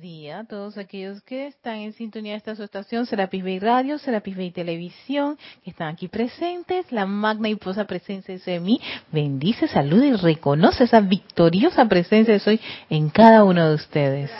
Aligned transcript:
día 0.00 0.44
todos 0.48 0.78
aquellos 0.78 1.22
que 1.22 1.46
están 1.46 1.76
en 1.76 1.92
sintonía 1.92 2.32
de 2.32 2.38
esta 2.38 2.54
su 2.54 2.62
estación, 2.62 3.06
Serapis 3.06 3.42
Bay 3.42 3.58
Radio, 3.58 3.98
Serapis 3.98 4.36
Bay 4.36 4.50
Televisión, 4.50 5.38
que 5.62 5.70
están 5.70 5.88
aquí 5.88 6.08
presentes, 6.08 6.90
la 6.92 7.06
magna 7.06 7.48
y 7.48 7.54
posa 7.56 7.84
presencia 7.86 8.34
de 8.34 8.60
mí, 8.60 8.80
bendice, 9.12 9.68
saluda 9.68 10.06
y 10.06 10.12
reconoce 10.14 10.84
esa 10.84 11.00
victoriosa 11.00 11.86
presencia 11.86 12.34
de 12.34 12.40
soy 12.40 12.60
en 12.90 13.10
cada 13.10 13.44
uno 13.44 13.68
de 13.68 13.74
ustedes. 13.74 14.30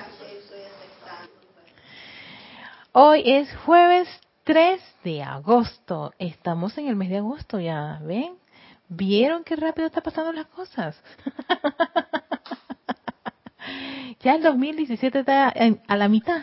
Hoy 2.93 3.23
es 3.25 3.55
jueves 3.65 4.09
3 4.45 4.81
de 5.05 5.23
agosto, 5.23 6.13
estamos 6.19 6.77
en 6.79 6.89
el 6.89 6.97
mes 6.97 7.11
de 7.11 7.19
agosto 7.19 7.59
ya, 7.59 8.01
¿ven? 8.03 8.35
¿Vieron 8.89 9.45
qué 9.45 9.57
rápido 9.57 9.87
está 9.87 10.01
pasando 10.01 10.33
las 10.33 10.47
cosas? 10.47 11.01
ya 14.25 14.35
el 14.35 14.43
2017 14.43 15.21
está 15.21 15.53
a 15.87 15.97
la 15.97 16.09
mitad. 16.09 16.43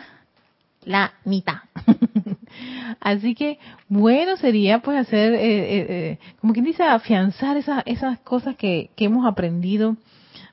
La 0.84 1.12
mitad. 1.24 1.56
Así 3.00 3.34
que 3.34 3.58
bueno 3.88 4.36
sería 4.36 4.78
pues 4.80 4.98
hacer, 4.98 5.34
eh, 5.34 5.38
eh, 5.40 5.86
eh, 5.88 6.18
como 6.40 6.52
quien 6.52 6.64
dice, 6.64 6.84
afianzar 6.84 7.56
esas, 7.56 7.82
esas 7.86 8.20
cosas 8.20 8.56
que, 8.56 8.90
que 8.96 9.06
hemos 9.06 9.26
aprendido 9.26 9.96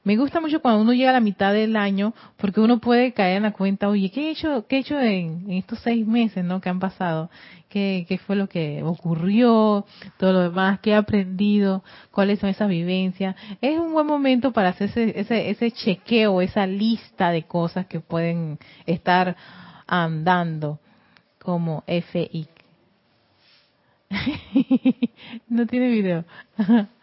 me 0.04 0.16
gusta 0.16 0.40
mucho 0.40 0.62
cuando 0.62 0.82
uno 0.82 0.94
llega 0.94 1.10
a 1.10 1.14
la 1.14 1.20
mitad 1.20 1.54
del 1.54 1.76
año 1.76 2.14
porque 2.38 2.62
uno 2.62 2.80
puede 2.80 3.14
caer 3.14 3.38
en 3.38 3.44
la 3.44 3.52
cuenta, 3.52 3.90
oye, 3.90 4.10
¿qué 4.12 4.28
he 4.28 4.32
hecho, 4.32 4.66
qué 4.68 4.78
he 4.78 4.80
hecho 4.80 5.00
en, 5.00 5.52
estos 5.52 5.80
seis 5.80 6.08
meses 6.08 6.44
¿no? 6.44 6.62
que 6.62 6.70
han 6.70 6.80
pasado? 6.80 7.30
¿Qué, 7.68 8.06
¿Qué 8.08 8.18
fue 8.18 8.36
lo 8.36 8.48
que 8.48 8.82
ocurrió? 8.84 9.86
Todo 10.18 10.34
lo 10.34 10.42
demás, 10.42 10.80
¿qué 10.80 10.92
he 10.92 10.96
aprendido? 10.96 11.84
¿Cuáles 12.12 12.40
son 12.40 12.50
esas 12.50 12.70
vivencias? 12.70 13.36
Es 13.62 13.78
un 13.78 13.94
buen 13.94 14.08
momento 14.08 14.52
para 14.52 14.70
hacer 14.70 14.90
ese, 14.90 15.20
ese, 15.20 15.50
ese 15.50 15.72
chequeo, 15.72 16.42
esa 16.42 16.66
lista 16.66 17.30
de 17.32 17.44
cosas 17.44 17.86
que 17.86 18.00
pueden 18.00 18.58
estar 18.86 19.36
andando 19.86 20.80
como 21.40 21.84
FI. 21.86 22.48
no 25.50 25.68
tiene 25.68 25.90
video. 25.90 26.26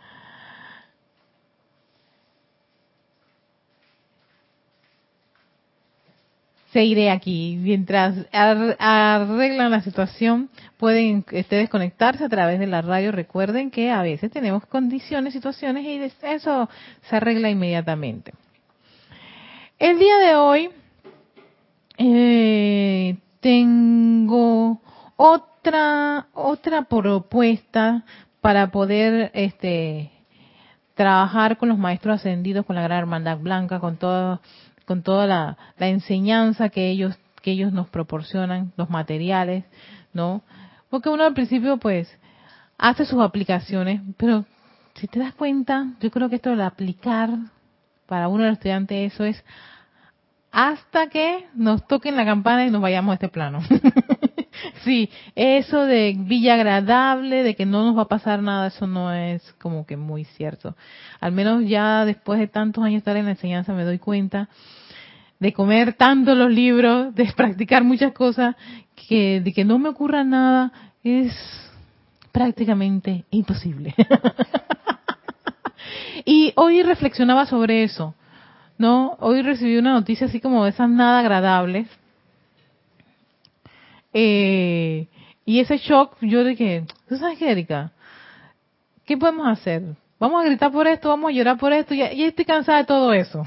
seguiré 6.77 7.11
aquí. 7.11 7.59
Mientras 7.59 8.27
arreglan 8.33 9.71
la 9.71 9.81
situación, 9.81 10.51
pueden 10.77 11.25
ustedes 11.33 11.71
conectarse 11.71 12.23
a 12.23 12.29
través 12.29 12.59
de 12.59 12.67
la 12.67 12.83
radio. 12.83 13.13
Recuerden 13.13 13.71
que 13.71 13.91
a 13.91 14.03
veces 14.03 14.31
tenemos 14.31 14.67
condiciones, 14.67 15.33
situaciones 15.33 15.87
y 15.87 16.13
eso 16.27 16.69
se 17.09 17.17
arregla 17.17 17.49
inmediatamente. 17.49 18.35
El 19.79 19.99
día 19.99 20.19
de 20.19 20.35
hoy 20.35 20.71
eh, 21.97 23.17
tengo 23.41 24.79
otra 25.17 26.27
otra 26.35 26.83
propuesta 26.83 28.05
para 28.43 28.71
poder 28.71 29.31
este 29.33 30.11
trabajar 30.95 31.57
con 31.57 31.71
los 31.71 31.79
maestros 31.79 32.17
ascendidos, 32.17 32.67
con 32.67 32.77
la 32.77 32.83
gran 32.83 32.99
hermandad 32.99 33.39
blanca, 33.39 33.81
con 33.81 33.97
todo 33.97 34.43
con 34.87 35.03
toda 35.03 35.27
la, 35.27 35.56
enseñanza 35.79 36.70
que 36.70 36.89
ellos 36.89 37.19
que 37.42 37.53
ellos 37.53 37.73
nos 37.73 37.89
proporcionan, 37.89 38.73
los 38.77 38.91
materiales, 38.91 39.65
¿no? 40.12 40.42
Porque 40.91 41.11
uno 41.11 41.25
al 41.25 41.34
principio 41.34 41.77
pues 41.77 42.09
hace 42.77 43.05
sus 43.05 43.20
aplicaciones, 43.23 44.01
pero 44.17 44.45
si 44.95 45.07
te 45.07 45.20
das 45.20 45.33
cuenta, 45.34 45.92
yo 46.01 46.11
creo 46.11 46.29
que 46.29 46.37
esto 46.37 46.57
de 46.57 46.64
aplicar 46.64 47.31
para 48.07 48.27
uno 48.29 48.42
de 48.42 48.48
los 48.48 48.59
estudiantes 48.59 49.12
eso 49.12 49.25
es 49.25 49.45
hasta 50.51 51.09
que 51.09 51.47
nos 51.55 51.87
toquen 51.87 52.17
la 52.17 52.25
campana 52.25 52.64
y 52.64 52.70
nos 52.70 52.81
vayamos 52.81 53.12
a 53.12 53.14
este 53.14 53.29
plano. 53.29 53.61
sí, 54.85 55.11
eso 55.35 55.85
de 55.85 56.15
villa 56.19 56.55
agradable, 56.55 57.43
de 57.43 57.55
que 57.55 57.67
no 57.67 57.85
nos 57.85 57.97
va 57.97 58.03
a 58.03 58.09
pasar 58.09 58.43
nada, 58.43 58.69
eso 58.69 58.87
no 58.87 59.13
es 59.13 59.42
como 59.61 59.86
que 59.86 59.97
muy 59.97 60.25
cierto. 60.25 60.77
Al 61.20 61.33
menos 61.33 61.64
ya 61.67 62.05
después 62.05 62.39
de 62.39 62.48
tantos 62.48 62.85
años 62.85 62.98
estar 62.98 63.17
en 63.17 63.27
la 63.27 63.33
enseñanza 63.33 63.73
me 63.73 63.85
doy 63.85 63.98
cuenta 63.98 64.48
de 65.39 65.53
comer 65.53 65.95
tanto 65.95 66.35
los 66.35 66.51
libros, 66.51 67.14
de 67.14 67.30
practicar 67.36 67.85
muchas 67.85 68.13
cosas, 68.13 68.57
que 69.08 69.41
de 69.41 69.53
que 69.53 69.64
no 69.64 69.79
me 69.79 69.89
ocurra 69.89 70.25
nada 70.25 70.73
es 71.05 71.33
prácticamente 72.33 73.25
imposible. 73.30 73.95
y 76.25 76.53
hoy 76.57 76.83
reflexionaba 76.83 77.47
sobre 77.47 77.85
eso, 77.85 78.14
¿no? 78.79 79.17
Hoy 79.20 79.42
recibí 79.42 79.77
una 79.77 79.92
noticia 79.92 80.27
así 80.27 80.41
como 80.41 80.64
de 80.64 80.70
esas 80.70 80.89
nada 80.89 81.20
agradables 81.20 81.89
eh, 84.19 85.09
y 85.45 85.61
ese 85.61 85.77
shock, 85.77 86.17
yo 86.23 86.43
dije, 86.43 86.87
¿tú 87.07 87.19
sabes 87.19 87.39
qué, 87.39 87.51
Erika? 87.51 87.93
¿Qué 89.05 89.19
podemos 89.19 89.47
hacer? 89.47 89.83
Vamos 90.19 90.43
a 90.43 90.47
gritar 90.47 90.73
por 90.73 90.87
esto, 90.87 91.11
vamos 91.11 91.29
a 91.29 91.35
llorar 91.35 91.59
por 91.59 91.71
esto, 91.75 91.95
ya, 91.95 92.07
estoy 92.07 92.47
cansada 92.47 92.79
de 92.79 92.85
todo 92.85 93.13
eso. 93.13 93.45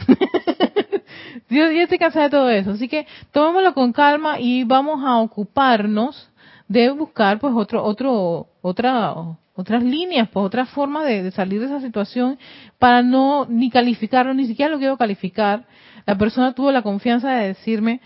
yo 1.50 1.72
ya 1.72 1.82
estoy 1.82 1.98
cansada 1.98 2.26
de 2.26 2.30
todo 2.30 2.50
eso. 2.52 2.70
Así 2.70 2.88
que 2.88 3.08
tomémoslo 3.32 3.74
con 3.74 3.92
calma 3.92 4.40
y 4.40 4.64
vamos 4.64 5.04
a 5.04 5.18
ocuparnos 5.18 6.30
de 6.68 6.92
buscar 6.92 7.40
pues 7.40 7.56
otro, 7.56 7.84
otro, 7.84 8.50
otra, 8.62 9.16
otras 9.56 9.84
líneas, 9.84 10.30
pues 10.32 10.46
otras 10.46 10.70
formas 10.70 11.06
de, 11.06 11.32
salir 11.32 11.62
de 11.62 11.66
esa 11.66 11.82
situación 11.82 12.38
para 12.78 13.02
no 13.02 13.48
ni 13.50 13.72
calificarlo, 13.72 14.36
ni 14.36 14.46
siquiera 14.46 14.72
lo 14.72 14.78
quiero 14.78 14.98
calificar. 14.98 15.66
La 16.06 16.16
persona 16.16 16.54
tuvo 16.54 16.72
la 16.72 16.84
confianza 16.84 17.32
de 17.32 17.48
decirme, 17.48 18.02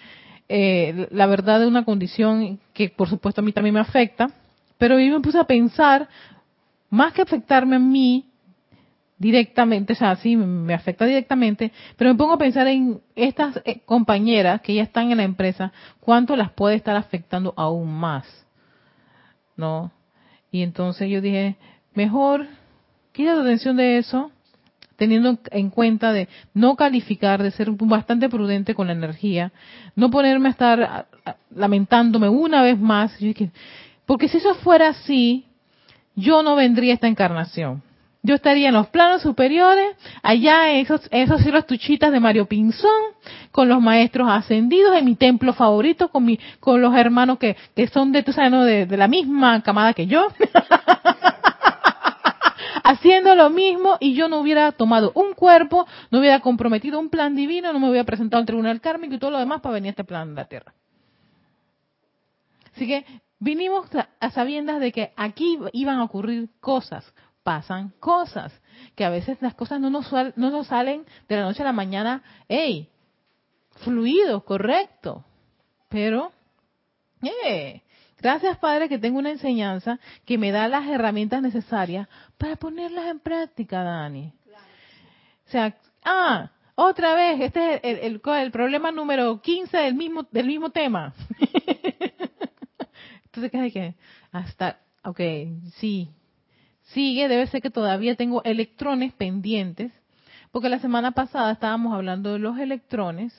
eh, 0.49 1.07
la 1.11 1.25
verdad 1.25 1.59
de 1.59 1.67
una 1.67 1.85
condición 1.85 2.59
que 2.73 2.89
por 2.89 3.09
supuesto 3.09 3.41
a 3.41 3.43
mí 3.43 3.51
también 3.51 3.73
me 3.73 3.79
afecta, 3.79 4.29
pero 4.77 4.99
yo 4.99 5.13
me 5.13 5.21
puse 5.21 5.39
a 5.39 5.45
pensar, 5.45 6.07
más 6.89 7.13
que 7.13 7.21
afectarme 7.21 7.77
a 7.77 7.79
mí 7.79 8.25
directamente, 9.17 9.93
o 9.93 9.95
sea, 9.95 10.17
sí, 10.17 10.35
me 10.35 10.73
afecta 10.73 11.05
directamente, 11.05 11.71
pero 11.95 12.11
me 12.11 12.17
pongo 12.17 12.33
a 12.33 12.37
pensar 12.37 12.67
en 12.67 12.99
estas 13.15 13.61
eh, 13.63 13.79
compañeras 13.85 14.59
que 14.61 14.73
ya 14.73 14.83
están 14.83 15.11
en 15.11 15.17
la 15.17 15.23
empresa, 15.23 15.71
cuánto 16.01 16.35
las 16.35 16.51
puede 16.51 16.75
estar 16.75 16.95
afectando 16.97 17.53
aún 17.55 17.93
más, 17.93 18.25
¿no? 19.55 19.93
Y 20.51 20.61
entonces 20.61 21.09
yo 21.09 21.21
dije, 21.21 21.55
mejor 21.93 22.47
quita 23.13 23.39
atención 23.39 23.77
de 23.77 23.97
eso, 23.97 24.29
teniendo 25.03 25.37
en 25.51 25.69
cuenta 25.69 26.13
de 26.13 26.29
no 26.53 26.77
calificar, 26.77 27.43
de 27.43 27.51
ser 27.51 27.69
bastante 27.71 28.29
prudente 28.29 28.73
con 28.73 28.87
la 28.87 28.93
energía, 28.93 29.51
no 29.97 30.09
ponerme 30.09 30.47
a 30.47 30.51
estar 30.51 31.07
lamentándome 31.53 32.29
una 32.29 32.61
vez 32.61 32.79
más, 32.79 33.13
porque 34.05 34.29
si 34.29 34.37
eso 34.37 34.55
fuera 34.55 34.89
así, 34.89 35.45
yo 36.15 36.41
no 36.41 36.55
vendría 36.55 36.93
a 36.93 36.95
esta 36.95 37.07
encarnación. 37.07 37.81
Yo 38.25 38.35
estaría 38.35 38.69
en 38.69 38.75
los 38.75 38.87
planos 38.87 39.21
superiores, 39.21 39.97
allá 40.21 40.71
en 40.71 40.77
esos, 40.77 41.01
esos 41.11 41.41
cielos 41.41 41.67
tuchitas 41.67 42.09
de 42.09 42.21
Mario 42.21 42.45
Pinzón, 42.45 43.01
con 43.51 43.67
los 43.67 43.81
maestros 43.81 44.29
ascendidos, 44.29 44.95
en 44.95 45.03
mi 45.03 45.15
templo 45.15 45.51
favorito, 45.51 46.07
con 46.07 46.23
mi, 46.23 46.39
con 46.61 46.81
los 46.81 46.95
hermanos 46.95 47.37
que, 47.39 47.57
que 47.75 47.87
son 47.87 48.13
de, 48.13 48.23
tú 48.23 48.31
sabes, 48.31 48.87
de 48.87 48.97
la 48.97 49.09
misma 49.09 49.61
camada 49.61 49.93
que 49.93 50.07
yo. 50.07 50.27
haciendo 52.83 53.33
lo 53.35 53.49
mismo 53.49 53.97
y 53.99 54.13
yo 54.13 54.27
no 54.27 54.39
hubiera 54.41 54.71
tomado 54.73 55.11
un 55.15 55.33
cuerpo, 55.33 55.87
no 56.11 56.19
hubiera 56.19 56.41
comprometido 56.41 56.99
un 56.99 57.09
plan 57.09 57.35
divino, 57.35 57.73
no 57.73 57.79
me 57.79 57.89
hubiera 57.89 58.05
presentado 58.05 58.41
al 58.41 58.45
tribunal 58.45 58.81
kármico 58.81 59.15
y 59.15 59.19
todo 59.19 59.31
lo 59.31 59.39
demás 59.39 59.61
para 59.61 59.73
venir 59.73 59.89
a 59.89 59.91
este 59.91 60.03
plan 60.03 60.29
de 60.29 60.41
la 60.41 60.47
tierra. 60.47 60.73
Así 62.75 62.87
que 62.87 63.05
vinimos 63.39 63.87
a 64.19 64.31
sabiendas 64.31 64.79
de 64.79 64.91
que 64.91 65.13
aquí 65.15 65.59
iban 65.71 65.99
a 65.99 66.03
ocurrir 66.03 66.49
cosas, 66.59 67.13
pasan 67.43 67.93
cosas, 67.99 68.51
que 68.95 69.05
a 69.05 69.09
veces 69.09 69.37
las 69.41 69.53
cosas 69.53 69.79
no 69.79 69.89
nos, 69.89 70.11
no 70.11 70.49
nos 70.49 70.67
salen 70.67 71.05
de 71.29 71.35
la 71.37 71.43
noche 71.43 71.61
a 71.61 71.65
la 71.65 71.73
mañana, 71.73 72.23
hey, 72.47 72.89
fluido, 73.83 74.43
correcto, 74.43 75.23
pero, 75.89 76.31
eh, 77.21 77.82
Gracias, 78.23 78.57
Padre, 78.57 78.87
que 78.87 78.97
tengo 78.97 79.19
una 79.19 79.31
enseñanza 79.31 79.99
que 80.23 80.37
me 80.37 80.53
da 80.53 80.69
las 80.69 80.87
herramientas 80.87 81.41
necesarias 81.41 82.07
para 82.37 82.55
ponerlas 82.55 83.07
en 83.07 83.19
práctica, 83.19 83.83
Dani. 83.83 84.31
O 85.45 85.51
sea, 85.51 85.75
ah, 86.05 86.49
otra 86.75 87.15
vez, 87.15 87.41
este 87.41 87.75
es 87.75 87.99
el, 88.01 88.21
el, 88.23 88.51
problema 88.51 88.93
número 88.93 89.41
15 89.41 89.75
del 89.75 89.95
mismo, 89.95 90.23
del 90.31 90.47
mismo 90.47 90.69
tema. 90.69 91.13
Entonces, 93.25 93.51
¿qué 93.51 93.57
hay 93.57 93.71
que? 93.73 93.95
Hasta, 94.31 94.79
ok, 95.03 95.19
sí, 95.75 96.09
sigue, 96.93 97.27
debe 97.27 97.45
ser 97.47 97.61
que 97.61 97.71
todavía 97.71 98.15
tengo 98.15 98.41
electrones 98.45 99.11
pendientes, 99.11 99.91
porque 100.53 100.69
la 100.69 100.79
semana 100.79 101.11
pasada 101.11 101.51
estábamos 101.51 101.93
hablando 101.93 102.31
de 102.31 102.39
los 102.39 102.57
electrones, 102.57 103.33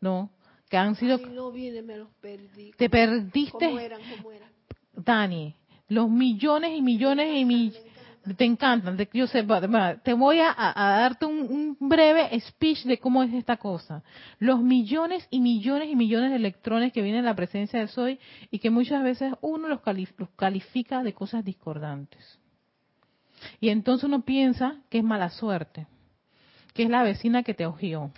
¿no? 0.00 0.30
Que 0.74 0.78
han 0.78 0.96
sido... 0.96 1.18
no 1.18 1.52
viene, 1.52 1.82
me 1.82 1.96
los 1.96 2.08
perdí. 2.20 2.72
Te 2.76 2.90
perdiste... 2.90 3.66
¿Cómo 3.66 3.78
eran? 3.78 4.00
¿Cómo 4.16 4.32
eran? 4.32 4.48
Dani, 4.92 5.54
los 5.86 6.10
millones 6.10 6.72
y 6.76 6.82
millones 6.82 7.28
y 7.32 7.44
millones... 7.44 7.80
Te 8.36 8.44
encantan, 8.44 8.96
que 8.96 9.08
yo 9.16 9.28
de- 9.60 10.00
te 10.02 10.14
voy 10.14 10.40
a, 10.40 10.50
a- 10.50 10.94
a 10.96 10.98
darte 10.98 11.26
un, 11.26 11.76
un 11.78 11.88
breve 11.88 12.28
speech 12.40 12.86
de 12.86 12.98
cómo 12.98 13.22
es 13.22 13.32
esta 13.34 13.56
cosa. 13.56 14.02
Los 14.40 14.62
millones 14.62 15.28
y 15.30 15.38
millones 15.40 15.90
y 15.92 15.94
millones 15.94 16.30
de 16.30 16.36
electrones 16.38 16.92
que 16.92 17.02
vienen 17.02 17.20
en 17.20 17.26
la 17.26 17.36
presencia 17.36 17.78
del 17.78 17.88
Soy 17.88 18.18
y 18.50 18.58
que 18.58 18.70
muchas 18.70 19.04
veces 19.04 19.32
uno 19.42 19.68
los 19.68 19.80
califica 20.34 21.04
de 21.04 21.12
cosas 21.12 21.44
discordantes. 21.44 22.40
Y 23.60 23.68
entonces 23.68 24.02
uno 24.08 24.22
piensa 24.24 24.80
que 24.90 24.98
es 24.98 25.04
mala 25.04 25.28
suerte, 25.30 25.86
que 26.72 26.82
es 26.82 26.90
la 26.90 27.04
vecina 27.04 27.44
que 27.44 27.54
te 27.54 27.64
ojió, 27.64 28.10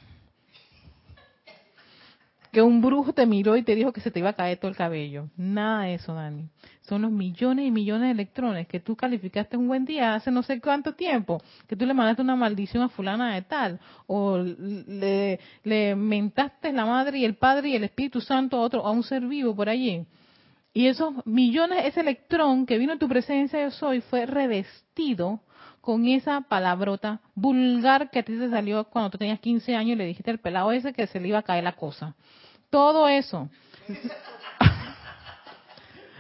que 2.57 2.63
un 2.63 2.81
brujo 2.81 3.13
te 3.13 3.27
miró 3.27 3.55
y 3.59 3.63
te 3.63 3.75
dijo 3.75 3.93
que 3.93 4.01
se 4.01 4.11
te 4.11 4.19
iba 4.19 4.31
a 4.31 4.33
caer 4.33 4.57
todo 4.57 4.71
el 4.71 4.77
cabello. 4.79 5.29
Nada 5.37 5.83
de 5.83 5.93
eso, 5.97 6.15
Dani. 6.15 6.49
Son 6.89 7.03
los 7.03 7.11
millones 7.11 7.67
y 7.67 7.71
millones 7.71 8.05
de 8.05 8.13
electrones 8.13 8.67
que 8.67 8.81
tú 8.81 8.97
calificaste 8.97 9.59
un 9.59 9.69
buen 9.69 9.85
día 9.85 10.15
hace 10.15 10.31
no 10.31 10.43
sé 10.43 10.59
cuánto 10.59 10.95
tiempo, 10.95 11.43
que 11.69 11.77
tú 11.77 11.85
le 11.85 11.93
mandaste 11.93 12.23
una 12.23 12.35
maldición 12.35 12.83
a 12.83 12.89
fulana 12.89 13.35
de 13.35 13.43
tal, 13.43 13.79
o 14.07 14.39
le, 14.39 15.39
le 15.65 15.97
mentaste 15.97 16.73
la 16.73 16.87
madre 16.87 17.19
y 17.19 17.27
el 17.27 17.35
padre 17.35 17.69
y 17.69 17.77
el 17.77 17.85
Espíritu 17.85 18.23
Santo 18.23 18.57
a 18.57 18.61
otro, 18.61 18.87
a 18.87 18.91
un 18.91 19.03
ser 19.03 19.27
vivo 19.27 19.55
por 19.55 19.69
allí. 19.69 20.07
Y 20.73 20.87
esos 20.87 21.13
millones, 21.27 21.85
ese 21.85 22.01
electrón 22.01 22.65
que 22.65 22.79
vino 22.79 22.95
en 22.95 22.99
tu 22.99 23.07
presencia 23.07 23.61
yo 23.61 23.71
soy, 23.71 24.01
fue 24.01 24.25
revestido 24.25 25.41
con 25.83 26.07
esa 26.07 26.41
palabrota 26.41 27.21
vulgar 27.35 28.11
que 28.11 28.21
a 28.21 28.23
ti 28.23 28.33
te 28.39 28.49
salió 28.49 28.85
cuando 28.85 29.11
tú 29.11 29.19
tenías 29.19 29.41
15 29.41 29.77
años 29.77 29.93
y 29.93 29.97
le 29.97 30.07
dijiste 30.07 30.31
al 30.31 30.39
pelado 30.39 30.73
ese 30.73 30.95
que 30.95 31.07
se 31.07 31.21
le 31.21 31.29
iba 31.29 31.41
a 31.41 31.43
caer 31.43 31.63
la 31.63 31.77
cosa. 31.77 32.17
Todo 32.77 33.09
eso. 33.09 33.49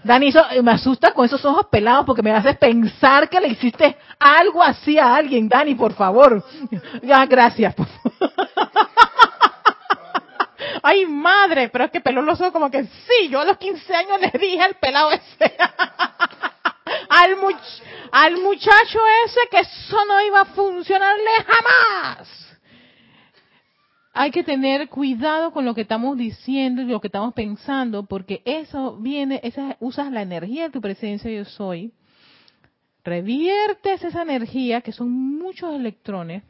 Dani, 0.02 0.28
eso, 0.28 0.42
me 0.62 0.72
asusta 0.72 1.12
con 1.12 1.26
esos 1.26 1.44
ojos 1.44 1.66
pelados 1.66 2.06
porque 2.06 2.22
me 2.22 2.32
haces 2.32 2.56
pensar 2.56 3.28
que 3.28 3.38
le 3.40 3.48
hiciste 3.48 3.98
algo 4.18 4.62
así 4.62 4.98
a 4.98 5.14
alguien. 5.16 5.50
Dani, 5.50 5.74
por 5.74 5.92
favor. 5.92 6.42
Ya, 7.02 7.26
gracias. 7.26 7.74
por 7.74 7.86
favor. 7.86 8.32
Ay, 10.82 11.04
madre, 11.04 11.68
pero 11.68 11.84
es 11.84 11.90
que 11.90 12.00
peló 12.00 12.22
los 12.22 12.40
ojos 12.40 12.54
como 12.54 12.70
que 12.70 12.84
sí, 12.84 13.28
yo 13.28 13.40
a 13.40 13.44
los 13.44 13.58
15 13.58 13.94
años 13.94 14.18
le 14.18 14.30
dije 14.38 14.62
al 14.62 14.76
pelado 14.76 15.10
ese, 15.12 15.54
al, 17.10 17.36
much- 17.36 17.82
al 18.12 18.36
muchacho 18.38 18.98
ese 19.26 19.40
que 19.50 19.58
eso 19.58 20.04
no 20.06 20.22
iba 20.24 20.40
a 20.40 20.44
funcionarle 20.46 21.30
jamás. 21.46 22.45
Hay 24.18 24.30
que 24.30 24.42
tener 24.42 24.88
cuidado 24.88 25.52
con 25.52 25.66
lo 25.66 25.74
que 25.74 25.82
estamos 25.82 26.16
diciendo 26.16 26.80
y 26.80 26.86
lo 26.86 27.02
que 27.02 27.08
estamos 27.08 27.34
pensando, 27.34 28.06
porque 28.06 28.40
eso 28.46 28.96
viene, 28.96 29.40
esa, 29.42 29.76
usas 29.78 30.10
la 30.10 30.22
energía 30.22 30.64
de 30.64 30.70
tu 30.70 30.80
presencia 30.80 31.30
yo 31.30 31.44
soy, 31.44 31.92
reviertes 33.04 34.02
esa 34.02 34.22
energía, 34.22 34.80
que 34.80 34.92
son 34.92 35.10
muchos 35.10 35.74
electrones, 35.74 36.42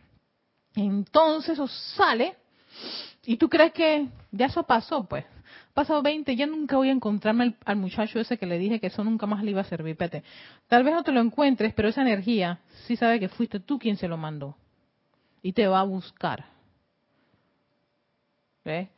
entonces 0.77 1.55
eso 1.55 1.67
sale 1.67 2.37
y 3.25 3.37
tú 3.37 3.49
crees 3.49 3.73
que 3.73 4.07
ya 4.31 4.47
eso 4.47 4.63
pasó, 4.63 5.03
pues. 5.03 5.25
Pasado 5.75 6.03
20, 6.03 6.37
ya 6.37 6.47
nunca 6.47 6.77
voy 6.77 6.91
a 6.91 6.93
encontrarme 6.93 7.57
al, 7.65 7.77
muchacho 7.77 8.21
ese 8.21 8.39
que 8.39 8.47
le 8.47 8.61
dije 8.61 8.79
que 8.79 8.87
eso 8.87 9.03
nunca 9.03 9.27
más 9.27 9.43
le 9.43 9.51
iba 9.51 9.63
a 9.63 9.65
servir. 9.65 9.95
Espérate. 9.95 10.23
Tal 10.69 10.85
vez 10.85 10.95
no 10.95 11.03
te 11.03 11.11
lo 11.11 11.21
encuentres, 11.21 11.75
pero 11.75 11.89
esa 11.89 12.03
energía 12.03 12.61
sí 12.87 12.95
sabe 12.95 13.19
que 13.19 13.29
fuiste 13.29 13.59
tú 13.59 13.81
quien 13.81 13.97
se 13.97 14.07
lo 14.07 14.17
mandó. 14.17 14.57
Y 15.43 15.53
te 15.53 15.67
va 15.67 15.81
a 15.81 15.83
buscar. 15.83 16.56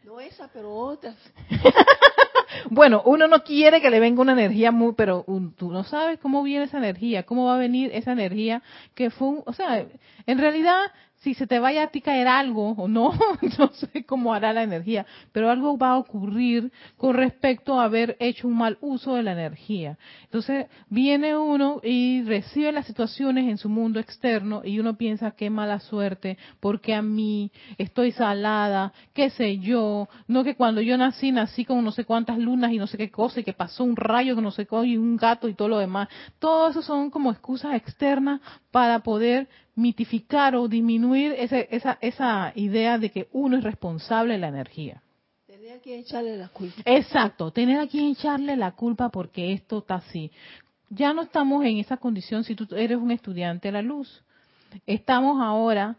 No 0.04 0.18
esa, 0.20 0.48
pero 0.52 0.74
otras. 0.74 1.16
Bueno, 2.70 3.02
uno 3.04 3.28
no 3.28 3.44
quiere 3.44 3.80
que 3.80 3.90
le 3.90 4.00
venga 4.00 4.20
una 4.22 4.32
energía 4.32 4.72
muy, 4.72 4.92
pero 4.94 5.22
un- 5.26 5.52
tú 5.54 5.70
no 5.70 5.84
sabes 5.84 6.18
cómo 6.18 6.42
viene 6.42 6.64
esa 6.64 6.78
energía, 6.78 7.22
cómo 7.24 7.46
va 7.46 7.54
a 7.54 7.58
venir 7.58 7.90
esa 7.94 8.12
energía 8.12 8.62
que 8.94 9.10
fue, 9.10 9.28
un- 9.28 9.42
o 9.46 9.52
sea, 9.52 9.86
en 10.26 10.38
realidad, 10.38 10.80
si 11.18 11.34
se 11.34 11.46
te 11.46 11.58
vaya 11.58 11.84
a 11.84 11.86
ti 11.88 12.00
caer 12.00 12.28
algo 12.28 12.72
o 12.72 12.88
no, 12.88 13.12
no 13.58 13.68
sé 13.72 14.04
cómo 14.04 14.32
hará 14.32 14.52
la 14.52 14.62
energía, 14.62 15.06
pero 15.32 15.50
algo 15.50 15.76
va 15.76 15.90
a 15.90 15.98
ocurrir 15.98 16.72
con 16.96 17.14
respecto 17.14 17.80
a 17.80 17.84
haber 17.84 18.16
hecho 18.20 18.46
un 18.46 18.56
mal 18.56 18.78
uso 18.80 19.14
de 19.14 19.22
la 19.22 19.32
energía. 19.32 19.98
Entonces, 20.24 20.66
viene 20.88 21.36
uno 21.36 21.80
y 21.82 22.22
recibe 22.22 22.72
las 22.72 22.86
situaciones 22.86 23.48
en 23.48 23.58
su 23.58 23.68
mundo 23.68 23.98
externo 23.98 24.62
y 24.64 24.78
uno 24.78 24.96
piensa 24.96 25.32
qué 25.32 25.50
mala 25.50 25.80
suerte, 25.80 26.38
porque 26.60 26.94
a 26.94 27.02
mí 27.02 27.50
estoy 27.78 28.12
salada, 28.12 28.92
qué 29.12 29.30
sé 29.30 29.58
yo, 29.58 30.08
no 30.28 30.44
que 30.44 30.54
cuando 30.54 30.80
yo 30.80 30.96
nací, 30.96 31.32
nací 31.32 31.64
con 31.64 31.84
no 31.84 31.90
sé 31.92 32.04
cuántas 32.04 32.38
lunas 32.38 32.72
y 32.72 32.78
no 32.78 32.86
sé 32.86 32.96
qué 32.96 33.10
cosa, 33.10 33.40
y 33.40 33.44
que 33.44 33.52
pasó 33.52 33.84
un 33.84 33.96
rayo 33.96 34.36
que 34.36 34.42
no 34.42 34.50
sé 34.50 34.66
qué, 34.66 34.76
y 34.84 34.96
un 34.96 35.16
gato 35.16 35.48
y 35.48 35.54
todo 35.54 35.68
lo 35.68 35.78
demás. 35.78 36.08
Todo 36.38 36.68
eso 36.68 36.82
son 36.82 37.10
como 37.10 37.30
excusas 37.32 37.74
externas 37.74 38.40
para 38.78 39.00
poder 39.00 39.48
mitificar 39.74 40.54
o 40.54 40.68
disminuir 40.68 41.32
ese- 41.36 41.66
esa, 41.72 41.98
esa 42.00 42.52
idea 42.54 42.96
de 42.96 43.10
que 43.10 43.26
uno 43.32 43.56
es 43.56 43.64
responsable 43.64 44.34
de 44.34 44.38
la 44.38 44.46
energía. 44.46 45.02
Tenía 45.48 45.80
que 45.80 45.98
echarle 45.98 46.36
la 46.36 46.46
culpa. 46.48 46.80
Exacto, 46.84 47.50
tener 47.50 47.80
a 47.80 47.88
quien 47.88 48.06
echarle 48.12 48.54
la 48.54 48.70
culpa 48.76 49.08
porque 49.08 49.52
esto 49.52 49.78
está 49.78 49.96
así. 49.96 50.30
Ya 50.90 51.12
no 51.12 51.22
estamos 51.22 51.64
en 51.64 51.78
esa 51.78 51.96
condición 51.96 52.44
si 52.44 52.54
tú 52.54 52.68
eres 52.76 52.98
un 52.98 53.10
estudiante 53.10 53.66
de 53.66 53.72
la 53.72 53.82
luz. 53.82 54.22
Estamos 54.86 55.42
ahora 55.42 55.96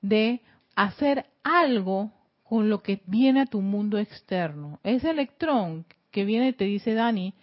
de 0.00 0.40
hacer 0.74 1.26
algo 1.44 2.12
con 2.44 2.70
lo 2.70 2.82
que 2.82 3.02
viene 3.06 3.42
a 3.42 3.46
tu 3.46 3.60
mundo 3.60 3.98
externo. 3.98 4.80
Ese 4.84 5.10
electrón 5.10 5.84
que 6.10 6.24
viene 6.24 6.48
y 6.48 6.52
te 6.54 6.64
dice, 6.64 6.94
Dani, 6.94 7.34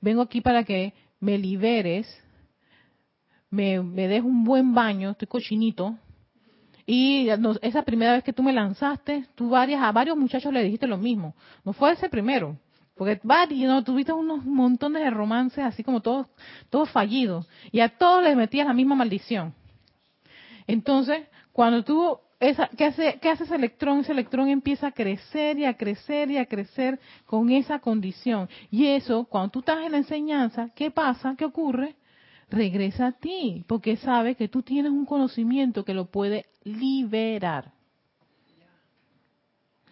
vengo 0.00 0.22
aquí 0.22 0.40
para 0.40 0.64
que 0.64 0.94
me 1.20 1.36
liberes, 1.36 2.06
me, 3.50 3.82
me 3.82 4.08
des 4.08 4.22
un 4.22 4.44
buen 4.44 4.74
baño, 4.74 5.10
estoy 5.10 5.28
cochinito, 5.28 5.96
y 6.92 7.28
esa 7.62 7.82
primera 7.84 8.14
vez 8.14 8.24
que 8.24 8.32
tú 8.32 8.42
me 8.42 8.52
lanzaste, 8.52 9.24
tú 9.36 9.50
varias, 9.50 9.80
a 9.80 9.92
varios 9.92 10.16
muchachos 10.16 10.52
le 10.52 10.64
dijiste 10.64 10.88
lo 10.88 10.98
mismo. 10.98 11.36
No 11.64 11.72
fue 11.72 11.92
ese 11.92 12.08
primero. 12.08 12.58
Porque 12.96 13.20
varios, 13.22 13.70
no, 13.70 13.84
tuviste 13.84 14.12
unos 14.12 14.44
montones 14.44 15.04
de 15.04 15.10
romances 15.10 15.64
así 15.64 15.84
como 15.84 16.00
todos, 16.00 16.26
todos 16.68 16.90
fallidos. 16.90 17.46
Y 17.70 17.78
a 17.78 17.90
todos 17.90 18.24
les 18.24 18.36
metías 18.36 18.66
la 18.66 18.72
misma 18.72 18.96
maldición. 18.96 19.54
Entonces, 20.66 21.28
cuando 21.52 21.84
tú, 21.84 22.18
esa, 22.40 22.68
¿qué, 22.76 22.86
hace, 22.86 23.20
¿qué 23.22 23.30
hace 23.30 23.44
ese 23.44 23.54
electrón? 23.54 24.00
Ese 24.00 24.10
electrón 24.10 24.48
empieza 24.48 24.88
a 24.88 24.92
crecer 24.92 25.60
y 25.60 25.66
a 25.66 25.76
crecer 25.76 26.28
y 26.32 26.38
a 26.38 26.46
crecer 26.46 26.98
con 27.24 27.50
esa 27.50 27.78
condición. 27.78 28.48
Y 28.68 28.86
eso, 28.86 29.26
cuando 29.26 29.50
tú 29.50 29.60
estás 29.60 29.78
en 29.84 29.92
la 29.92 29.98
enseñanza, 29.98 30.70
¿qué 30.74 30.90
pasa? 30.90 31.36
¿Qué 31.38 31.44
ocurre? 31.44 31.94
Regresa 32.50 33.06
a 33.06 33.12
ti, 33.12 33.64
porque 33.66 33.96
sabe 33.96 34.34
que 34.34 34.48
tú 34.48 34.62
tienes 34.62 34.92
un 34.92 35.06
conocimiento 35.06 35.84
que 35.84 35.94
lo 35.94 36.06
puede 36.06 36.46
liberar. 36.64 37.72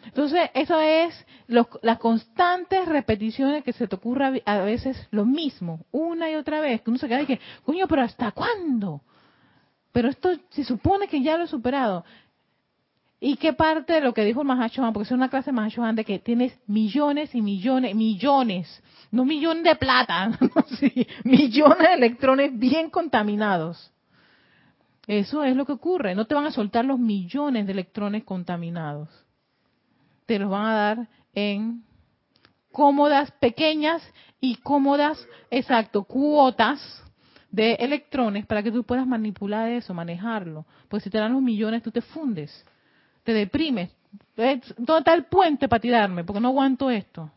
Entonces, 0.04 0.50
eso 0.54 0.80
es 0.80 1.26
las 1.46 1.98
constantes 1.98 2.86
repeticiones 2.86 3.62
que 3.62 3.72
se 3.72 3.86
te 3.86 3.96
ocurra 3.96 4.32
a 4.44 4.58
veces 4.62 4.96
lo 5.10 5.24
mismo, 5.24 5.84
una 5.90 6.30
y 6.30 6.34
otra 6.34 6.60
vez, 6.60 6.80
que 6.82 6.90
uno 6.90 6.98
se 6.98 7.08
queda 7.08 7.22
y 7.22 7.26
que, 7.26 7.40
coño, 7.64 7.86
pero 7.88 8.02
¿hasta 8.02 8.32
cuándo? 8.32 9.02
Pero 9.92 10.08
esto 10.08 10.30
se 10.50 10.64
supone 10.64 11.08
que 11.08 11.22
ya 11.22 11.36
lo 11.36 11.44
he 11.44 11.48
superado. 11.48 12.04
¿Y 13.20 13.36
qué 13.36 13.52
parte 13.52 13.94
de 13.94 14.00
lo 14.00 14.14
que 14.14 14.24
dijo 14.24 14.44
Mahashohan? 14.44 14.92
Porque 14.92 15.06
es 15.06 15.12
una 15.12 15.28
clase 15.28 15.50
de 15.50 15.56
Mahashohan 15.56 15.96
de 15.96 16.04
que 16.04 16.20
tienes 16.20 16.56
millones 16.66 17.34
y 17.34 17.42
millones, 17.42 17.94
millones, 17.94 18.82
no 19.10 19.24
millones 19.24 19.64
de 19.64 19.74
plata, 19.74 20.38
sí, 20.78 21.06
millones 21.24 21.78
de 21.78 21.94
electrones 21.94 22.56
bien 22.56 22.90
contaminados. 22.90 23.92
Eso 25.08 25.42
es 25.42 25.56
lo 25.56 25.64
que 25.64 25.72
ocurre. 25.72 26.14
No 26.14 26.26
te 26.26 26.34
van 26.34 26.46
a 26.46 26.52
soltar 26.52 26.84
los 26.84 26.98
millones 26.98 27.66
de 27.66 27.72
electrones 27.72 28.24
contaminados. 28.24 29.08
Te 30.26 30.38
los 30.38 30.50
van 30.50 30.66
a 30.66 30.74
dar 30.74 31.08
en 31.32 31.82
cómodas, 32.70 33.32
pequeñas 33.32 34.02
y 34.40 34.56
cómodas, 34.56 35.26
exacto, 35.50 36.04
cuotas 36.04 37.02
de 37.50 37.72
electrones 37.74 38.46
para 38.46 38.62
que 38.62 38.70
tú 38.70 38.84
puedas 38.84 39.06
manipular 39.06 39.70
eso, 39.70 39.94
manejarlo. 39.94 40.66
Pues 40.88 41.02
si 41.02 41.10
te 41.10 41.18
dan 41.18 41.32
los 41.32 41.42
millones, 41.42 41.82
tú 41.82 41.90
te 41.90 42.02
fundes, 42.02 42.64
te 43.28 43.34
deprimes. 43.34 43.90
¿Dónde 44.34 44.98
está 45.00 45.12
el 45.12 45.24
puente 45.26 45.68
para 45.68 45.80
tirarme? 45.80 46.24
Porque 46.24 46.40
no 46.40 46.48
aguanto 46.48 46.88
esto. 46.90 47.30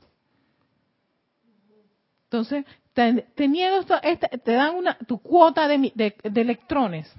Entonces, 2.24 2.64
ten- 2.94 3.26
teniendo 3.36 3.80
esta- 4.02 4.30
te 4.30 4.52
dan 4.54 4.76
una, 4.78 4.98
tu 5.06 5.18
cuota 5.18 5.68
de, 5.68 5.92
de- 5.94 6.16
de 6.24 6.42
electrones. 6.42 7.14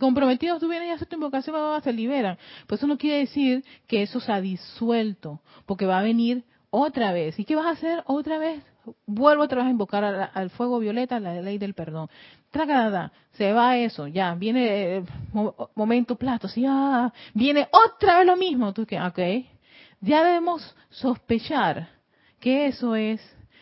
Comprometidos, 0.00 0.58
tú 0.58 0.68
vienes 0.68 0.88
y 0.88 0.92
haces 0.92 1.06
tu 1.06 1.16
invocación, 1.16 1.54
se 1.82 1.92
liberan. 1.92 2.38
Pues 2.66 2.80
eso 2.80 2.86
no 2.86 2.96
quiere 2.96 3.18
decir 3.18 3.62
que 3.86 4.00
eso 4.04 4.20
se 4.20 4.32
ha 4.32 4.40
disuelto, 4.40 5.42
porque 5.66 5.84
va 5.84 5.98
a 5.98 6.02
venir 6.02 6.44
otra 6.70 7.12
vez. 7.12 7.38
¿Y 7.38 7.44
qué 7.44 7.56
vas 7.56 7.66
a 7.66 7.70
hacer 7.72 8.02
otra 8.06 8.38
vez? 8.38 8.64
Vuelvo 9.06 9.44
otra 9.44 9.58
vez 9.58 9.66
a 9.66 9.70
invocar 9.70 10.04
al, 10.34 10.50
fuego 10.50 10.78
violeta, 10.78 11.20
la 11.20 11.40
ley 11.40 11.58
del 11.58 11.74
perdón. 11.74 12.08
Tracada, 12.50 13.12
se 13.32 13.52
va 13.52 13.76
eso, 13.76 14.08
ya, 14.08 14.34
viene 14.34 14.96
eh, 14.96 15.04
mo- 15.32 15.70
momento 15.74 16.16
plato, 16.16 16.48
sí, 16.48 16.64
ah, 16.68 17.12
viene 17.32 17.68
otra 17.70 18.18
vez 18.18 18.26
lo 18.26 18.36
mismo. 18.36 18.72
Tú 18.72 18.84
que, 18.84 19.00
ok, 19.00 19.18
ya 20.00 20.24
debemos 20.24 20.76
sospechar 20.90 21.88
que 22.40 22.66
eso 22.66 22.96
es 22.96 23.20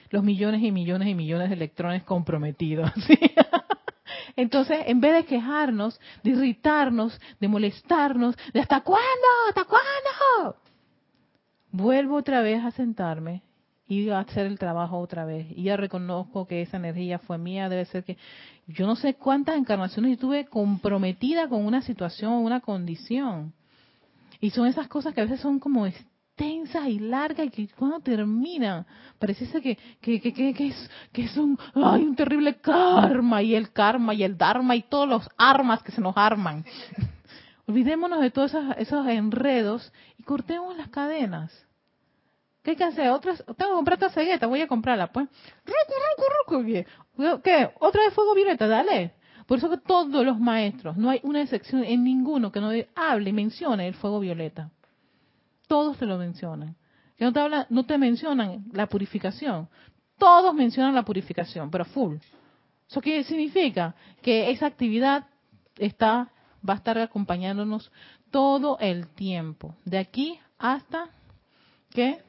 los 0.09 0.25
millones 0.25 0.63
y 0.63 0.73
millones 0.73 1.09
y 1.09 1.15
millones 1.15 1.51
de 1.51 1.55
electrones 1.55 2.03
comprometidos. 2.05 2.91
Entonces, 4.37 4.79
en 4.87 5.01
vez 5.01 5.13
de 5.13 5.25
quejarnos, 5.27 6.01
de 6.23 6.31
irritarnos, 6.31 7.21
de 7.39 7.49
molestarnos, 7.49 8.37
de 8.55 8.61
hasta 8.61 8.81
cuándo, 8.81 9.29
hasta 9.49 9.65
cuándo, 9.65 10.57
vuelvo 11.71 12.17
otra 12.17 12.41
vez 12.41 12.65
a 12.65 12.71
sentarme 12.71 13.43
y 13.91 14.09
hacer 14.09 14.47
el 14.47 14.57
trabajo 14.57 15.01
otra 15.01 15.25
vez. 15.25 15.49
Y 15.51 15.65
ya 15.65 15.77
reconozco 15.77 16.47
que 16.47 16.63
esa 16.63 16.77
energía 16.77 17.19
fue 17.19 17.39
mía, 17.39 17.69
debe 17.69 17.85
ser 17.87 18.05
que 18.05 18.17
yo 18.69 18.87
no 18.87 18.95
sé 18.95 19.15
cuántas 19.15 19.57
encarnaciones 19.57 20.13
estuve 20.13 20.47
comprometida 20.47 21.49
con 21.49 21.67
una 21.67 21.83
situación 21.83 22.33
o 22.33 22.41
una 22.41 22.61
condición. 22.61 23.53
Y 24.41 24.51
son 24.51 24.69
esas 24.69 24.87
cosas 24.87 25.13
que 25.13 25.21
a 25.21 25.25
veces 25.25 25.41
son 25.41 25.59
como 25.59 25.87
extensas 25.87 26.87
y 26.87 27.01
largas 27.01 27.49
y 27.49 27.51
que 27.51 27.69
cuando 27.75 27.99
terminan, 27.99 28.87
parece 29.19 29.61
que, 29.61 29.77
que, 30.01 30.21
que, 30.21 30.33
que, 30.33 30.69
es, 30.69 30.91
que 31.13 31.25
es 31.25 31.37
un, 31.37 31.59
ay, 31.75 32.05
un 32.05 32.15
terrible 32.15 32.61
karma 32.61 33.43
y 33.43 33.57
el 33.57 33.73
karma 33.73 34.15
y 34.15 34.23
el 34.23 34.39
dharma 34.39 34.77
y 34.77 34.83
todos 34.83 35.09
los 35.09 35.29
armas 35.37 35.83
que 35.83 35.91
se 35.91 36.01
nos 36.01 36.17
arman. 36.17 36.65
Olvidémonos 37.67 38.21
de 38.21 38.31
todos 38.31 38.55
esos, 38.55 38.77
esos 38.79 39.05
enredos 39.09 39.93
y 40.17 40.23
cortemos 40.23 40.77
las 40.77 40.91
cadenas. 40.91 41.67
¿Qué 42.63 42.73
hay 42.73 42.77
que 42.77 42.85
hacer? 42.85 43.09
Otras, 43.09 43.43
tengo 43.57 43.71
que 43.71 43.77
comprar 43.77 43.95
esta 43.95 44.11
cegueta, 44.11 44.47
voy 44.47 44.61
a 44.61 44.69
comprarla, 44.69 45.07
pues. 45.07 45.29
¿Qué? 47.43 47.71
¿Otra 47.79 48.05
de 48.05 48.11
fuego 48.11 48.35
violeta? 48.35 48.67
Dale. 48.67 49.15
Por 49.47 49.59
eso 49.59 49.69
que 49.69 49.79
todos 49.79 50.25
los 50.25 50.39
maestros, 50.39 50.97
no 50.97 51.11
hay 51.11 51.21
una 51.25 51.43
excepción 51.43 51.83
en 51.83 52.05
ninguno 52.05 52.53
que 52.53 52.61
no 52.61 52.71
hable 52.95 53.31
y 53.31 53.33
mencione 53.33 53.89
el 53.89 53.95
fuego 53.95 54.21
violeta. 54.21 54.71
Todos 55.67 55.97
te 55.99 56.07
lo 56.07 56.19
mencionan. 56.19 56.77
Que 57.17 57.25
no 57.25 57.33
te, 57.33 57.41
habla, 57.41 57.67
no 57.69 57.85
te 57.85 57.99
mencionan 57.99 58.67
la 58.73 58.87
purificación. 58.87 59.69
Todos 60.19 60.55
mencionan 60.55 60.95
la 60.95 61.03
purificación, 61.03 61.71
pero 61.71 61.85
full. 61.85 62.17
¿Eso 62.89 63.01
qué 63.01 63.25
significa? 63.25 63.95
Que 64.23 64.51
esa 64.51 64.67
actividad 64.67 65.27
está, 65.77 66.31
va 66.69 66.75
a 66.75 66.77
estar 66.77 66.99
acompañándonos 66.99 67.91
todo 68.31 68.79
el 68.81 69.09
tiempo. 69.09 69.75
De 69.85 69.99
aquí 69.99 70.39
hasta 70.59 71.09
que 71.91 72.23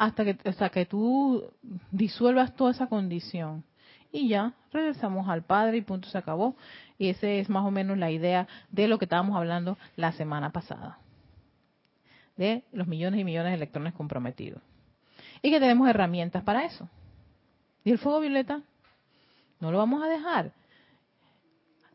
hasta 0.00 0.24
que, 0.24 0.38
hasta 0.48 0.70
que 0.70 0.86
tú 0.86 1.44
disuelvas 1.90 2.56
toda 2.56 2.70
esa 2.70 2.86
condición. 2.86 3.62
Y 4.10 4.28
ya 4.28 4.54
regresamos 4.72 5.28
al 5.28 5.42
Padre 5.42 5.76
y 5.76 5.82
punto 5.82 6.08
se 6.08 6.16
acabó. 6.16 6.56
Y 6.96 7.10
esa 7.10 7.28
es 7.28 7.50
más 7.50 7.66
o 7.66 7.70
menos 7.70 7.98
la 7.98 8.10
idea 8.10 8.48
de 8.70 8.88
lo 8.88 8.98
que 8.98 9.04
estábamos 9.04 9.36
hablando 9.36 9.76
la 9.96 10.12
semana 10.12 10.52
pasada. 10.52 10.98
De 12.38 12.64
los 12.72 12.86
millones 12.86 13.20
y 13.20 13.24
millones 13.24 13.50
de 13.50 13.56
electrones 13.56 13.92
comprometidos. 13.92 14.62
Y 15.42 15.50
que 15.50 15.60
tenemos 15.60 15.86
herramientas 15.86 16.42
para 16.44 16.64
eso. 16.64 16.88
Y 17.84 17.90
el 17.90 17.98
fuego 17.98 18.20
violeta, 18.20 18.62
no 19.60 19.70
lo 19.70 19.76
vamos 19.76 20.02
a 20.02 20.06
dejar. 20.06 20.52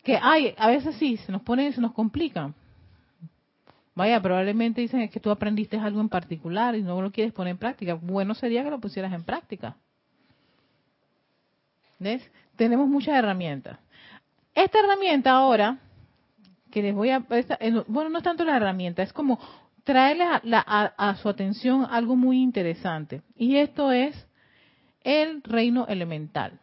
Que 0.03 0.19
hay, 0.21 0.53
a 0.59 0.67
veces 0.67 0.95
sí, 0.97 1.17
se 1.17 1.31
nos 1.31 1.41
pone, 1.41 1.73
se 1.73 1.81
nos 1.81 1.93
complica. 1.93 2.53
Vaya, 3.95 4.21
probablemente 4.21 4.81
dicen 4.81 5.07
que 5.07 5.21
tú 5.21 5.31
aprendiste 5.31 5.77
algo 5.77 6.01
en 6.01 6.09
particular 6.09 6.75
y 6.75 6.83
no 6.83 7.01
lo 7.01 7.11
quieres 7.11 7.31
poner 7.31 7.51
en 7.51 7.57
práctica. 7.57 7.93
Bueno 7.95 8.35
sería 8.35 8.63
que 8.63 8.69
lo 8.69 8.79
pusieras 8.79 9.13
en 9.13 9.23
práctica. 9.23 9.77
¿Ves? 11.97 12.29
Tenemos 12.57 12.89
muchas 12.89 13.15
herramientas. 13.15 13.79
Esta 14.53 14.79
herramienta 14.79 15.31
ahora, 15.31 15.79
que 16.71 16.81
les 16.81 16.93
voy 16.93 17.09
a... 17.09 17.19
bueno, 17.87 18.09
no 18.09 18.17
es 18.17 18.23
tanto 18.23 18.43
la 18.43 18.57
herramienta, 18.57 19.01
es 19.01 19.13
como 19.13 19.39
traerles 19.85 20.27
a 20.43 21.15
su 21.21 21.29
atención 21.29 21.87
algo 21.89 22.17
muy 22.17 22.41
interesante. 22.41 23.21
Y 23.37 23.57
esto 23.57 23.93
es 23.93 24.27
el 25.03 25.41
reino 25.43 25.87
elemental 25.87 26.59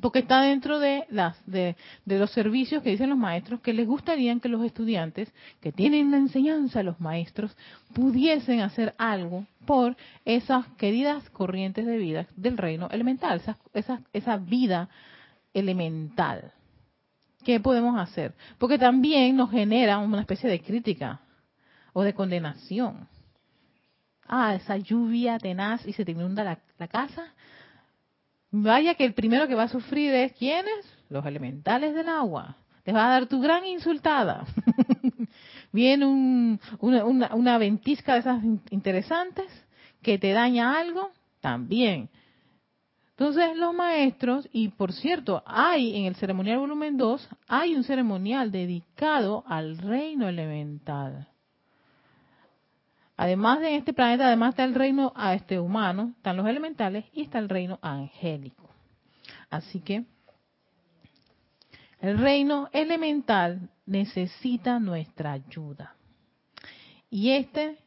porque 0.00 0.20
está 0.20 0.40
dentro 0.40 0.78
de, 0.78 1.04
las, 1.10 1.36
de, 1.46 1.76
los 2.06 2.30
servicios 2.30 2.82
que 2.82 2.90
dicen 2.90 3.10
los 3.10 3.18
maestros 3.18 3.60
que 3.60 3.72
les 3.72 3.86
gustaría 3.86 4.38
que 4.38 4.48
los 4.48 4.64
estudiantes 4.64 5.32
que 5.60 5.72
tienen 5.72 6.10
la 6.10 6.16
enseñanza, 6.16 6.82
los 6.82 7.00
maestros, 7.00 7.56
pudiesen 7.92 8.60
hacer 8.60 8.94
algo 8.96 9.46
por 9.66 9.96
esas 10.24 10.66
queridas 10.78 11.28
corrientes 11.30 11.84
de 11.84 11.98
vida 11.98 12.26
del 12.36 12.56
reino 12.56 12.88
elemental, 12.90 13.38
esa, 13.38 13.58
esa, 13.74 14.00
esa 14.12 14.36
vida 14.38 14.88
elemental. 15.52 16.52
¿Qué 17.44 17.60
podemos 17.60 17.98
hacer? 17.98 18.34
Porque 18.58 18.78
también 18.78 19.36
nos 19.36 19.50
genera 19.50 19.98
una 19.98 20.20
especie 20.20 20.48
de 20.48 20.60
crítica 20.60 21.20
o 21.92 22.02
de 22.02 22.14
condenación. 22.14 23.08
Ah, 24.26 24.54
esa 24.54 24.76
lluvia 24.78 25.38
tenaz 25.38 25.86
y 25.86 25.92
se 25.92 26.04
te 26.04 26.12
inunda 26.12 26.44
la, 26.44 26.58
la 26.78 26.88
casa 26.88 27.34
Vaya 28.52 28.94
que 28.94 29.06
el 29.06 29.14
primero 29.14 29.48
que 29.48 29.54
va 29.54 29.64
a 29.64 29.68
sufrir 29.68 30.12
es 30.12 30.32
¿quiénes? 30.34 30.86
Los 31.08 31.24
elementales 31.24 31.94
del 31.94 32.08
agua. 32.08 32.56
Les 32.84 32.94
va 32.94 33.06
a 33.06 33.10
dar 33.10 33.26
tu 33.26 33.40
gran 33.40 33.64
insultada. 33.64 34.44
Viene 35.72 36.04
una, 36.78 37.34
una 37.34 37.58
ventisca 37.58 38.12
de 38.12 38.20
esas 38.20 38.44
interesantes 38.70 39.46
que 40.02 40.18
te 40.18 40.32
daña 40.32 40.78
algo, 40.78 41.12
también. 41.40 42.10
Entonces 43.10 43.56
los 43.56 43.72
maestros, 43.72 44.46
y 44.52 44.68
por 44.68 44.92
cierto, 44.92 45.42
hay 45.46 45.96
en 45.96 46.04
el 46.04 46.16
ceremonial 46.16 46.58
volumen 46.58 46.98
2, 46.98 47.28
hay 47.48 47.74
un 47.74 47.84
ceremonial 47.84 48.52
dedicado 48.52 49.44
al 49.46 49.78
reino 49.78 50.28
elemental. 50.28 51.31
Además 53.16 53.60
de 53.60 53.76
este 53.76 53.92
planeta, 53.92 54.26
además 54.26 54.50
está 54.50 54.64
el 54.64 54.74
reino 54.74 55.12
a 55.14 55.34
este 55.34 55.60
humano, 55.60 56.14
están 56.16 56.36
los 56.36 56.46
elementales 56.46 57.04
y 57.12 57.22
está 57.22 57.38
el 57.38 57.48
reino 57.48 57.78
angélico. 57.82 58.70
Así 59.50 59.80
que 59.80 60.04
el 62.00 62.18
reino 62.18 62.68
elemental 62.72 63.70
necesita 63.86 64.80
nuestra 64.80 65.32
ayuda. 65.32 65.94
Y 67.10 67.30
este, 67.30 67.78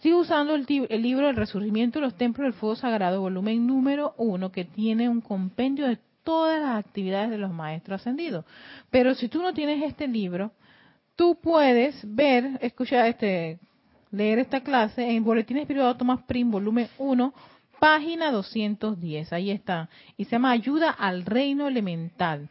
sigue 0.00 0.14
usando 0.14 0.54
el, 0.54 0.66
libro 1.02 1.28
El 1.28 1.36
Resurgimiento 1.36 1.98
de 1.98 2.06
los 2.06 2.16
Templos 2.16 2.46
del 2.46 2.54
Fuego 2.54 2.76
Sagrado, 2.76 3.20
volumen 3.20 3.66
número 3.66 4.14
uno, 4.16 4.52
que 4.52 4.64
tiene 4.64 5.08
un 5.08 5.20
compendio 5.20 5.86
de 5.86 5.98
todas 6.22 6.62
las 6.62 6.82
actividades 6.82 7.30
de 7.30 7.38
los 7.38 7.52
maestros 7.52 8.00
ascendidos. 8.00 8.44
Pero 8.90 9.14
si 9.14 9.28
tú 9.28 9.42
no 9.42 9.52
tienes 9.52 9.82
este 9.82 10.06
libro, 10.08 10.52
tú 11.16 11.38
puedes 11.42 11.96
ver, 12.14 12.58
escucha 12.62 13.06
este, 13.06 13.58
leer 14.12 14.38
esta 14.38 14.60
clase 14.60 15.10
en 15.10 15.24
Boletín 15.24 15.56
Espiritual 15.56 15.96
Tomás 15.96 16.22
Prim, 16.22 16.50
volumen 16.50 16.88
1, 16.98 17.34
página 17.80 18.30
210. 18.30 19.32
Ahí 19.32 19.50
está. 19.50 19.88
Y 20.16 20.26
se 20.26 20.32
llama 20.32 20.52
Ayuda 20.52 20.90
al 20.90 21.24
Reino 21.24 21.66
Elemental. 21.66 22.48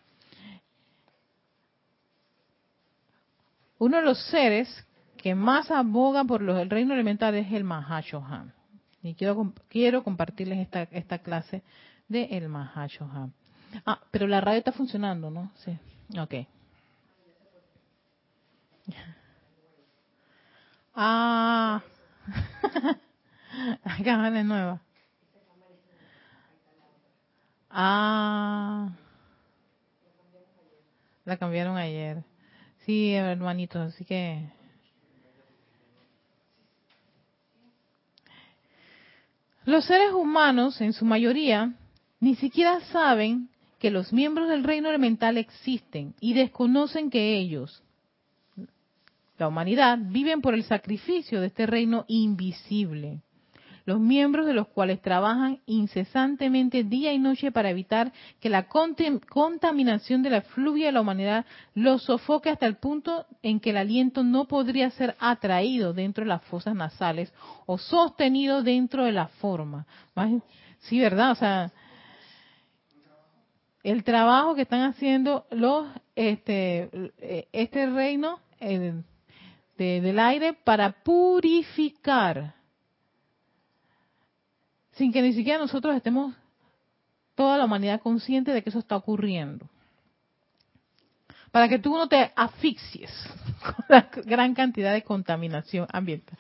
Uno 3.78 3.98
de 3.98 4.04
los 4.04 4.22
seres 4.26 4.86
que 5.18 5.34
más 5.34 5.72
aboga 5.72 6.24
por 6.24 6.42
los, 6.42 6.60
el 6.60 6.70
reino 6.70 6.94
elemental 6.94 7.34
es 7.36 7.52
el 7.52 7.64
Mahashohan. 7.64 8.54
Y 9.04 9.14
quiero, 9.14 9.54
quiero 9.70 10.04
compartirles 10.04 10.60
esta, 10.60 10.84
esta 10.84 11.20
clase 11.20 11.64
de 12.08 12.26
el 12.26 12.50
Mahashohan. 12.50 13.34
Ah, 13.86 14.00
pero 14.12 14.28
la 14.28 14.42
radio 14.42 14.60
está 14.60 14.72
funcionando, 14.72 15.32
¿no? 15.32 15.52
Sí. 15.56 15.78
Ok. 16.20 16.48
Ah, 20.94 21.82
cámara 24.04 24.40
es 24.40 24.46
nueva. 24.46 24.82
Ah, 27.70 28.90
la 31.24 31.38
cambiaron 31.38 31.78
ayer. 31.78 32.24
Sí, 32.86 33.14
hermanitos, 33.14 33.94
así 33.94 34.04
que... 34.04 34.50
Los 39.64 39.86
seres 39.86 40.12
humanos, 40.12 40.82
en 40.82 40.92
su 40.92 41.06
mayoría, 41.06 41.74
ni 42.20 42.36
siquiera 42.36 42.82
saben 42.92 43.50
que 43.80 43.92
los 43.92 44.12
miembros 44.12 44.50
del 44.50 44.64
reino 44.64 44.90
elemental 44.90 45.38
existen 45.38 46.16
y 46.20 46.34
desconocen 46.34 47.10
que 47.10 47.38
ellos, 47.38 47.84
la 49.42 49.48
humanidad, 49.48 49.98
viven 50.00 50.40
por 50.40 50.54
el 50.54 50.64
sacrificio 50.64 51.42
de 51.42 51.48
este 51.48 51.66
reino 51.66 52.06
invisible, 52.08 53.22
los 53.86 54.00
miembros 54.00 54.46
de 54.46 54.54
los 54.54 54.68
cuales 54.68 55.02
trabajan 55.02 55.60
incesantemente 55.66 56.84
día 56.84 57.12
y 57.12 57.18
noche 57.18 57.52
para 57.52 57.72
evitar 57.72 58.14
que 58.40 58.50
la 58.50 58.68
contaminación 58.68 60.22
de 60.22 60.30
la 60.30 60.42
fluvia 60.42 60.86
de 60.86 60.92
la 60.92 61.02
humanidad 61.02 61.46
los 61.74 62.04
sofoque 62.04 62.52
hasta 62.52 62.68
el 62.68 62.76
punto 62.76 63.26
en 63.42 63.60
que 63.60 63.72
el 63.72 63.78
aliento 63.78 64.24
no 64.24 64.46
podría 64.46 64.92
ser 64.92 65.16
atraído 65.20 65.94
dentro 65.94 66.24
de 66.24 66.30
las 66.30 66.44
fosas 66.44 66.76
nasales 66.76 67.34
o 67.66 67.80
sostenido 67.80 68.62
dentro 68.62 69.06
de 69.06 69.12
la 69.12 69.28
forma. 69.28 69.88
Sí, 70.82 71.00
¿verdad? 71.00 71.32
O 71.32 71.36
sea, 71.36 71.72
el 73.82 74.04
trabajo 74.04 74.54
que 74.54 74.62
están 74.62 74.82
haciendo 74.82 75.48
los 75.50 75.88
este 76.16 76.92
este 77.52 77.88
reino 77.88 78.38
el, 78.60 79.04
del 79.84 80.20
aire 80.20 80.54
para 80.54 80.92
purificar, 80.92 82.56
sin 84.94 85.12
que 85.12 85.22
ni 85.22 85.34
siquiera 85.34 85.60
nosotros 85.60 85.96
estemos 85.96 86.36
toda 87.36 87.58
la 87.58 87.66
humanidad 87.66 88.02
consciente 88.02 88.52
de 88.52 88.62
que 88.62 88.70
eso 88.70 88.80
está 88.80 88.96
ocurriendo. 88.96 89.68
Para 91.52 91.68
que 91.68 91.80
tú 91.80 91.98
no 91.98 92.08
te 92.08 92.32
asfixies 92.36 93.12
con 93.64 93.86
la 93.90 94.10
gran 94.26 94.54
cantidad 94.54 94.94
de 94.94 95.04
contaminación 95.04 95.88
ambiental. 95.92 96.38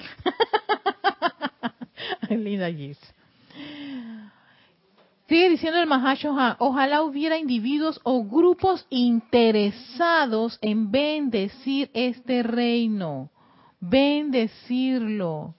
Linda 2.30 2.72
Gis. 2.72 3.00
Sigue 5.32 5.50
diciendo 5.50 5.80
el 5.80 5.88
Mahashohan, 5.88 6.58
ojalá 6.60 7.04
hubiera 7.04 7.38
individuos 7.38 8.02
o 8.04 8.26
grupos 8.26 8.86
interesados 8.90 10.60
en 10.62 10.92
bendecir 10.92 11.90
este 11.94 12.44
reino, 12.44 13.32
bendecirlo. 13.80 15.56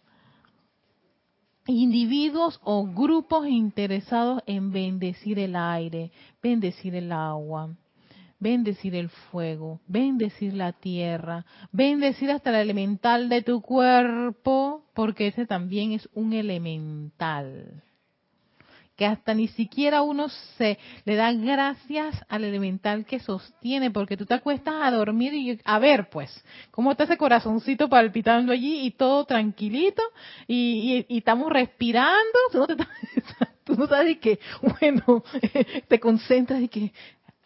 Individuos 1.67 2.61
o 2.65 2.87
grupos 2.87 3.49
interesados 3.49 4.43
en 4.45 4.73
bendecir 4.73 5.39
el 5.39 5.57
aire, 5.57 6.13
bendecir 6.43 6.95
el 6.95 7.11
agua, 7.11 7.75
bendecir 8.39 8.95
el 8.95 9.09
fuego, 9.09 9.81
bendecir 9.87 10.53
la 10.53 10.73
tierra, 10.75 11.47
bendecir 11.71 12.31
hasta 12.31 12.51
el 12.51 12.57
elemental 12.57 13.31
de 13.31 13.41
tu 13.41 13.63
cuerpo, 13.63 14.85
porque 14.93 15.29
ese 15.29 15.47
también 15.47 15.93
es 15.93 16.11
un 16.13 16.35
elemental 16.35 17.83
que 18.97 19.07
hasta 19.07 19.35
ni 19.35 19.49
siquiera 19.49 20.03
uno 20.03 20.29
se 20.57 20.79
le 21.05 21.17
da 21.17 21.33
gracias 21.33 22.15
al 22.29 22.45
elemental 22.45 23.07
que 23.07 23.21
sostiene, 23.21 23.91
porque 23.91 24.17
tú 24.17 24.27
te 24.27 24.35
acuestas 24.35 24.75
a 24.83 24.91
dormir 24.91 25.33
y 25.35 25.59
a 25.65 25.79
ver, 25.79 26.11
pues, 26.11 26.31
cómo 26.71 26.93
está 26.93 27.05
ese 27.05 27.17
corazoncito 27.17 27.89
palpitando 27.89 28.53
allí 28.53 28.87
y 28.87 28.91
todo 28.91 29.25
tranquilito 29.25 30.03
y, 30.47 31.07
estamos 31.09 31.51
respirando, 31.51 32.39
tú 32.51 32.59
no, 32.59 32.67
te, 32.67 32.77
tú 33.65 33.75
no 33.77 33.87
sabes 33.87 34.19
que, 34.19 34.39
bueno, 34.81 35.25
te 35.89 35.99
concentras 35.99 36.61
y 36.61 36.69
que 36.69 36.93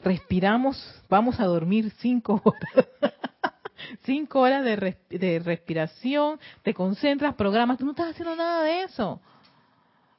respiramos, 0.02 0.76
vamos 1.08 1.38
a 1.38 1.44
dormir 1.44 1.92
cinco 1.98 2.40
horas. 2.44 2.88
cinco 4.04 4.40
horas 4.40 4.64
de, 4.64 4.96
de 5.10 5.38
respiración, 5.38 6.40
te 6.62 6.74
concentras, 6.74 7.34
programas, 7.34 7.78
tú 7.78 7.84
no 7.84 7.92
estás 7.92 8.10
haciendo 8.10 8.34
nada 8.34 8.62
de 8.64 8.82
eso. 8.82 9.20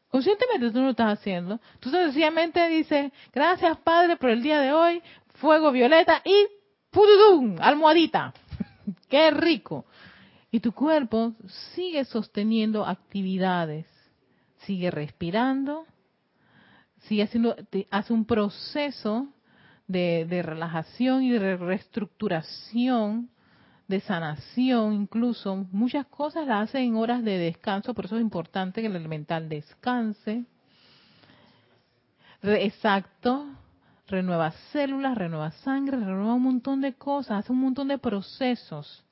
Conscientemente 0.09 0.71
tú 0.71 0.79
no 0.79 0.85
lo 0.85 0.91
estás 0.91 1.19
haciendo. 1.19 1.59
Tú 1.79 1.89
sencillamente 1.89 2.67
dices, 2.69 3.11
gracias 3.33 3.77
Padre 3.79 4.15
por 4.15 4.29
el 4.29 4.41
día 4.41 4.61
de 4.61 4.71
hoy, 4.71 5.01
fuego 5.35 5.71
violeta 5.71 6.21
y 6.23 6.47
¡pududum! 6.91 7.57
almohadita. 7.59 8.33
¡Qué 9.09 9.31
rico! 9.31 9.85
Y 10.49 10.61
tu 10.61 10.71
cuerpo 10.71 11.33
sigue 11.75 12.05
sosteniendo 12.05 12.85
actividades, 12.85 13.85
sigue 14.59 14.91
respirando, 14.91 15.85
sigue 17.01 17.23
haciendo, 17.23 17.55
hace 17.91 18.13
un 18.13 18.25
proceso 18.25 19.27
de, 19.87 20.25
de 20.25 20.41
relajación 20.41 21.23
y 21.23 21.31
de 21.31 21.57
reestructuración 21.57 23.29
de 23.87 24.01
sanación, 24.01 24.93
incluso 24.93 25.55
muchas 25.71 26.05
cosas 26.07 26.45
las 26.45 26.69
hace 26.69 26.79
en 26.79 26.95
horas 26.95 27.23
de 27.23 27.37
descanso, 27.37 27.93
por 27.93 28.05
eso 28.05 28.17
es 28.17 28.21
importante 28.21 28.81
que 28.81 28.87
el 28.87 28.95
elemental 28.95 29.47
descanse. 29.47 30.45
exacto, 32.43 33.47
renueva 34.07 34.51
células, 34.71 35.17
renueva 35.17 35.51
sangre, 35.51 35.97
renueva 35.97 36.33
un 36.33 36.43
montón 36.43 36.81
de 36.81 36.93
cosas, 36.93 37.39
hace 37.39 37.51
un 37.51 37.59
montón 37.59 37.87
de 37.87 37.97
procesos, 37.97 39.03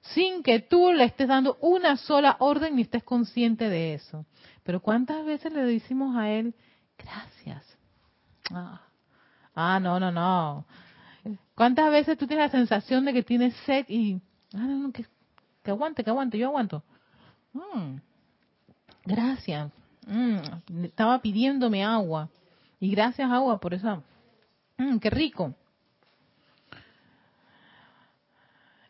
sin 0.00 0.42
que 0.42 0.60
tú 0.60 0.92
le 0.92 1.04
estés 1.04 1.28
dando 1.28 1.56
una 1.60 1.96
sola 1.96 2.36
orden 2.40 2.76
ni 2.76 2.82
estés 2.82 3.04
consciente 3.04 3.68
de 3.68 3.94
eso. 3.94 4.26
Pero 4.62 4.80
¿cuántas 4.80 5.24
veces 5.24 5.52
le 5.52 5.62
decimos 5.62 6.16
a 6.16 6.28
él, 6.28 6.54
gracias? 6.98 7.78
Ah, 8.50 8.80
ah 9.54 9.80
no, 9.80 9.98
no, 9.98 10.10
no. 10.10 10.66
¿Cuántas 11.54 11.90
veces 11.90 12.18
tú 12.18 12.26
tienes 12.26 12.46
la 12.46 12.58
sensación 12.58 13.04
de 13.04 13.12
que 13.12 13.22
tienes 13.22 13.54
sed 13.66 13.86
y... 13.88 14.20
Ah, 14.54 14.66
no, 14.66 14.92
que, 14.92 15.06
que, 15.62 15.70
aguante, 15.70 16.04
que 16.04 16.10
aguante, 16.10 16.38
yo 16.38 16.48
aguanto. 16.48 16.82
Mm, 17.52 17.96
gracias. 19.04 19.70
Mm, 20.06 20.84
estaba 20.84 21.20
pidiéndome 21.20 21.84
agua. 21.84 22.28
Y 22.80 22.90
gracias 22.90 23.30
agua 23.30 23.58
por 23.58 23.74
eso. 23.74 24.02
Mm, 24.76 24.98
qué 24.98 25.10
rico. 25.10 25.54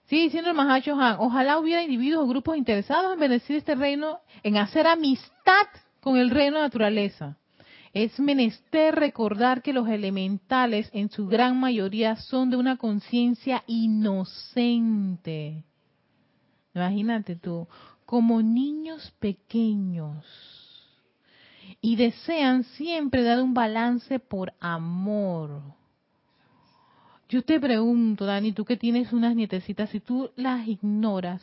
Sigue 0.07 0.25
diciendo 0.25 0.51
el 0.51 0.57
Mahacho 0.57 1.01
Han, 1.01 1.17
ojalá 1.19 1.59
hubiera 1.59 1.83
individuos 1.83 2.25
o 2.25 2.29
grupos 2.29 2.57
interesados 2.57 3.15
en 3.15 3.21
bendecir 3.21 3.57
este 3.57 3.75
reino, 3.75 4.21
en 4.43 4.59
hacer 4.59 4.87
amistad 4.87 5.67
con 6.01 6.17
el 6.17 6.31
reino 6.31 6.57
de 6.57 6.65
naturaleza. 6.65 7.37
Es 7.95 8.19
menester 8.19 8.93
recordar 8.97 9.63
que 9.63 9.73
los 9.73 9.89
elementales 9.89 10.91
en 10.93 11.11
su 11.11 11.29
gran 11.29 11.61
mayoría 11.61 12.17
son 12.17 12.51
de 12.51 12.57
una 12.57 12.77
conciencia 12.77 13.63
inocente. 13.69 15.63
Imagínate 16.75 17.37
tú, 17.37 17.69
como 18.05 18.43
niños 18.43 19.15
pequeños. 19.21 20.27
Y 21.81 21.95
desean 21.95 22.65
siempre 22.65 23.23
dar 23.23 23.41
un 23.41 23.55
balance 23.55 24.19
por 24.19 24.53
amor. 24.59 25.63
Yo 27.29 27.43
te 27.43 27.61
pregunto, 27.61 28.27
Dani, 28.27 28.51
tú 28.51 28.65
que 28.65 28.77
tienes 28.77 29.13
unas 29.13 29.37
nietecitas, 29.37 29.91
si 29.91 30.01
tú 30.01 30.33
las 30.35 30.67
ignoras, 30.67 31.41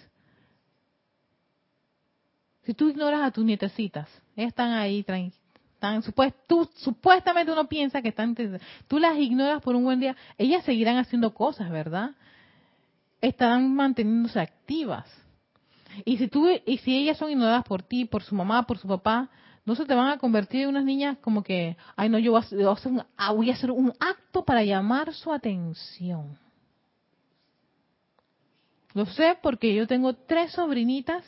si 2.63 2.73
tú 2.73 2.89
ignoras 2.89 3.21
a 3.21 3.31
tus 3.31 3.45
nietecitas, 3.45 4.09
ellas 4.35 4.49
están 4.49 4.73
ahí 4.73 5.01
tranquilas 5.03 5.40
tú, 6.47 6.69
supuestamente 6.75 7.51
uno 7.51 7.67
piensa 7.67 8.01
que 8.01 8.09
están, 8.09 8.35
tú 8.87 8.99
las 8.99 9.17
ignoras 9.17 9.61
por 9.61 9.75
un 9.75 9.83
buen 9.83 9.99
día, 9.99 10.15
ellas 10.37 10.63
seguirán 10.63 10.97
haciendo 10.97 11.33
cosas, 11.33 11.69
¿verdad? 11.69 12.11
Estarán 13.19 13.73
manteniéndose 13.73 14.39
activas. 14.39 15.05
Y 16.05 16.17
si 16.17 16.27
tú, 16.27 16.47
y 16.65 16.77
si 16.79 16.95
ellas 16.95 17.17
son 17.17 17.31
ignoradas 17.31 17.63
por 17.65 17.83
ti, 17.83 18.05
por 18.05 18.23
su 18.23 18.35
mamá, 18.35 18.63
por 18.63 18.77
su 18.77 18.87
papá, 18.87 19.29
no 19.65 19.75
se 19.75 19.85
te 19.85 19.93
van 19.93 20.09
a 20.09 20.17
convertir 20.17 20.61
en 20.61 20.69
unas 20.69 20.85
niñas 20.85 21.17
como 21.19 21.43
que, 21.43 21.77
ay 21.95 22.09
no, 22.09 22.17
yo 22.17 22.31
voy 22.31 22.41
a, 22.41 22.71
hacer 22.71 23.05
ah, 23.17 23.31
voy 23.31 23.49
a 23.51 23.53
hacer 23.53 23.71
un 23.71 23.93
acto 23.99 24.43
para 24.43 24.63
llamar 24.63 25.13
su 25.13 25.31
atención. 25.31 26.37
Lo 28.93 29.05
sé 29.05 29.37
porque 29.41 29.73
yo 29.73 29.87
tengo 29.87 30.13
tres 30.13 30.51
sobrinitas 30.51 31.23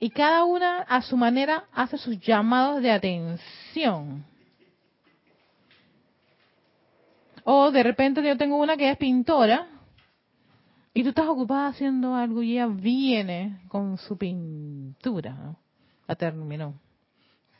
y 0.00 0.10
cada 0.10 0.44
una 0.44 0.82
a 0.82 1.02
su 1.02 1.16
manera 1.16 1.64
hace 1.72 1.98
sus 1.98 2.18
llamados 2.20 2.82
de 2.82 2.90
atención. 2.90 4.24
O 7.44 7.70
de 7.70 7.82
repente 7.82 8.22
yo 8.22 8.36
tengo 8.36 8.56
una 8.56 8.76
que 8.76 8.90
es 8.90 8.96
pintora 8.96 9.68
y 10.94 11.02
tú 11.02 11.10
estás 11.10 11.26
ocupada 11.26 11.68
haciendo 11.68 12.14
algo 12.14 12.42
y 12.42 12.52
ella 12.52 12.66
viene 12.66 13.60
con 13.68 13.98
su 13.98 14.16
pintura. 14.16 15.56
La 16.06 16.14
terminó. 16.14 16.74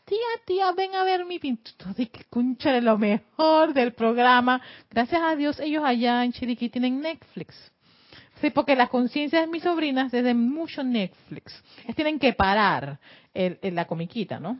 Tía, 0.04 0.18
tía, 0.46 0.72
ven 0.72 0.94
a 0.94 1.04
ver 1.04 1.24
mi 1.24 1.38
pintura. 1.38 1.94
Escúchale 1.96 2.80
lo 2.80 2.96
mejor 2.98 3.74
del 3.74 3.92
programa. 3.92 4.60
Gracias 4.90 5.20
a 5.20 5.36
Dios 5.36 5.60
ellos 5.60 5.84
allá 5.84 6.24
en 6.24 6.32
Chiriquí 6.32 6.70
tienen 6.70 7.00
Netflix. 7.00 7.54
Sí, 8.40 8.50
porque 8.50 8.76
las 8.76 8.88
conciencias 8.88 9.42
de 9.42 9.48
mis 9.48 9.62
sobrinas 9.62 10.12
desde 10.12 10.34
mucho 10.34 10.84
Netflix. 10.84 11.62
Ellas 11.82 11.96
tienen 11.96 12.18
que 12.18 12.32
parar 12.32 13.00
el, 13.34 13.58
la 13.74 13.86
comiquita, 13.86 14.38
¿no? 14.38 14.58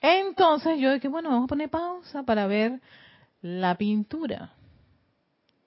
Entonces 0.00 0.78
yo 0.78 0.92
dije, 0.92 1.08
bueno, 1.08 1.30
vamos 1.30 1.44
a 1.44 1.48
poner 1.48 1.70
pausa 1.70 2.22
para 2.22 2.46
ver 2.46 2.80
la 3.40 3.76
pintura. 3.76 4.52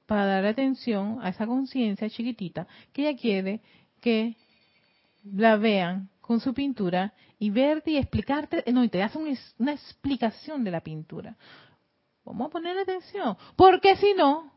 Para 0.05 0.25
dar 0.25 0.45
atención 0.45 1.19
a 1.21 1.29
esa 1.29 1.45
conciencia 1.45 2.09
chiquitita 2.09 2.67
que 2.93 3.07
ella 3.07 3.19
quiere 3.19 3.61
que 3.99 4.35
la 5.23 5.57
vean 5.57 6.09
con 6.21 6.39
su 6.39 6.53
pintura 6.53 7.13
y 7.39 7.49
verte 7.49 7.91
y 7.91 7.97
explicarte, 7.97 8.63
no, 8.71 8.83
y 8.83 8.89
te 8.89 9.03
hace 9.03 9.17
una 9.57 9.71
explicación 9.71 10.63
de 10.63 10.71
la 10.71 10.81
pintura. 10.81 11.35
Vamos 12.23 12.47
a 12.47 12.51
poner 12.51 12.77
atención, 12.77 13.35
porque 13.55 13.95
si 13.97 14.13
no, 14.13 14.54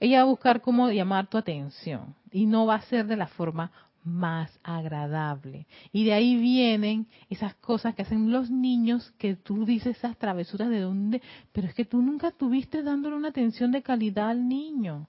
ella 0.00 0.18
va 0.18 0.22
a 0.22 0.32
buscar 0.32 0.62
cómo 0.62 0.90
llamar 0.90 1.28
tu 1.28 1.38
atención 1.38 2.14
y 2.32 2.46
no 2.46 2.66
va 2.66 2.76
a 2.76 2.82
ser 2.82 3.06
de 3.06 3.16
la 3.16 3.28
forma 3.28 3.70
más 4.02 4.50
agradable. 4.62 5.66
Y 5.92 6.04
de 6.04 6.14
ahí 6.14 6.36
vienen 6.36 7.06
esas 7.28 7.54
cosas 7.56 7.94
que 7.94 8.02
hacen 8.02 8.32
los 8.32 8.50
niños 8.50 9.12
que 9.18 9.36
tú 9.36 9.66
dices 9.66 9.98
esas 9.98 10.16
travesuras 10.16 10.70
de 10.70 10.80
dónde, 10.80 11.22
pero 11.52 11.66
es 11.68 11.74
que 11.74 11.84
tú 11.84 12.00
nunca 12.00 12.28
estuviste 12.28 12.82
dándole 12.82 13.16
una 13.16 13.28
atención 13.28 13.70
de 13.70 13.82
calidad 13.82 14.30
al 14.30 14.48
niño. 14.48 15.06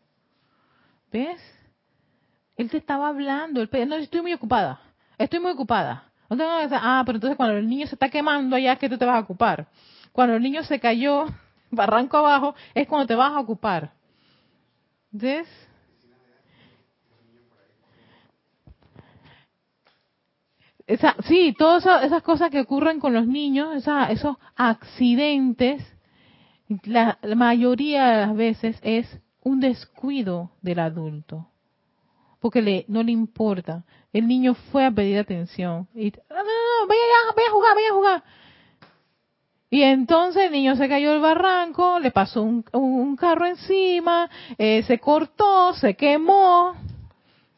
¿Ves? 1.11 1.39
Él 2.57 2.69
te 2.69 2.77
estaba 2.77 3.07
hablando, 3.07 3.61
él, 3.61 3.69
no, 3.87 3.95
estoy 3.95 4.21
muy 4.21 4.33
ocupada, 4.33 4.81
estoy 5.17 5.39
muy 5.39 5.51
ocupada. 5.51 6.11
Ah, 6.29 7.03
pero 7.05 7.17
entonces 7.17 7.35
cuando 7.35 7.57
el 7.57 7.67
niño 7.67 7.87
se 7.87 7.95
está 7.95 8.09
quemando 8.09 8.55
allá, 8.55 8.75
¿qué 8.75 8.87
tú 8.87 8.97
te 8.97 9.05
vas 9.05 9.17
a 9.17 9.21
ocupar? 9.21 9.67
Cuando 10.11 10.35
el 10.35 10.43
niño 10.43 10.63
se 10.63 10.79
cayó 10.79 11.25
barranco 11.71 12.17
abajo, 12.17 12.55
es 12.73 12.87
cuando 12.87 13.07
te 13.07 13.15
vas 13.15 13.31
a 13.31 13.39
ocupar. 13.39 13.91
¿Ves? 15.11 15.47
esa, 20.91 21.15
sí, 21.23 21.55
todas 21.57 21.85
esas, 22.03 22.21
cosas 22.21 22.49
que 22.49 22.59
ocurren 22.59 22.99
con 22.99 23.13
los 23.13 23.25
niños, 23.25 23.75
esa, 23.75 24.11
esos 24.11 24.35
accidentes, 24.55 25.81
la, 26.83 27.17
la 27.21 27.35
mayoría 27.35 28.07
de 28.07 28.25
las 28.25 28.35
veces 28.35 28.77
es 28.81 29.07
un 29.41 29.61
descuido 29.61 30.51
del 30.61 30.79
adulto. 30.79 31.47
Porque 32.39 32.61
le, 32.61 32.85
no 32.87 33.03
le 33.03 33.11
importa. 33.11 33.85
El 34.11 34.27
niño 34.27 34.55
fue 34.71 34.85
a 34.85 34.91
pedir 34.91 35.19
atención. 35.19 35.87
Y, 35.93 36.11
no, 36.11 36.35
no, 36.35 36.43
no, 36.43 36.87
vaya, 36.87 37.01
vaya 37.35 37.47
a 37.47 37.51
jugar, 37.51 37.75
vaya 37.75 37.89
a 37.89 37.93
jugar. 37.93 38.23
Y 39.73 39.83
entonces 39.83 40.43
el 40.43 40.51
niño 40.51 40.75
se 40.75 40.89
cayó 40.89 41.13
del 41.13 41.21
barranco, 41.21 41.97
le 41.97 42.11
pasó 42.11 42.43
un, 42.43 43.15
carro 43.15 43.45
encima, 43.45 44.29
eh, 44.57 44.83
se 44.83 44.99
cortó, 44.99 45.73
se 45.75 45.95
quemó. 45.95 46.75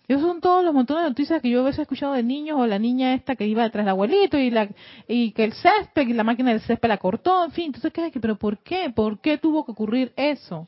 Esos 0.08 0.22
son 0.22 0.40
todos 0.40 0.64
los 0.64 0.76
montones 0.76 1.06
de 1.06 1.10
noticias 1.10 1.42
que 1.42 1.50
yo 1.50 1.62
a 1.62 1.64
veces 1.64 1.80
he 1.80 1.82
escuchado 1.82 2.14
de 2.14 2.22
niños 2.22 2.60
o 2.60 2.68
la 2.68 2.78
niña 2.78 3.16
esta 3.16 3.36
que 3.36 3.48
iba 3.48 3.64
detrás 3.64 3.84
del 3.84 3.94
abuelito 3.94 4.38
y 4.38 4.52
la 4.52 4.70
y 5.08 5.32
que 5.32 5.44
el 5.44 5.54
césped 5.54 6.08
y 6.08 6.14
la 6.14 6.24
máquina 6.24 6.52
del 6.52 6.62
césped 6.62 6.88
la 6.88 6.98
cortó, 6.98 7.46
en 7.46 7.52
fin, 7.52 7.66
entonces 7.74 7.92
¿qué? 7.92 8.12
pero 8.22 8.38
¿por 8.38 8.60
qué? 8.60 8.92
¿Por 8.92 9.20
qué 9.20 9.40
tuvo 9.40 9.66
que 9.66 9.72
ocurrir 9.72 10.14
eso? 10.16 10.68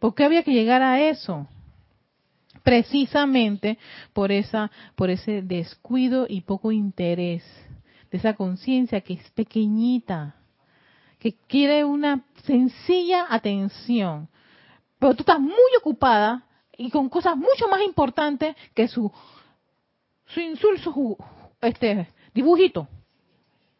¿Por 0.00 0.16
qué 0.16 0.24
había 0.24 0.42
que 0.42 0.52
llegar 0.52 0.82
a 0.82 1.00
eso? 1.00 1.46
Precisamente 2.64 3.78
por 4.12 4.32
esa 4.32 4.72
por 4.96 5.10
ese 5.10 5.42
descuido 5.42 6.26
y 6.28 6.40
poco 6.40 6.72
interés 6.72 7.44
de 8.10 8.18
esa 8.18 8.34
conciencia 8.34 9.00
que 9.00 9.14
es 9.14 9.30
pequeñita, 9.30 10.41
que 11.22 11.36
quiere 11.46 11.84
una 11.84 12.24
sencilla 12.42 13.26
atención. 13.30 14.28
Pero 14.98 15.14
tú 15.14 15.22
estás 15.22 15.38
muy 15.38 15.70
ocupada 15.78 16.44
y 16.76 16.90
con 16.90 17.08
cosas 17.08 17.36
mucho 17.36 17.68
más 17.70 17.80
importantes 17.82 18.56
que 18.74 18.88
su 18.88 19.08
su 20.26 20.40
insulso 20.40 21.16
este 21.60 22.08
dibujito. 22.34 22.88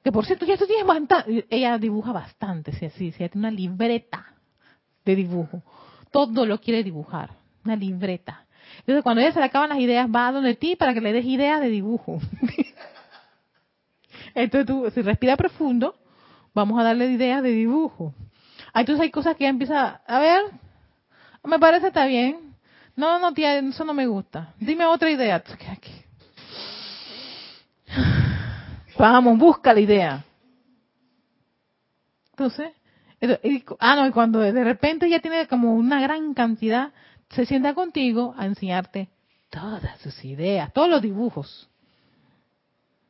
Que 0.04 0.12
por 0.12 0.24
cierto, 0.24 0.46
ya 0.46 0.56
tú 0.56 0.66
tienes 0.66 0.86
ella 1.50 1.78
dibuja 1.78 2.12
bastante, 2.12 2.70
si 2.74 2.86
así, 2.86 3.10
si 3.10 3.24
ella 3.24 3.32
tiene 3.32 3.48
una 3.48 3.56
libreta 3.56 4.36
de 5.04 5.16
dibujo. 5.16 5.64
Todo 6.12 6.46
lo 6.46 6.60
quiere 6.60 6.84
dibujar, 6.84 7.30
una 7.64 7.74
libreta. 7.74 8.46
Entonces, 8.78 9.02
cuando 9.02 9.20
ella 9.20 9.32
se 9.32 9.40
le 9.40 9.46
acaban 9.46 9.70
las 9.70 9.80
ideas, 9.80 10.08
va 10.08 10.28
a 10.28 10.32
donde 10.32 10.54
ti 10.54 10.76
para 10.76 10.94
que 10.94 11.00
le 11.00 11.12
des 11.12 11.24
ideas 11.24 11.60
de 11.60 11.70
dibujo. 11.70 12.20
Entonces 14.36 14.64
tú, 14.64 14.88
si 14.94 15.02
respira 15.02 15.36
profundo, 15.36 15.96
vamos 16.54 16.78
a 16.80 16.84
darle 16.84 17.10
ideas 17.10 17.42
de 17.42 17.50
dibujo. 17.50 18.14
Ah, 18.72 18.80
Entonces 18.80 19.02
hay 19.02 19.10
cosas 19.10 19.36
que 19.36 19.44
ella 19.44 19.50
empieza, 19.50 20.00
a 20.06 20.18
ver, 20.18 20.40
me 21.44 21.58
parece 21.58 21.88
está 21.88 22.06
bien. 22.06 22.54
No, 22.94 23.18
no, 23.18 23.32
tía, 23.32 23.58
eso 23.58 23.84
no 23.84 23.94
me 23.94 24.06
gusta. 24.06 24.54
Dime 24.58 24.84
otra 24.86 25.10
idea. 25.10 25.42
Vamos, 28.98 29.38
busca 29.38 29.72
la 29.72 29.80
idea. 29.80 30.24
Entonces, 32.32 32.70
y- 33.42 33.64
ah, 33.78 33.96
no, 33.96 34.06
y 34.06 34.10
cuando 34.10 34.40
de 34.40 34.64
repente 34.64 35.08
ya 35.08 35.20
tiene 35.20 35.46
como 35.46 35.74
una 35.74 36.00
gran 36.00 36.34
cantidad, 36.34 36.92
se 37.30 37.46
sienta 37.46 37.74
contigo 37.74 38.34
a 38.36 38.46
enseñarte 38.46 39.08
todas 39.50 40.00
sus 40.00 40.24
ideas, 40.24 40.72
todos 40.72 40.88
los 40.88 41.02
dibujos. 41.02 41.68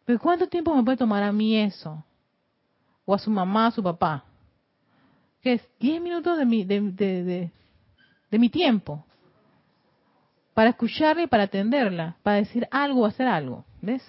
Pero 0.05 0.19
¿cuánto 0.19 0.49
tiempo 0.49 0.75
me 0.75 0.83
puede 0.83 0.97
tomar 0.97 1.23
a 1.23 1.33
mí 1.33 1.57
eso? 1.57 2.05
O 3.12 3.14
a 3.14 3.18
su 3.18 3.31
mamá, 3.31 3.66
a 3.66 3.70
su 3.70 3.83
papá. 3.83 4.25
¿Qué 5.42 5.53
es? 5.53 5.68
10 5.81 6.01
minutos 6.01 6.38
de 6.38 6.46
mi, 6.46 6.64
de, 6.64 6.81
de, 6.81 7.22
de, 7.22 7.51
de 8.31 8.38
mi 8.38 8.48
tiempo. 8.48 9.05
Para 10.55 10.70
escucharla 10.70 11.25
y 11.25 11.27
para 11.27 11.42
atenderla. 11.42 12.16
Para 12.22 12.38
decir 12.38 12.66
algo 12.70 13.03
o 13.03 13.05
hacer 13.05 13.27
algo. 13.27 13.66
¿Ves? 13.83 14.03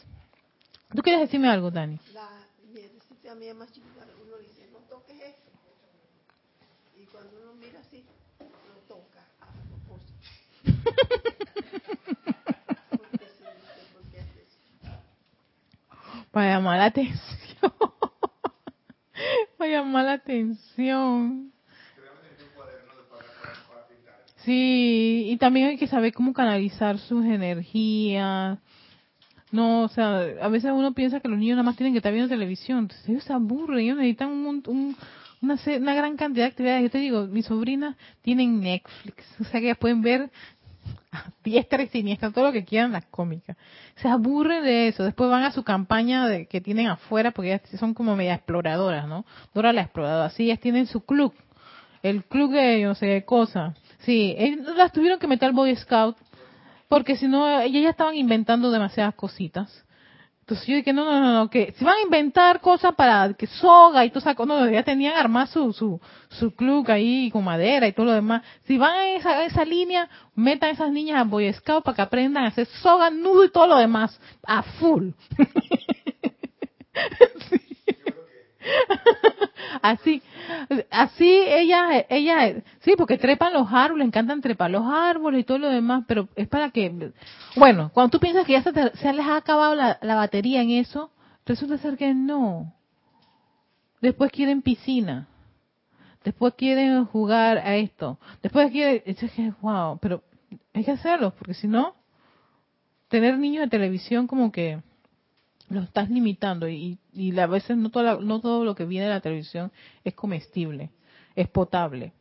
¿Tú 0.95 1.01
quieres 1.01 1.19
decirme 1.19 1.49
algo, 1.49 1.69
Dani? 1.69 1.99
La 2.13 2.29
nietecita 2.71 3.35
mía 3.35 3.53
más 3.53 3.73
chiquita, 3.73 4.05
uno 4.25 4.37
dice, 4.37 4.69
no 4.71 4.79
toques 4.87 5.17
esto. 5.21 5.51
Y 6.95 7.03
cuando 7.07 7.35
uno 7.43 7.55
mira 7.55 7.81
así, 7.81 8.05
lo 8.39 8.79
toca 8.87 9.19
a 9.41 9.47
propósito. 9.67 10.13
Para 16.31 16.51
llamar 16.53 16.77
la 16.77 16.85
atención. 16.85 17.73
para 19.57 19.71
llamar 19.71 20.05
la 20.05 20.13
atención. 20.13 21.51
Sí, 24.45 25.27
y 25.29 25.37
también 25.37 25.67
hay 25.69 25.77
que 25.77 25.87
saber 25.87 26.13
cómo 26.13 26.33
canalizar 26.33 26.97
sus 26.99 27.23
energías. 27.25 28.59
No, 29.51 29.83
o 29.83 29.87
sea, 29.87 30.21
a 30.41 30.47
veces 30.49 30.71
uno 30.73 30.93
piensa 30.93 31.19
que 31.19 31.27
los 31.29 31.37
niños 31.37 31.55
nada 31.55 31.63
más 31.63 31.77
tienen 31.77 31.93
que 31.93 31.99
estar 31.99 32.11
viendo 32.11 32.29
televisión. 32.29 32.79
Entonces 32.79 33.07
ellos 33.07 33.23
se 33.23 33.33
aburren, 33.33 33.79
ellos 33.79 33.97
necesitan 33.97 34.29
un, 34.29 34.63
un- 34.67 34.97
una, 35.41 35.57
una 35.77 35.93
gran 35.95 36.17
cantidad 36.17 36.45
de 36.45 36.49
actividades. 36.51 36.83
Yo 36.83 36.89
te 36.89 36.97
digo, 36.97 37.27
mis 37.27 37.45
sobrinas 37.45 37.95
tienen 38.21 38.59
Netflix, 38.59 39.23
o 39.39 39.43
sea 39.45 39.59
que 39.59 39.67
ellas 39.67 39.77
pueden 39.77 40.01
ver 40.01 40.29
diestra 41.43 41.83
y 41.83 41.87
siniestra 41.87 42.31
todo 42.31 42.45
lo 42.45 42.51
que 42.51 42.65
quieran 42.65 42.91
las 42.91 43.05
cómicas. 43.05 43.57
Se 43.95 44.07
aburren 44.07 44.63
de 44.63 44.87
eso. 44.87 45.03
Después 45.03 45.29
van 45.29 45.43
a 45.43 45.51
su 45.51 45.63
campaña 45.63 46.27
de, 46.27 46.45
que 46.45 46.61
tienen 46.61 46.87
afuera 46.87 47.31
porque 47.31 47.53
ellas 47.53 47.79
son 47.79 47.93
como 47.93 48.15
media 48.15 48.35
exploradoras, 48.35 49.07
¿no? 49.07 49.25
Dora 49.53 49.73
la 49.73 49.81
exploradora. 49.81 50.29
Sí, 50.29 50.45
ellas 50.45 50.59
tienen 50.59 50.87
su 50.87 51.05
club. 51.05 51.33
El 52.01 52.23
club 52.23 52.51
de 52.51 52.83
no 52.83 52.95
sé. 52.95 53.25
Sí, 53.99 54.35
ellas 54.37 54.75
las 54.75 54.91
tuvieron 54.91 55.19
que 55.19 55.27
meter 55.27 55.47
al 55.49 55.55
Boy 55.55 55.75
Scout 55.75 56.17
porque 56.93 57.15
si 57.15 57.27
no, 57.27 57.59
ellas 57.59 57.89
estaban 57.89 58.15
inventando 58.15 58.69
demasiadas 58.69 59.15
cositas. 59.15 59.83
Entonces 60.43 60.67
yo 60.67 60.75
dije, 60.75 60.91
no, 60.91 61.05
no, 61.05 61.21
no, 61.21 61.33
no, 61.33 61.49
que 61.49 61.73
si 61.77 61.85
van 61.85 61.95
a 61.95 62.01
inventar 62.01 62.59
cosas 62.59 62.93
para 62.95 63.33
que 63.33 63.47
soga 63.47 64.03
y 64.03 64.09
toda 64.09 64.19
esa 64.19 64.35
cosa, 64.35 64.53
no, 64.53 64.69
ya 64.69 64.83
tenían 64.83 65.15
armado 65.15 65.47
su, 65.47 65.71
su, 65.71 66.01
su 66.27 66.53
club 66.53 66.91
ahí 66.91 67.31
con 67.31 67.45
madera 67.45 67.87
y 67.87 67.93
todo 67.93 68.07
lo 68.07 68.11
demás. 68.11 68.41
Si 68.65 68.77
van 68.77 68.91
a 68.91 69.07
esa, 69.11 69.29
a 69.29 69.45
esa 69.45 69.63
línea, 69.63 70.09
metan 70.35 70.71
a 70.71 70.73
esas 70.73 70.91
niñas 70.91 71.21
a 71.21 71.23
Boy 71.23 71.53
Scout 71.53 71.85
para 71.85 71.95
que 71.95 72.01
aprendan 72.01 72.43
a 72.43 72.47
hacer 72.47 72.65
soga, 72.65 73.09
nudo 73.09 73.45
y 73.45 73.51
todo 73.51 73.67
lo 73.67 73.77
demás 73.77 74.19
a 74.45 74.63
full. 74.63 75.11
así, 79.81 80.21
así 80.89 81.27
ella, 81.47 82.05
ella, 82.09 82.61
sí, 82.81 82.93
porque 82.97 83.17
trepan 83.17 83.53
los 83.53 83.71
árboles, 83.71 83.99
le 84.05 84.07
encantan 84.07 84.41
trepar 84.41 84.71
los 84.71 84.85
árboles 84.85 85.41
y 85.41 85.43
todo 85.43 85.57
lo 85.59 85.69
demás, 85.69 86.03
pero 86.07 86.27
es 86.35 86.47
para 86.47 86.71
que, 86.71 87.11
bueno, 87.55 87.91
cuando 87.93 88.11
tú 88.11 88.19
piensas 88.19 88.45
que 88.45 88.53
ya 88.53 88.63
se, 88.63 88.73
te- 88.73 88.95
se 88.97 89.13
les 89.13 89.25
ha 89.25 89.37
acabado 89.37 89.75
la, 89.75 89.97
la 90.01 90.15
batería 90.15 90.61
en 90.61 90.71
eso, 90.71 91.11
resulta 91.45 91.77
ser 91.77 91.97
que 91.97 92.13
no. 92.13 92.73
Después 94.01 94.31
quieren 94.31 94.61
piscina, 94.61 95.27
después 96.23 96.53
quieren 96.55 97.05
jugar 97.05 97.57
a 97.57 97.75
esto, 97.75 98.19
después 98.41 98.71
quieren, 98.71 99.01
es 99.05 99.17
que, 99.31 99.53
wow, 99.61 99.97
pero 99.99 100.23
hay 100.73 100.83
que 100.83 100.91
hacerlo, 100.91 101.33
porque 101.37 101.53
si 101.53 101.67
no, 101.67 101.95
tener 103.07 103.37
niños 103.37 103.63
de 103.63 103.69
televisión 103.69 104.27
como 104.27 104.51
que 104.51 104.79
lo 105.73 105.81
estás 105.81 106.09
limitando 106.09 106.67
y, 106.69 106.97
y 107.13 107.37
a 107.39 107.47
veces 107.47 107.75
no, 107.77 107.89
toda 107.89 108.15
la- 108.15 108.21
no 108.21 108.39
todo 108.39 108.63
lo 108.63 108.75
que 108.75 108.85
viene 108.85 109.05
de 109.07 109.13
la 109.13 109.21
televisión 109.21 109.71
es 110.03 110.13
comestible, 110.13 110.89
es 111.35 111.47
potable. 111.49 112.13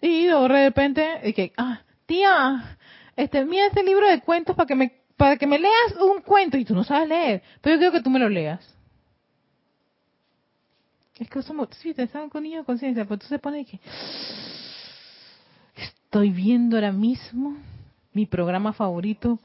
Y 0.00 0.26
de 0.26 0.48
repente, 0.48 1.20
de 1.22 1.32
que, 1.34 1.52
ah, 1.56 1.80
tía, 2.06 2.78
este, 3.16 3.44
mira 3.44 3.66
este 3.66 3.82
libro 3.82 4.06
de 4.08 4.20
cuentos 4.20 4.54
para 4.54 4.66
que 4.66 4.74
me, 4.74 4.92
para 5.16 5.36
que 5.36 5.46
me 5.46 5.58
leas 5.58 5.96
un 6.00 6.20
cuento 6.22 6.56
y 6.56 6.64
tú 6.64 6.74
no 6.74 6.84
sabes 6.84 7.08
leer, 7.08 7.42
pero 7.60 7.76
yo 7.76 7.78
quiero 7.78 7.92
que 7.92 8.02
tú 8.02 8.10
me 8.10 8.18
lo 8.18 8.28
leas. 8.28 8.60
Es 11.18 11.30
que 11.30 11.42
somos, 11.42 11.68
sí, 11.78 11.94
te 11.94 12.02
están 12.02 12.28
con 12.28 12.42
niños 12.42 12.62
de 12.62 12.66
conciencia, 12.66 13.04
pero 13.04 13.18
tú 13.18 13.26
se 13.26 13.38
pone 13.38 13.64
que 13.64 13.78
estoy 15.76 16.30
viendo 16.30 16.76
ahora 16.76 16.92
mismo 16.92 17.56
mi 18.12 18.26
programa 18.26 18.72
favorito, 18.72 19.38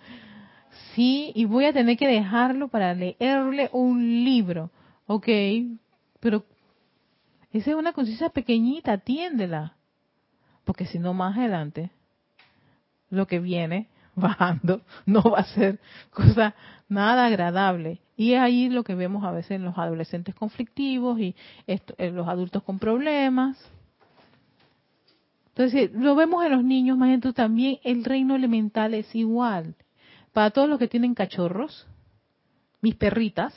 sí, 0.93 1.31
y 1.35 1.45
voy 1.45 1.65
a 1.65 1.73
tener 1.73 1.97
que 1.97 2.07
dejarlo 2.07 2.67
para 2.67 2.93
leerle 2.93 3.69
un 3.73 4.23
libro, 4.23 4.71
ok, 5.07 5.27
pero 6.19 6.45
esa 7.51 7.71
es 7.71 7.75
una 7.75 7.93
conciencia 7.93 8.29
pequeñita, 8.29 8.93
atiéndela, 8.93 9.75
porque 10.65 10.85
si 10.85 10.99
no 10.99 11.13
más 11.13 11.37
adelante 11.37 11.91
lo 13.09 13.25
que 13.27 13.39
viene 13.39 13.87
bajando 14.15 14.81
no 15.05 15.21
va 15.23 15.39
a 15.39 15.43
ser 15.45 15.79
cosa 16.11 16.53
nada 16.87 17.25
agradable. 17.25 17.99
Y 18.15 18.33
es 18.33 18.41
ahí 18.41 18.69
lo 18.69 18.83
que 18.83 18.95
vemos 18.95 19.23
a 19.23 19.31
veces 19.31 19.51
en 19.51 19.63
los 19.63 19.77
adolescentes 19.77 20.35
conflictivos 20.35 21.19
y 21.19 21.35
esto- 21.67 21.95
en 21.97 22.15
los 22.15 22.27
adultos 22.27 22.63
con 22.63 22.77
problemas. 22.77 23.57
Entonces, 25.49 25.91
lo 25.93 26.15
vemos 26.15 26.43
en 26.45 26.51
los 26.51 26.63
niños, 26.63 26.97
más 26.97 27.09
entonces 27.09 27.35
también 27.35 27.79
el 27.83 28.03
reino 28.03 28.35
elemental 28.35 28.93
es 28.93 29.13
igual. 29.15 29.75
Para 30.33 30.51
todos 30.51 30.69
los 30.69 30.79
que 30.79 30.87
tienen 30.87 31.13
cachorros, 31.13 31.87
mis 32.81 32.95
perritas, 32.95 33.53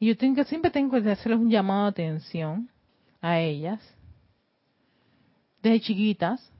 yo 0.00 0.16
tengo 0.16 0.44
siempre 0.44 0.70
tengo 0.70 1.00
que 1.00 1.10
hacerles 1.10 1.40
un 1.40 1.50
llamado 1.50 1.84
de 1.84 1.90
atención 1.90 2.70
a 3.20 3.40
ellas, 3.40 3.80
desde 5.62 5.80
chiquitas. 5.80 6.52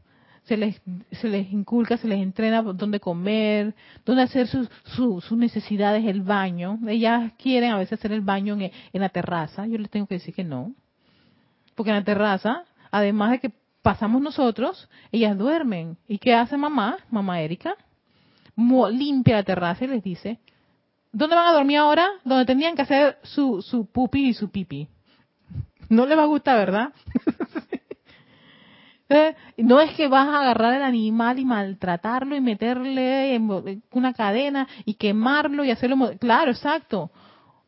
se 0.45 0.57
les, 0.57 0.81
se 1.13 1.29
les 1.29 1.53
inculca, 1.53 1.99
se 1.99 2.09
les 2.09 2.21
entrena 2.21 2.63
dónde 2.63 2.99
comer, 2.99 3.75
dónde 4.05 4.23
hacer 4.23 4.49
sus, 4.49 4.69
sus 4.85 5.33
necesidades, 5.33 6.05
el 6.07 6.23
baño. 6.23 6.79
Ellas 6.89 7.33
quieren 7.39 7.71
a 7.71 7.79
veces 7.79 7.99
hacer 7.99 8.13
el 8.13 8.23
baño 8.23 8.55
en, 8.55 8.63
en 8.93 9.01
la 9.01 9.11
terraza. 9.11 9.67
Yo 9.67 9.79
les 9.79 9.91
tengo 9.91 10.07
que 10.07 10.15
decir 10.15 10.35
que 10.35 10.45
no. 10.45 10.75
Porque 11.75 11.91
en 11.91 11.97
la 11.97 12.05
terraza, 12.05 12.65
además 12.91 13.33
de 13.33 13.39
que 13.41 13.53
pasamos 13.83 14.23
nosotros, 14.23 14.89
ellas 15.13 15.37
duermen. 15.37 15.99
¿Y 16.09 16.19
qué 16.19 16.35
hace 16.35 16.57
mamá? 16.57 16.97
Mamá 17.11 17.41
Erika. 17.43 17.77
Limpia 18.59 19.37
la 19.37 19.43
terraza 19.45 19.85
y 19.85 19.89
les 19.89 20.03
dice, 20.03 20.41
¿dónde 21.13 21.37
van 21.37 21.47
a 21.47 21.53
dormir 21.53 21.79
ahora? 21.79 22.09
Donde 22.25 22.45
tenían 22.45 22.75
que 22.75 22.83
hacer 22.83 23.19
su, 23.23 23.63
su 23.63 23.87
pupi 23.87 24.29
y 24.29 24.35
su 24.35 24.51
pipi. 24.51 24.89
No 25.89 26.07
les 26.07 26.19
va 26.19 26.25
a 26.25 26.27
gustar, 26.27 26.59
¿verdad? 26.59 26.93
Eh, 29.11 29.35
no 29.57 29.81
es 29.81 29.95
que 29.95 30.07
vas 30.07 30.29
a 30.29 30.41
agarrar 30.41 30.75
al 30.75 30.83
animal 30.83 31.39
y 31.39 31.45
maltratarlo 31.47 32.37
y 32.37 32.43
meterle 32.43 33.41
una 33.91 34.13
cadena 34.13 34.69
y 34.85 34.95
quemarlo 34.97 35.65
y 35.65 35.71
hacerlo. 35.71 36.11
Claro, 36.21 36.51
exacto. 36.51 37.11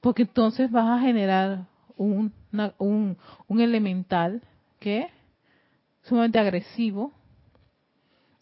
Porque 0.02 0.24
entonces 0.24 0.70
vas 0.70 0.86
a 0.86 1.00
generar 1.00 1.64
un, 1.96 2.34
un, 2.76 3.16
un 3.48 3.60
elemental 3.62 4.42
que 4.80 4.98
es 4.98 5.06
sumamente 6.02 6.38
agresivo. 6.38 7.10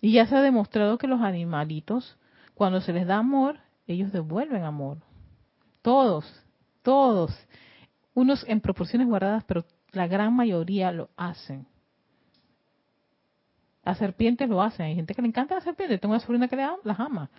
Y 0.00 0.12
ya 0.12 0.26
se 0.26 0.34
ha 0.34 0.42
demostrado 0.42 0.98
que 0.98 1.06
los 1.06 1.20
animalitos, 1.20 2.16
cuando 2.59 2.81
se 2.81 2.92
les 2.92 3.07
da 3.07 3.18
amor, 3.18 3.61
ellos 3.87 4.12
devuelven 4.12 4.64
amor. 4.64 4.99
Todos, 5.81 6.27
todos. 6.83 7.33
Unos 8.14 8.44
en 8.49 8.61
proporciones 8.61 9.07
guardadas, 9.07 9.44
pero 9.44 9.64
la 9.92 10.09
gran 10.09 10.35
mayoría 10.35 10.90
lo 10.90 11.09
hacen. 11.16 11.66
Las 13.85 13.97
serpientes 13.97 14.49
lo 14.49 14.61
hacen. 14.61 14.87
Hay 14.87 14.97
gente 14.97 15.14
que 15.14 15.23
le 15.23 15.29
encanta 15.29 15.55
la 15.55 15.61
serpiente. 15.61 15.99
Tengo 15.99 16.14
una 16.14 16.21
sobrina 16.21 16.49
que 16.49 16.57
las 16.57 17.01
ama. 17.01 17.31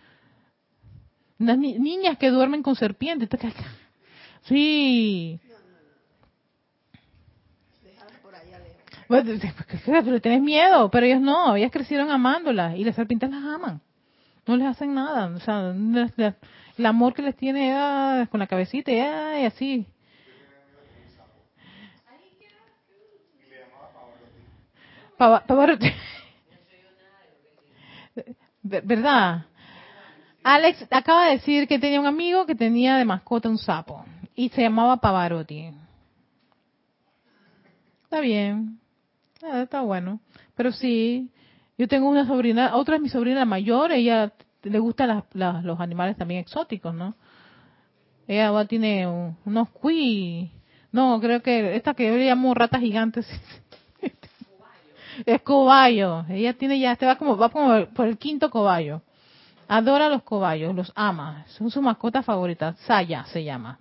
Unas 1.37 1.57
niñas 1.57 2.17
que 2.17 2.29
duermen 2.29 2.63
con 2.63 2.75
serpientes. 2.75 3.29
Sí. 4.43 5.37
Le 9.89 10.21
tienes 10.21 10.41
miedo, 10.41 10.89
pero 10.89 11.05
ellos 11.05 11.19
no, 11.19 11.55
ellas 11.57 11.71
crecieron 11.71 12.09
amándolas 12.09 12.77
y 12.77 12.85
las 12.85 12.95
serpientes 12.95 13.29
las 13.29 13.43
aman. 13.43 13.81
No 14.49 14.57
les 14.57 14.65
hacen 14.65 14.95
nada. 14.95 15.27
O 15.27 15.39
sea, 15.41 15.75
el 16.75 16.85
amor 16.87 17.13
que 17.13 17.21
les 17.21 17.35
tiene 17.35 17.71
ah, 17.75 18.27
con 18.31 18.39
la 18.39 18.47
cabecita 18.47 18.91
y 18.91 19.45
así. 19.45 19.85
Pavarotti. 25.19 25.91
¿Verdad? 28.63 29.45
Alex 30.41 30.87
acaba 30.89 31.25
de 31.25 31.33
decir 31.33 31.67
que 31.67 31.77
tenía 31.77 31.99
un 31.99 32.07
amigo 32.07 32.47
que 32.47 32.55
tenía 32.55 32.97
de 32.97 33.05
mascota 33.05 33.49
un 33.49 33.59
sapo 33.59 34.03
y 34.33 34.49
se 34.49 34.63
llamaba 34.63 34.97
Pavarotti. 34.97 35.69
Está 38.05 38.19
bien, 38.19 38.79
ah, 39.43 39.61
está 39.61 39.81
bueno. 39.81 40.19
Pero 40.55 40.71
sí, 40.71 41.29
yo 41.79 41.87
tengo 41.87 42.09
una 42.09 42.27
sobrina, 42.27 42.75
otra 42.75 42.97
es 42.97 43.01
mi 43.01 43.07
sobrina 43.07 43.45
mayor, 43.45 43.93
ella 43.93 44.33
le 44.63 44.79
gustan 44.79 45.23
los 45.33 45.79
animales 45.79 46.17
también 46.17 46.41
exóticos, 46.41 46.93
¿no? 46.93 47.15
Ella 48.27 48.65
tiene 48.65 49.07
unos 49.07 49.69
cuy, 49.69 50.51
no, 50.91 51.19
creo 51.21 51.41
que 51.41 51.77
esta 51.77 51.93
que 51.93 52.07
yo 52.07 52.15
le 52.15 52.27
llamo 52.27 52.53
ratas 52.53 52.81
gigantes 52.81 53.25
es 55.25 55.41
cobayo. 55.41 56.25
Ella 56.29 56.53
tiene 56.53 56.77
ya, 56.77 56.91
este 56.91 57.05
va 57.05 57.15
como, 57.15 57.37
va 57.37 57.49
como 57.49 57.85
por 57.87 58.07
el 58.07 58.17
quinto 58.17 58.49
cobayo. 58.49 59.01
Adora 59.69 60.09
los 60.09 60.23
cobayos, 60.23 60.75
los 60.75 60.91
ama. 60.95 61.45
Son 61.47 61.71
su 61.71 61.81
mascota 61.81 62.23
favorita. 62.23 62.75
Saya 62.87 63.23
se 63.25 63.45
llama. 63.45 63.79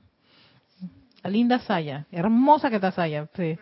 La 1.25 1.31
linda 1.31 1.59
Saya. 1.59 2.07
Hermosa 2.13 2.71
que 2.71 2.77
está 2.77 2.93
Saya. 2.93 3.29
Sí. 3.35 3.59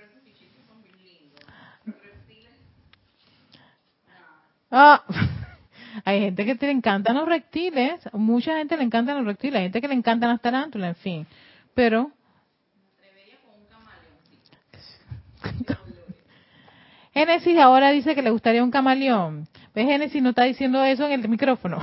Ah, 4.78 5.02
hay 6.04 6.20
gente 6.20 6.44
que 6.44 6.54
le 6.66 6.70
encantan 6.70 7.16
los 7.16 7.26
reptiles, 7.26 7.98
mucha 8.12 8.58
gente 8.58 8.76
le 8.76 8.82
encantan 8.82 9.16
los 9.16 9.24
reptiles, 9.24 9.56
hay 9.56 9.62
gente 9.62 9.80
que 9.80 9.88
le 9.88 9.94
encantan 9.94 10.28
las 10.28 10.42
tarántulas, 10.42 10.90
en 10.90 10.96
fin. 10.96 11.26
Pero 11.74 12.10
Génesis 17.14 17.58
ahora 17.58 17.90
dice 17.90 18.14
que 18.14 18.20
le 18.20 18.28
gustaría 18.28 18.62
un 18.62 18.70
camaleón. 18.70 19.48
¿Ves? 19.74 19.86
Génesis 19.86 20.22
no 20.22 20.28
está 20.30 20.44
diciendo 20.44 20.84
eso 20.84 21.06
en 21.06 21.12
el 21.22 21.26
micrófono. 21.26 21.82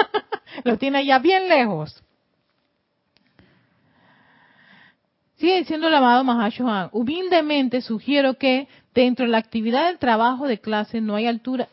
Lo 0.64 0.76
tiene 0.76 1.06
ya 1.06 1.18
bien 1.18 1.48
lejos. 1.48 2.04
Sigue 5.36 5.60
diciendo 5.60 5.88
el 5.88 5.94
amado 5.94 6.24
Mahashohan. 6.24 6.90
Humildemente 6.92 7.80
sugiero 7.80 8.34
que 8.34 8.68
dentro 8.92 9.24
de 9.24 9.32
la 9.32 9.38
actividad 9.38 9.86
del 9.86 9.98
trabajo 9.98 10.46
de 10.46 10.58
clase 10.58 11.00
no 11.00 11.14
hay 11.14 11.26
altura, 11.26 11.68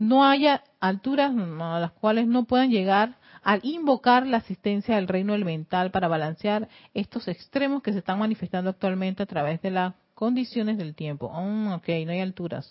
no 0.00 0.24
haya 0.24 0.64
alturas 0.80 1.30
a 1.30 1.78
las 1.78 1.92
cuales 1.92 2.26
no 2.26 2.44
puedan 2.44 2.70
llegar 2.70 3.18
al 3.44 3.60
invocar 3.62 4.26
la 4.26 4.38
asistencia 4.38 4.96
del 4.96 5.06
reino 5.06 5.34
elemental 5.34 5.92
para 5.92 6.08
balancear 6.08 6.68
estos 6.92 7.28
extremos 7.28 7.82
que 7.82 7.92
se 7.92 8.00
están 8.00 8.18
manifestando 8.18 8.70
actualmente 8.70 9.22
a 9.22 9.26
través 9.26 9.62
de 9.62 9.70
la 9.70 9.94
Condiciones 10.20 10.76
del 10.76 10.94
tiempo. 10.94 11.30
Oh, 11.32 11.74
ok, 11.76 11.88
no 12.04 12.12
hay 12.12 12.20
alturas. 12.20 12.70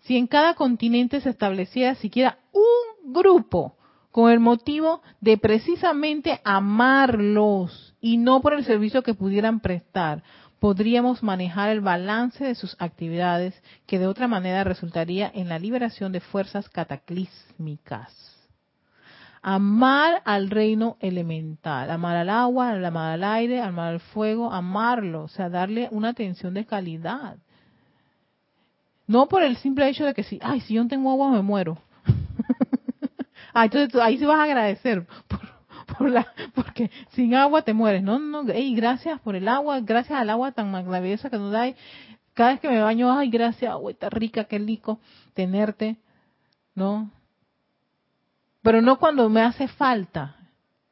Si 0.00 0.16
en 0.16 0.26
cada 0.26 0.54
continente 0.54 1.20
se 1.20 1.30
estableciera 1.30 1.94
siquiera 1.94 2.38
un 2.52 3.12
grupo 3.12 3.76
con 4.10 4.28
el 4.32 4.40
motivo 4.40 5.02
de 5.20 5.38
precisamente 5.38 6.40
amarlos 6.42 7.94
y 8.00 8.16
no 8.16 8.40
por 8.40 8.54
el 8.54 8.64
servicio 8.64 9.04
que 9.04 9.14
pudieran 9.14 9.60
prestar, 9.60 10.24
podríamos 10.60 11.22
manejar 11.22 11.70
el 11.70 11.80
balance 11.80 12.44
de 12.44 12.54
sus 12.54 12.76
actividades 12.78 13.60
que 13.86 13.98
de 13.98 14.06
otra 14.06 14.28
manera 14.28 14.62
resultaría 14.62 15.30
en 15.34 15.48
la 15.48 15.58
liberación 15.58 16.12
de 16.12 16.20
fuerzas 16.20 16.68
cataclísmicas 16.68 18.30
amar 19.42 20.20
al 20.24 20.50
reino 20.50 20.96
elemental, 21.00 21.90
amar 21.90 22.16
al 22.16 22.28
agua, 22.28 22.72
amar 22.72 23.12
al 23.12 23.24
aire, 23.24 23.60
amar 23.60 23.94
al 23.94 24.00
fuego, 24.00 24.52
amarlo, 24.52 25.24
o 25.24 25.28
sea, 25.28 25.48
darle 25.48 25.88
una 25.90 26.10
atención 26.10 26.54
de 26.54 26.66
calidad. 26.66 27.38
No 29.06 29.28
por 29.28 29.42
el 29.42 29.56
simple 29.56 29.88
hecho 29.88 30.04
de 30.04 30.14
que 30.14 30.22
si, 30.22 30.38
ay, 30.42 30.60
si 30.60 30.74
yo 30.74 30.82
no 30.82 30.88
tengo 30.88 31.10
agua 31.10 31.30
me 31.30 31.42
muero. 31.42 31.78
ah, 33.54 33.64
entonces 33.64 34.00
ahí 34.00 34.18
sí 34.18 34.24
vas 34.24 34.38
a 34.38 34.44
agradecer 34.44 35.06
la, 36.08 36.26
porque 36.54 36.90
sin 37.10 37.34
agua 37.34 37.62
te 37.62 37.74
mueres. 37.74 38.02
No, 38.02 38.18
no, 38.18 38.44
hey, 38.48 38.74
gracias 38.74 39.20
por 39.20 39.36
el 39.36 39.48
agua, 39.48 39.80
gracias 39.80 40.18
al 40.18 40.30
agua 40.30 40.52
tan 40.52 40.70
maravillosa 40.70 41.30
que 41.30 41.38
nos 41.38 41.52
da. 41.52 41.72
Cada 42.34 42.50
vez 42.50 42.60
que 42.60 42.68
me 42.68 42.80
baño, 42.80 43.12
ay, 43.12 43.28
gracias, 43.28 43.70
agua, 43.70 43.90
está 43.90 44.08
rica, 44.08 44.44
qué 44.44 44.58
rico 44.58 45.00
tenerte. 45.34 45.96
¿No? 46.74 47.10
Pero 48.62 48.80
no 48.80 48.98
cuando 48.98 49.28
me 49.28 49.40
hace 49.40 49.68
falta. 49.68 50.36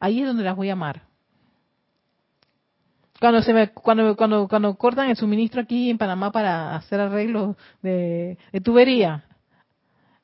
Ahí 0.01 0.21
es 0.21 0.27
donde 0.27 0.45
las 0.45 0.57
voy 0.57 0.71
a 0.71 0.75
amar. 0.75 1.03
Cuando 3.21 3.43
se 3.43 3.53
me, 3.53 3.71
cuando, 3.71 4.17
cuando, 4.17 4.47
cuando 4.47 4.75
cortan 4.77 5.11
el 5.11 5.17
suministro 5.17 5.61
aquí 5.61 5.91
en 5.91 5.99
Panamá 5.99 6.31
para 6.31 6.77
hacer 6.77 7.01
arreglos 7.01 7.57
de, 7.83 8.39
tubería. 8.63 9.25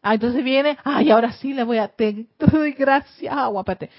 Ah, 0.01 0.15
entonces 0.15 0.45
viene, 0.45 0.79
ay, 0.85 1.11
ahora 1.11 1.33
sí 1.33 1.55
le 1.55 1.65
voy 1.65 1.79
a, 1.79 1.89
te, 1.89 2.27
doy 2.39 2.73
gracias, 2.73 3.35
aguapate. 3.35 3.91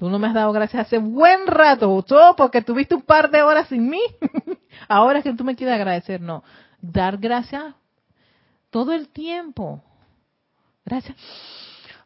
Tú 0.00 0.08
no 0.08 0.18
me 0.18 0.28
has 0.28 0.32
dado 0.32 0.50
gracias 0.50 0.86
hace 0.86 0.96
buen 0.96 1.46
rato, 1.46 2.02
todo 2.04 2.34
porque 2.34 2.62
tuviste 2.62 2.94
un 2.94 3.02
par 3.02 3.30
de 3.30 3.42
horas 3.42 3.68
sin 3.68 3.86
mí. 3.86 4.00
ahora 4.88 5.18
es 5.18 5.24
que 5.24 5.34
tú 5.34 5.44
me 5.44 5.54
quieres 5.54 5.74
agradecer, 5.74 6.22
no. 6.22 6.42
Dar 6.80 7.18
gracias 7.18 7.74
todo 8.70 8.94
el 8.94 9.10
tiempo. 9.10 9.84
Gracias. 10.86 11.18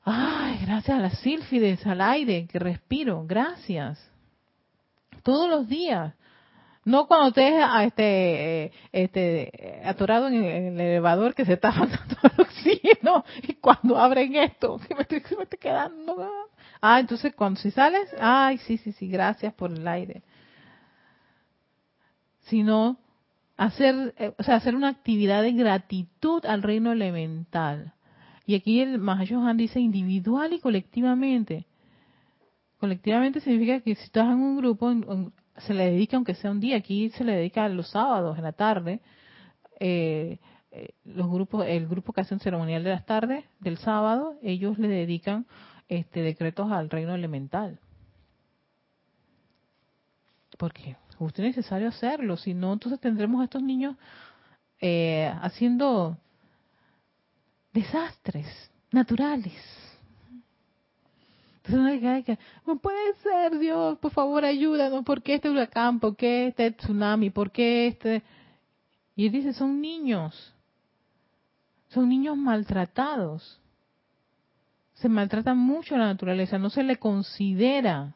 Ay, 0.02 0.59
gracias 0.66 0.98
a 0.98 1.00
las 1.00 1.20
sílfides, 1.20 1.87
al 1.87 2.00
aire 2.00 2.48
que 2.48 2.59
respiro, 2.59 3.24
gracias. 3.28 4.04
Todos 5.22 5.48
los 5.48 5.68
días. 5.68 6.14
No 6.85 7.07
cuando 7.07 7.28
estés 7.28 7.62
a 7.64 7.85
este, 7.85 8.72
este, 8.90 9.83
atorado 9.85 10.26
en 10.26 10.35
el 10.35 10.80
elevador 10.80 11.33
que 11.33 11.44
se 11.44 11.52
está 11.52 11.70
faltando 11.72 12.16
el 12.24 12.40
oxígeno 12.40 13.24
y 13.42 13.54
cuando 13.54 13.96
abren 13.96 14.35
esto, 14.35 14.80
que 14.80 14.96
me 14.96 15.02
estoy, 15.02 15.22
me 15.37 15.44
estoy 15.44 15.59
quedando. 15.61 16.50
Ah, 16.86 17.00
entonces 17.00 17.34
cuando 17.34 17.58
si 17.60 17.70
sales, 17.70 18.14
ay, 18.20 18.58
sí, 18.58 18.76
sí, 18.76 18.92
sí, 18.92 19.08
gracias 19.08 19.54
por 19.54 19.70
el 19.72 19.88
aire. 19.88 20.22
Sino 22.42 22.98
hacer, 23.56 24.14
eh, 24.18 24.34
o 24.38 24.42
sea, 24.42 24.56
hacer 24.56 24.74
una 24.74 24.88
actividad 24.88 25.42
de 25.42 25.52
gratitud 25.52 26.44
al 26.44 26.62
reino 26.62 26.92
elemental 26.92 27.94
y 28.46 28.54
aquí 28.54 28.80
el 28.80 28.98
Mahayohan 28.98 29.56
dice 29.56 29.80
individual 29.80 30.52
y 30.52 30.60
colectivamente. 30.60 31.64
Colectivamente 32.78 33.40
significa 33.40 33.80
que 33.80 33.94
si 33.94 34.04
estás 34.04 34.26
en 34.26 34.42
un 34.42 34.58
grupo, 34.58 34.92
se 35.56 35.72
le 35.72 35.90
dedica, 35.90 36.18
aunque 36.18 36.34
sea 36.34 36.50
un 36.50 36.60
día, 36.60 36.76
aquí 36.76 37.08
se 37.10 37.24
le 37.24 37.32
dedica 37.32 37.66
los 37.70 37.88
sábados 37.88 38.36
en 38.36 38.44
la 38.44 38.52
tarde, 38.52 39.00
eh, 39.80 40.38
eh, 40.70 40.90
los 41.06 41.30
grupos, 41.30 41.64
el 41.66 41.88
grupo 41.88 42.12
que 42.12 42.20
hace 42.20 42.34
un 42.34 42.40
ceremonial 42.40 42.84
de 42.84 42.90
las 42.90 43.06
tardes, 43.06 43.46
del 43.60 43.78
sábado, 43.78 44.34
ellos 44.42 44.78
le 44.78 44.88
dedican 44.88 45.46
este 45.88 46.22
decretos 46.22 46.70
al 46.70 46.90
reino 46.90 47.14
elemental. 47.14 47.78
Porque 50.58 50.96
justo 51.18 51.42
es 51.42 51.48
necesario 51.48 51.88
hacerlo, 51.88 52.36
si 52.36 52.54
no, 52.54 52.72
entonces 52.72 53.00
tendremos 53.00 53.40
a 53.40 53.44
estos 53.44 53.62
niños 53.62 53.96
eh, 54.80 55.32
haciendo 55.40 56.16
desastres 57.72 58.46
naturales. 58.90 59.52
Entonces, 61.66 62.38
no 62.66 62.76
puede 62.76 63.14
ser, 63.22 63.58
Dios, 63.58 63.98
por 63.98 64.12
favor, 64.12 64.44
ayúdanos. 64.44 65.02
¿Por 65.04 65.22
qué 65.22 65.34
este 65.34 65.48
huracán? 65.48 65.98
¿Por 65.98 66.14
qué 66.14 66.48
este 66.48 66.70
tsunami? 66.72 67.30
¿Por 67.30 67.50
qué 67.50 67.86
este...? 67.86 68.22
Y 69.16 69.26
él 69.26 69.32
dice, 69.32 69.54
son 69.54 69.80
niños. 69.80 70.52
Son 71.88 72.08
niños 72.08 72.36
maltratados. 72.36 73.60
Se 74.94 75.09
maltrata 75.09 75.54
mucho 75.54 75.96
la 75.96 76.07
naturaleza, 76.07 76.59
no 76.59 76.70
se 76.70 76.83
le 76.83 76.96
considera. 76.96 78.14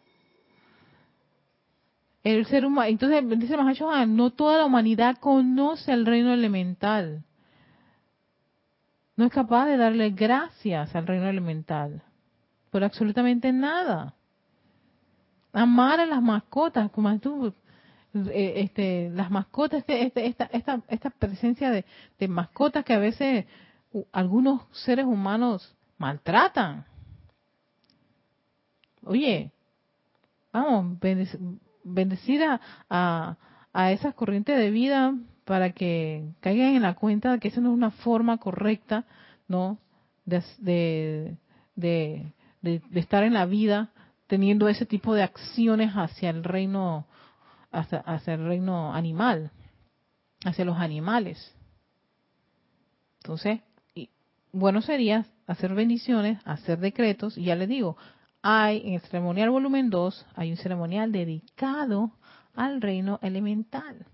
El 2.25 2.47
ser 2.47 2.67
humano, 2.67 2.88
entonces 2.88 3.38
dice 3.38 3.57
Mahacho, 3.57 4.07
no 4.07 4.31
toda 4.31 4.59
la 4.59 4.64
humanidad 4.64 5.19
conoce 5.19 5.93
el 5.93 6.07
reino 6.07 6.33
elemental. 6.33 7.25
No 9.17 9.25
es 9.25 9.33
capaz 9.33 9.67
de 9.67 9.77
darle 9.77 10.11
gracias 10.11 10.95
al 10.95 11.07
reino 11.07 11.29
elemental 11.29 12.03
por 12.71 12.85
absolutamente 12.85 13.53
nada. 13.53 14.14
Amar 15.53 16.01
a 16.01 16.07
las 16.07 16.23
mascotas, 16.23 16.91
como 16.91 17.19
tú, 17.19 17.53
eh, 18.14 18.55
este, 18.57 19.11
las 19.11 19.31
mascotas, 19.31 19.81
este, 19.81 20.07
este, 20.07 20.27
esta, 20.27 20.45
esta, 20.53 20.83
esta 20.88 21.11
presencia 21.11 21.71
de, 21.71 21.85
de 22.19 22.29
mascotas 22.29 22.85
que 22.85 22.95
a 22.95 22.99
veces 22.99 23.47
algunos 24.12 24.62
seres 24.73 25.07
humanos 25.07 25.75
maltratan. 25.99 26.87
Oye, 29.05 29.53
vamos, 30.53 30.99
bendecida 31.85 32.61
a, 32.89 33.37
a 33.73 33.93
esas 33.93 34.15
corrientes 34.15 34.57
de 34.57 34.71
vida 34.71 35.15
para 35.45 35.73
que 35.73 36.35
caigan 36.41 36.75
en 36.75 36.83
la 36.83 36.95
cuenta 36.95 37.33
de 37.33 37.39
que 37.39 37.49
esa 37.49 37.61
no 37.61 37.71
es 37.71 37.75
una 37.75 37.91
forma 37.91 38.39
correcta, 38.39 39.07
¿no? 39.47 39.79
De, 40.27 40.43
de, 41.75 42.33
de, 42.61 42.83
estar 42.95 43.25
en 43.25 43.33
la 43.33 43.47
vida 43.47 43.91
teniendo 44.27 44.69
ese 44.69 44.85
tipo 44.85 45.15
de 45.15 45.23
acciones 45.23 45.93
hacia 45.95 46.29
el 46.29 46.45
reino, 46.45 47.07
hacia, 47.73 48.01
hacia 48.01 48.35
el 48.35 48.47
reino 48.47 48.93
animal, 48.93 49.53
hacia 50.45 50.67
los 50.67 50.77
animales. 50.77 51.55
Entonces, 53.23 53.61
bueno 54.53 54.81
sería 54.83 55.27
hacer 55.47 55.75
bendiciones, 55.75 56.41
hacer 56.45 56.79
decretos, 56.79 57.37
y 57.39 57.45
ya 57.45 57.57
les 57.57 57.69
digo, 57.69 57.97
hay 58.43 58.83
en 58.85 58.95
el 58.95 59.01
ceremonial 59.01 59.51
volumen 59.51 59.91
2, 59.91 60.27
hay 60.35 60.51
un 60.51 60.57
ceremonial 60.57 61.13
dedicado 61.13 62.13
al 62.55 62.81
reino 62.81 63.19
elemental. 63.23 64.07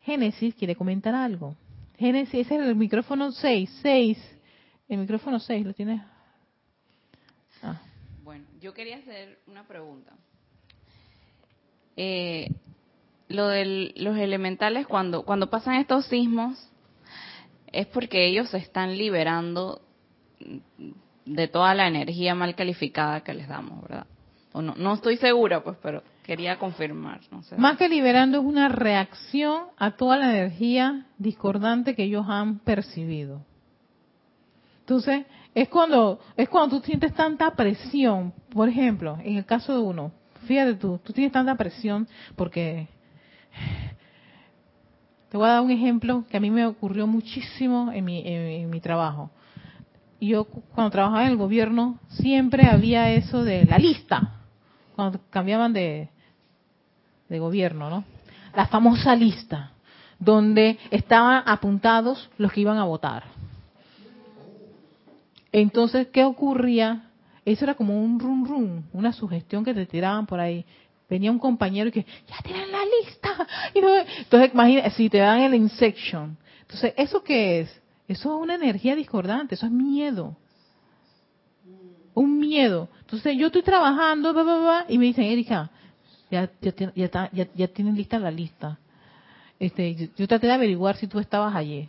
Génesis 0.00 0.54
quiere 0.54 0.76
comentar 0.76 1.14
algo. 1.14 1.56
Génesis, 1.96 2.46
ese 2.46 2.56
es 2.56 2.62
el 2.62 2.76
micrófono 2.76 3.32
6, 3.32 3.78
6, 3.82 4.18
el 4.88 4.98
micrófono 4.98 5.38
6, 5.38 5.64
¿lo 5.64 5.72
tienes? 5.72 6.02
Ah. 7.62 7.80
Bueno, 8.22 8.44
yo 8.60 8.74
quería 8.74 8.98
hacer 8.98 9.38
una 9.46 9.66
pregunta. 9.66 10.12
Eh, 11.96 12.50
lo 13.28 13.48
de 13.48 13.94
los 13.96 14.16
elementales, 14.18 14.86
cuando, 14.86 15.24
cuando 15.24 15.48
pasan 15.48 15.76
estos 15.76 16.06
sismos, 16.06 16.70
es 17.74 17.86
porque 17.88 18.26
ellos 18.26 18.48
se 18.50 18.58
están 18.58 18.96
liberando 18.96 19.80
de 21.24 21.48
toda 21.48 21.74
la 21.74 21.88
energía 21.88 22.34
mal 22.34 22.54
calificada 22.54 23.22
que 23.22 23.34
les 23.34 23.48
damos, 23.48 23.82
¿verdad? 23.82 24.06
O 24.52 24.62
no, 24.62 24.74
no 24.76 24.94
estoy 24.94 25.16
segura, 25.16 25.64
pues, 25.64 25.76
pero 25.82 26.02
quería 26.22 26.58
confirmar. 26.58 27.20
No 27.30 27.42
sé. 27.42 27.56
Más 27.56 27.76
que 27.76 27.88
liberando 27.88 28.38
es 28.38 28.44
una 28.44 28.68
reacción 28.68 29.64
a 29.76 29.92
toda 29.92 30.16
la 30.16 30.30
energía 30.30 31.06
discordante 31.18 31.96
que 31.96 32.04
ellos 32.04 32.26
han 32.28 32.60
percibido. 32.60 33.42
Entonces, 34.80 35.24
es 35.54 35.68
cuando, 35.68 36.20
es 36.36 36.48
cuando 36.48 36.78
tú 36.78 36.86
sientes 36.86 37.14
tanta 37.14 37.50
presión, 37.54 38.32
por 38.50 38.68
ejemplo, 38.68 39.18
en 39.24 39.38
el 39.38 39.44
caso 39.44 39.72
de 39.72 39.80
uno, 39.80 40.12
fíjate 40.46 40.74
tú, 40.74 41.00
tú 41.02 41.12
tienes 41.12 41.32
tanta 41.32 41.56
presión 41.56 42.06
porque 42.36 42.88
te 45.34 45.38
voy 45.38 45.48
a 45.48 45.54
dar 45.54 45.62
un 45.62 45.72
ejemplo 45.72 46.22
que 46.30 46.36
a 46.36 46.40
mí 46.40 46.48
me 46.48 46.64
ocurrió 46.64 47.08
muchísimo 47.08 47.90
en 47.90 48.04
mi, 48.04 48.22
en, 48.24 48.70
mi 48.70 48.80
trabajo. 48.80 49.32
Yo 50.20 50.44
cuando 50.44 50.92
trabajaba 50.92 51.24
en 51.24 51.32
el 51.32 51.36
gobierno 51.36 51.98
siempre 52.06 52.68
había 52.68 53.10
eso 53.10 53.42
de 53.42 53.64
la 53.64 53.76
lista, 53.76 54.42
cuando 54.94 55.18
cambiaban 55.30 55.72
de, 55.72 56.08
de 57.28 57.38
gobierno, 57.40 57.90
¿no? 57.90 58.04
La 58.54 58.68
famosa 58.68 59.16
lista, 59.16 59.72
donde 60.20 60.78
estaban 60.92 61.42
apuntados 61.46 62.30
los 62.38 62.52
que 62.52 62.60
iban 62.60 62.78
a 62.78 62.84
votar. 62.84 63.24
Entonces, 65.50 66.06
¿qué 66.12 66.22
ocurría? 66.22 67.10
Eso 67.44 67.64
era 67.64 67.74
como 67.74 68.00
un 68.00 68.20
rum 68.20 68.46
rum, 68.46 68.82
una 68.92 69.12
sugestión 69.12 69.64
que 69.64 69.74
te 69.74 69.84
tiraban 69.84 70.26
por 70.26 70.38
ahí 70.38 70.64
venía 71.08 71.30
un 71.30 71.38
compañero 71.38 71.88
y 71.88 71.92
que, 71.92 72.06
ya 72.26 72.36
tienen 72.42 72.70
la 72.70 72.80
lista. 72.84 73.46
Y 73.74 73.78
entonces, 73.78 74.50
imagínate, 74.52 74.90
si 74.90 75.08
te 75.10 75.18
dan 75.18 75.40
el 75.40 75.54
insection. 75.54 76.36
Entonces, 76.62 76.94
¿eso 76.96 77.22
qué 77.22 77.60
es? 77.60 77.82
Eso 78.06 78.36
es 78.36 78.42
una 78.42 78.54
energía 78.54 78.94
discordante, 78.94 79.54
eso 79.54 79.66
es 79.66 79.72
miedo. 79.72 80.36
Un 82.14 82.38
miedo. 82.38 82.88
Entonces, 83.00 83.36
yo 83.36 83.46
estoy 83.46 83.62
trabajando, 83.62 84.34
y 84.88 84.98
me 84.98 85.06
dicen, 85.06 85.24
Erika, 85.24 85.70
ya, 86.30 86.50
ya, 86.94 87.48
ya, 87.54 87.68
tienen 87.68 87.96
lista 87.96 88.18
la 88.18 88.30
lista. 88.30 88.78
Este, 89.58 90.10
yo 90.16 90.26
traté 90.26 90.46
de 90.46 90.52
averiguar 90.52 90.96
si 90.96 91.06
tú 91.06 91.18
estabas 91.18 91.54
allí. 91.54 91.88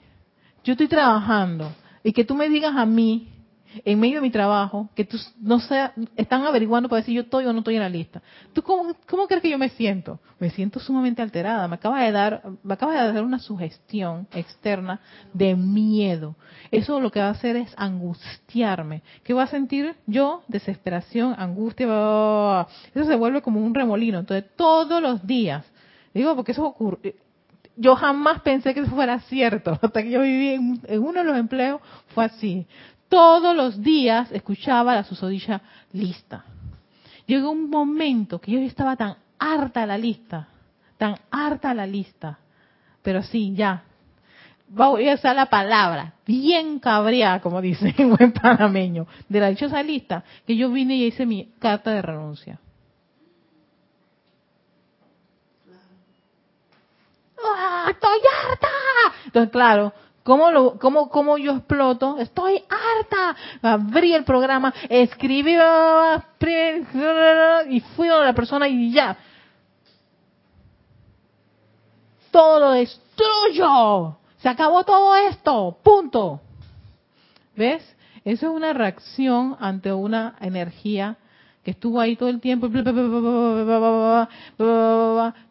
Yo 0.64 0.74
estoy 0.74 0.88
trabajando 0.88 1.72
y 2.04 2.14
que 2.14 2.24
tú 2.24 2.36
me 2.36 2.50
digas 2.50 2.76
a 2.76 2.86
mí 2.86 3.35
en 3.84 4.00
medio 4.00 4.16
de 4.16 4.22
mi 4.22 4.32
trabajo, 4.32 4.90
que 4.96 5.06
tú 5.06 5.18
no 5.42 5.60
sea, 5.60 5.94
están 6.16 6.46
averiguando 6.46 6.88
para 6.88 7.02
decir 7.02 7.16
yo 7.16 7.22
estoy 7.22 7.46
o 7.46 7.54
no 7.54 7.60
estoy 7.60 7.76
en 7.76 7.82
la 7.82 7.90
lista. 7.90 8.22
¿Tú 8.54 8.62
cómo, 8.62 8.96
crees 9.28 9.42
que 9.42 9.50
yo 9.50 9.58
me 9.58 9.70
siento? 9.70 10.20
Me 10.40 10.50
siento 10.50 10.80
sumamente 10.80 11.22
alterada. 11.22 11.68
Me 11.68 11.76
acaba 11.76 12.04
de 12.04 12.12
dar, 12.12 12.42
me 12.64 12.74
acaba 12.74 12.94
de 12.94 13.14
dar 13.14 13.24
una 13.24 13.40
sugestión 13.40 14.28
externa 14.34 15.00
de 15.34 15.56
miedo. 15.56 16.36
Eso 16.72 17.00
lo 17.00 17.12
que 17.12 17.20
va 17.20 17.28
a 17.28 17.32
hacer 17.32 17.56
es 17.56 17.74
angustiarme. 17.78 19.02
¿Qué 19.24 19.34
va 19.34 19.44
a 19.44 19.48
sentir 19.48 19.96
yo? 20.06 20.44
Desesperación, 20.48 21.36
angustia, 21.38 21.86
eso 21.86 23.06
se 23.06 23.16
vuelve 23.16 23.42
como 23.42 23.60
un 23.60 23.74
remolino. 23.74 24.20
Entonces, 24.20 24.50
todos 24.56 25.02
los 25.02 25.26
días, 25.26 25.66
digo 26.14 26.36
porque 26.36 26.54
eso 26.54 26.66
ocurre, 26.66 27.16
yo 27.78 27.96
jamás 27.96 28.42
pensé 28.42 28.74
que 28.74 28.82
eso 28.82 28.92
fuera 28.92 29.20
cierto. 29.22 29.72
Hasta 29.82 30.04
que 30.04 30.12
yo 30.12 30.22
viví 30.22 30.50
en, 30.50 31.04
uno 31.04 31.20
de 31.20 31.26
los 31.26 31.38
empleos, 31.38 31.82
fue 32.14 32.26
así 32.26 32.68
todos 33.16 33.56
los 33.56 33.82
días 33.82 34.30
escuchaba 34.34 34.94
la 34.94 35.06
susodilla 35.06 35.62
lista. 35.94 36.44
Llegó 37.26 37.50
un 37.50 37.70
momento 37.70 38.42
que 38.42 38.52
yo 38.52 38.60
estaba 38.60 38.98
tan 38.98 39.16
harta 39.40 39.80
de 39.80 39.88
la 39.88 39.98
lista, 39.98 40.50
tan 40.98 41.16
harta 41.32 41.70
de 41.70 41.76
la 41.76 41.88
lista, 41.88 42.38
pero 43.02 43.24
sí, 43.24 43.54
ya. 43.56 43.84
Voy 44.68 45.08
a 45.08 45.14
usar 45.14 45.34
la 45.34 45.46
palabra, 45.46 46.16
bien 46.28 46.78
cabreada, 46.80 47.40
como 47.40 47.62
dice 47.62 47.96
en 47.98 48.18
buen 48.18 48.34
panameño, 48.34 49.08
de 49.30 49.40
la 49.40 49.48
dichosa 49.48 49.82
lista, 49.82 50.26
que 50.46 50.58
yo 50.58 50.70
vine 50.70 50.98
y 50.98 51.06
hice 51.06 51.26
mi 51.26 51.46
carta 51.58 51.92
de 51.92 52.02
renuncia. 52.02 52.60
¡Ah, 57.42 57.88
¡Estoy 57.92 58.20
harta! 58.44 58.68
Entonces, 59.28 59.52
claro, 59.54 59.94
¿Cómo, 60.26 60.50
lo, 60.50 60.80
cómo, 60.80 61.08
¿Cómo 61.10 61.38
yo 61.38 61.52
exploto? 61.52 62.18
Estoy 62.18 62.64
harta. 62.68 63.36
Abrí 63.62 64.12
el 64.12 64.24
programa, 64.24 64.74
escribí 64.90 65.56
y 67.70 67.80
fui 67.96 68.10
a 68.10 68.18
la 68.22 68.34
persona 68.34 68.68
y 68.68 68.92
ya. 68.92 69.16
Todo 72.32 72.60
lo 72.60 72.72
destruyo. 72.72 74.18
Se 74.38 74.50
acabó 74.50 74.84
todo 74.84 75.16
esto. 75.16 75.78
Punto. 75.84 76.42
¿Ves? 77.56 77.84
Eso 78.24 78.48
es 78.48 78.52
una 78.52 78.74
reacción 78.74 79.56
ante 79.60 79.94
una 79.94 80.38
energía 80.42 81.18
que 81.66 81.72
estuvo 81.72 82.00
ahí 82.00 82.16
todo 82.16 82.30
el 82.30 82.40
tiempo, 82.40 82.68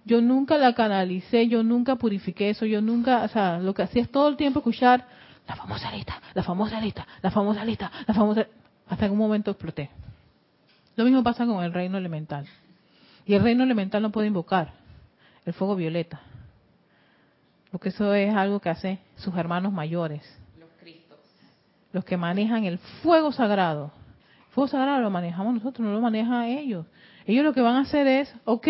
yo 0.04 0.20
nunca 0.22 0.56
la 0.58 0.72
canalicé, 0.72 1.48
yo 1.48 1.64
nunca 1.64 1.96
purifiqué 1.96 2.50
eso, 2.50 2.66
yo 2.66 2.80
nunca, 2.80 3.24
o 3.24 3.28
sea, 3.28 3.58
lo 3.58 3.74
que 3.74 3.82
hacía 3.82 4.02
es 4.02 4.10
todo 4.12 4.28
el 4.28 4.36
tiempo 4.36 4.60
escuchar 4.60 5.08
la 5.48 5.56
famosa 5.56 5.90
lista, 5.90 6.22
la 6.32 6.44
famosa 6.44 6.80
lista, 6.80 7.04
la 7.20 7.32
famosa 7.32 7.64
lista, 7.64 7.90
la 8.06 8.14
famosa, 8.14 8.46
hasta 8.88 9.06
que 9.06 9.10
un 9.12 9.18
momento 9.18 9.50
exploté. 9.50 9.90
Lo 10.94 11.04
mismo 11.04 11.24
pasa 11.24 11.44
con 11.46 11.64
el 11.64 11.72
reino 11.72 11.98
elemental. 11.98 12.46
Y 13.26 13.34
el 13.34 13.42
reino 13.42 13.64
elemental 13.64 14.00
no 14.00 14.10
puede 14.12 14.28
invocar 14.28 14.72
el 15.44 15.52
fuego 15.52 15.74
violeta. 15.74 16.20
porque 17.72 17.88
eso 17.88 18.14
es 18.14 18.32
algo 18.32 18.60
que 18.60 18.68
hacen 18.68 19.00
sus 19.16 19.36
hermanos 19.36 19.72
mayores, 19.72 20.22
Los 20.60 20.68
Cristos. 20.80 21.18
los 21.92 22.04
que 22.04 22.16
manejan 22.16 22.62
el 22.62 22.78
fuego 23.02 23.32
sagrado. 23.32 23.90
Fuego 24.54 24.68
sagrado 24.68 25.00
lo 25.00 25.10
manejamos 25.10 25.54
nosotros, 25.54 25.86
no 25.86 25.92
lo 25.92 26.00
manejan 26.00 26.44
ellos. 26.44 26.86
Ellos 27.26 27.44
lo 27.44 27.52
que 27.52 27.60
van 27.60 27.76
a 27.76 27.80
hacer 27.80 28.06
es, 28.06 28.32
ok, 28.44 28.68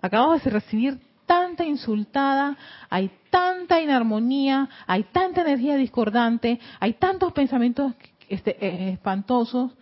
acabamos 0.00 0.42
de 0.44 0.50
recibir 0.50 0.98
tanta 1.26 1.64
insultada, 1.64 2.56
hay 2.90 3.10
tanta 3.30 3.80
inarmonía, 3.80 4.68
hay 4.86 5.04
tanta 5.04 5.40
energía 5.40 5.76
discordante, 5.76 6.60
hay 6.78 6.92
tantos 6.94 7.32
pensamientos 7.32 7.92
este, 8.28 8.56
eh, 8.64 8.92
espantosos, 8.92 9.72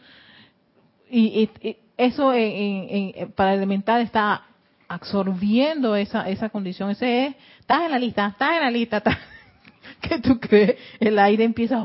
y, 1.11 1.51
y- 1.62 1.76
eso 1.97 2.33
en- 2.33 3.12
en- 3.14 3.33
para 3.33 3.51
el 3.53 3.59
elemental 3.59 4.01
está 4.01 4.45
absorbiendo 4.89 5.95
esa, 5.97 6.28
esa 6.31 6.49
condición. 6.49 6.91
Ese 6.91 7.26
es, 7.26 7.35
estás 7.61 7.83
en 7.85 7.91
la 7.91 7.99
lista, 7.99 8.26
estás 8.28 8.53
en 8.57 8.61
la 8.62 8.70
lista, 8.70 8.97
estás- 8.99 9.18
¿Qué 10.01 10.18
tú 10.20 10.39
crees? 10.41 10.76
El 10.99 11.18
aire 11.18 11.45
empieza, 11.45 11.83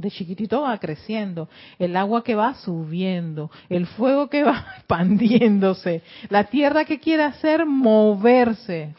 de 0.00 0.10
chiquitito 0.10 0.62
va 0.62 0.78
creciendo, 0.78 1.48
el 1.78 1.96
agua 1.96 2.24
que 2.24 2.34
va 2.34 2.54
subiendo, 2.54 3.50
el 3.68 3.86
fuego 3.86 4.28
que 4.28 4.42
va 4.42 4.66
expandiéndose, 4.76 6.02
la 6.28 6.44
tierra 6.44 6.84
que 6.84 6.98
quiere 6.98 7.24
hacer 7.24 7.66
moverse. 7.66 8.94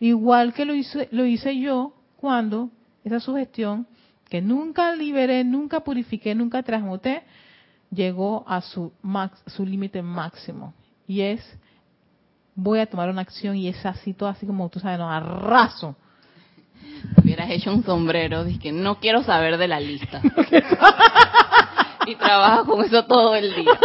Igual 0.00 0.52
que 0.52 0.64
lo 0.64 0.74
hice, 0.74 1.08
lo 1.12 1.24
hice 1.24 1.58
yo 1.58 1.92
cuando 2.16 2.70
esa 3.04 3.20
sugestión 3.20 3.86
que 4.28 4.40
nunca 4.40 4.94
liberé, 4.94 5.44
nunca 5.44 5.80
purifiqué, 5.80 6.34
nunca 6.34 6.62
transmuté, 6.62 7.22
llegó 7.90 8.44
a 8.46 8.60
su, 8.62 8.92
su 9.46 9.66
límite 9.66 10.00
máximo. 10.02 10.72
Y 11.06 11.20
es, 11.20 11.40
voy 12.54 12.78
a 12.78 12.86
tomar 12.86 13.10
una 13.10 13.20
acción 13.20 13.56
y 13.56 13.68
es 13.68 13.84
así, 13.84 14.14
todo 14.14 14.28
así 14.28 14.46
como 14.46 14.68
tú 14.68 14.80
sabes, 14.80 14.98
no, 14.98 15.10
arraso. 15.10 15.96
Hubieras 17.16 17.50
hecho 17.50 17.72
un 17.72 17.84
sombrero, 17.84 18.44
dije 18.44 18.72
no 18.72 18.98
quiero 18.98 19.22
saber 19.22 19.58
de 19.58 19.68
la 19.68 19.80
lista. 19.80 20.20
y 22.06 22.14
trabajas 22.16 22.64
con 22.64 22.84
eso 22.84 23.04
todo 23.04 23.34
el 23.34 23.54
día. 23.54 23.72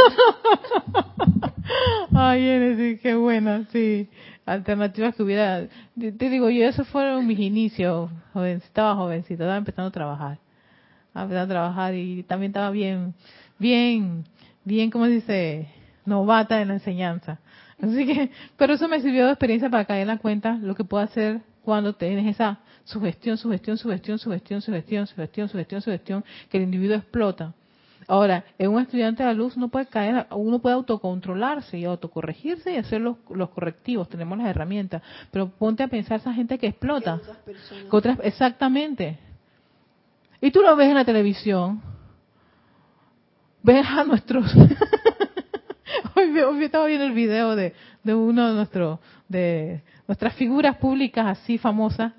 Ay, 2.14 2.42
Genesis, 2.42 3.02
qué 3.02 3.16
buena, 3.16 3.66
sí. 3.72 4.10
Alternativas 4.46 5.16
que 5.16 5.24
hubiera. 5.24 5.68
Te 6.00 6.12
te 6.12 6.30
digo, 6.30 6.50
yo, 6.50 6.66
esos 6.66 6.88
fueron 6.88 7.28
mis 7.28 7.40
inicios. 7.40 8.10
Joven, 8.34 8.58
estaba 8.58 8.96
jovencita, 8.96 9.44
estaba 9.44 9.58
empezando 9.58 9.90
a 9.90 9.92
trabajar. 9.92 10.38
Estaba 11.08 11.26
empezando 11.26 11.54
a 11.54 11.56
trabajar 11.56 11.96
y 11.96 12.24
también 12.24 12.52
estaba 12.52 12.72
bien, 12.72 13.14
bien, 13.60 14.24
bien, 14.64 14.90
¿cómo 14.90 15.06
se 15.06 15.12
dice? 15.12 15.68
Novata 16.06 16.62
en 16.62 16.70
la 16.70 16.76
enseñanza. 16.76 17.40
Así 17.82 18.06
que, 18.06 18.32
pero 18.56 18.74
eso 18.74 18.88
me 18.88 19.02
sirvió 19.02 19.26
de 19.26 19.34
experiencia 19.34 19.70
para 19.70 19.86
caer 19.86 20.04
en 20.04 20.08
la 20.08 20.18
cuenta 20.18 20.54
lo 20.54 20.76
que 20.76 20.84
puedo 20.84 21.04
hacer 21.04 21.42
cuando 21.68 21.92
tienes 21.92 22.26
esa 22.34 22.60
sugestión, 22.86 23.36
sugestión, 23.38 23.78
sugestión, 23.78 24.18
sugestión, 24.18 24.62
sugestión, 24.62 25.06
sugestión, 25.06 25.50
sugestión, 25.50 25.82
sugestión, 25.82 26.26
que 26.50 26.56
el 26.60 26.64
individuo 26.64 26.96
explota. 26.96 27.54
Ahora, 28.08 28.46
en 28.58 28.72
un 28.72 28.82
estudiante 28.82 29.22
de 29.22 29.28
la 29.28 29.34
luz 29.34 29.58
uno 29.58 29.68
puede 29.68 29.88
caer, 29.88 30.28
uno 30.32 30.60
puede 30.60 30.76
autocontrolarse 30.76 31.78
y 31.78 31.84
autocorregirse 31.84 32.72
y 32.72 32.78
hacer 32.78 33.02
los, 33.02 33.18
los 33.30 33.50
correctivos, 33.50 34.08
tenemos 34.08 34.38
las 34.38 34.48
herramientas, 34.48 35.02
pero 35.30 35.50
ponte 35.50 35.84
a 35.84 35.90
pensar 35.90 36.22
esa 36.22 36.32
gente 36.34 36.58
que 36.58 36.68
explota. 36.68 37.20
que 37.90 37.94
otras- 37.98 38.20
exactamente. 38.24 39.20
Y 40.40 40.52
tú 40.52 40.62
lo 40.62 40.74
ves 40.78 40.88
en 40.88 40.96
la 40.96 41.04
televisión, 41.04 41.82
ves 43.62 43.86
a 43.86 44.06
nuestros... 44.06 44.46
hoy, 46.16 46.40
hoy 46.40 46.64
estaba 46.64 46.86
viendo 46.86 47.06
el 47.08 47.12
video 47.14 47.58
de, 47.58 47.74
de 48.04 48.16
uno 48.16 48.48
de 48.48 48.56
nuestros, 48.56 49.00
de 49.28 49.82
nuestras 50.08 50.34
figuras 50.36 50.78
públicas 50.78 51.26
así 51.28 51.58
famosas, 51.58 52.14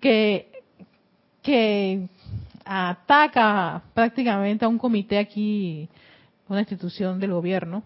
que, 0.00 0.52
que 1.42 2.08
ataca 2.64 3.82
prácticamente 3.94 4.64
a 4.64 4.68
un 4.68 4.78
comité 4.78 5.18
aquí, 5.18 5.88
una 6.48 6.60
institución 6.60 7.18
del 7.18 7.32
gobierno, 7.32 7.82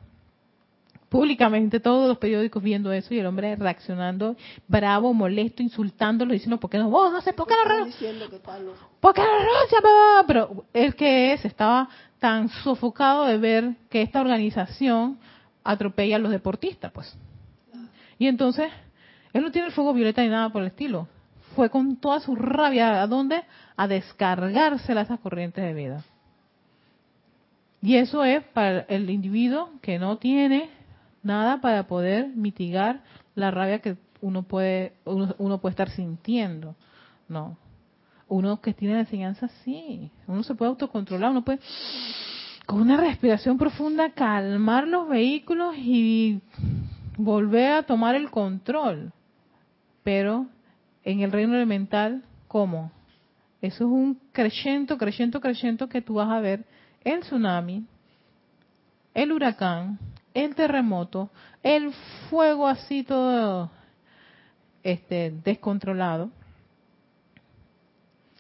públicamente 1.09 1.81
todos 1.81 2.09
los 2.09 2.19
periódicos 2.19 2.63
viendo 2.63 2.93
eso 2.93 3.13
y 3.13 3.19
el 3.19 3.27
hombre 3.27 3.57
reaccionando 3.57 4.37
bravo, 4.69 5.13
molesto, 5.13 5.63
insultándolo, 5.63 6.33
diciendo, 6.33 6.59
¿por 6.59 6.71
qué 6.71 6.79
no 6.79 6.89
vos? 6.89 7.13
No 7.13 7.21
sé, 7.21 7.33
¿por 7.33 7.47
qué 7.49 7.55
no. 7.55 7.85
¿Por 9.01 9.15
qué 9.15 9.23
no? 9.23 10.27
Pero 10.27 10.65
el 10.73 10.95
que 10.95 11.33
es 11.33 11.45
estaba 11.45 11.89
tan 12.21 12.49
sofocado 12.49 13.25
de 13.25 13.39
ver 13.39 13.75
que 13.89 14.03
esta 14.03 14.21
organización 14.21 15.19
atropella 15.65 16.17
a 16.17 16.19
los 16.21 16.31
deportistas, 16.31 16.93
pues. 16.93 17.17
Y 18.19 18.29
entonces, 18.29 18.71
él 19.33 19.43
no 19.43 19.51
tiene 19.51 19.69
el 19.69 19.73
fuego 19.73 19.93
violeta 19.93 20.23
ni 20.23 20.29
nada 20.29 20.51
por 20.51 20.63
el 20.63 20.69
estilo. 20.69 21.09
Fue 21.55 21.71
con 21.71 21.97
toda 21.97 22.21
su 22.21 22.37
rabia, 22.37 23.03
¿a 23.03 23.07
dónde? 23.07 23.43
A 23.77 23.89
descargársela 23.89 25.03
a 25.03 25.17
corrientes 25.19 25.65
de 25.65 25.75
vida. 25.75 26.05
Y 27.83 27.97
eso 27.97 28.25
es 28.25 28.45
para 28.45 28.81
el 28.81 29.09
individuo 29.11 29.71
que 29.81 29.99
no 29.99 30.19
tiene 30.19 30.71
nada 31.23 31.61
para 31.61 31.87
poder 31.87 32.29
mitigar 32.29 33.03
la 33.35 33.51
rabia 33.51 33.81
que 33.81 33.97
uno 34.21 34.43
puede 34.43 34.95
uno, 35.05 35.35
uno 35.39 35.59
puede 35.59 35.73
estar 35.73 35.91
sintiendo. 35.91 36.77
No. 37.29 37.57
Uno 38.29 38.61
que 38.61 38.75
tiene 38.75 38.95
la 38.95 39.01
enseñanza 39.01 39.49
sí, 39.65 40.11
uno 40.27 40.43
se 40.43 40.55
puede 40.55 40.69
autocontrolar, 40.69 41.31
uno 41.31 41.43
puede 41.43 41.59
con 42.67 42.83
una 42.83 42.97
respiración 42.97 43.59
profunda 43.59 44.11
calmar 44.11 44.87
los 44.87 45.09
vehículos 45.09 45.75
y 45.77 46.41
volver 47.17 47.73
a 47.73 47.83
tomar 47.83 48.15
el 48.15 48.31
control. 48.31 49.13
Pero 50.11 50.49
en 51.05 51.21
el 51.21 51.31
reino 51.31 51.55
elemental, 51.55 52.25
¿cómo? 52.49 52.91
Eso 53.63 53.85
es 53.85 53.91
un 53.93 54.21
creciento, 54.33 54.99
creciento, 54.99 55.41
creciento 55.41 55.89
que 55.89 56.03
tú 56.03 56.15
vas 56.15 56.29
a 56.31 56.41
ver 56.41 56.65
el 57.05 57.21
tsunami, 57.21 57.85
el 59.15 59.31
huracán, 59.31 60.01
el 60.35 60.57
terremoto, 60.57 61.31
el 61.63 61.93
fuego 62.29 62.67
así 62.67 63.05
todo 63.05 63.71
este 64.83 65.33
descontrolado. 65.45 66.33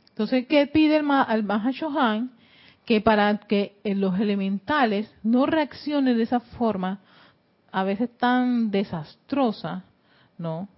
Entonces, 0.08 0.48
¿qué 0.48 0.66
pide 0.66 0.96
el, 0.96 1.08
al 1.08 1.44
Mahashohan? 1.44 2.32
Que 2.84 3.00
para 3.00 3.38
que 3.38 3.76
eh, 3.84 3.94
los 3.94 4.18
elementales 4.18 5.08
no 5.22 5.46
reaccionen 5.46 6.16
de 6.16 6.24
esa 6.24 6.40
forma, 6.40 6.98
a 7.70 7.84
veces 7.84 8.10
tan 8.18 8.72
desastrosa, 8.72 9.84
¿no? 10.36 10.68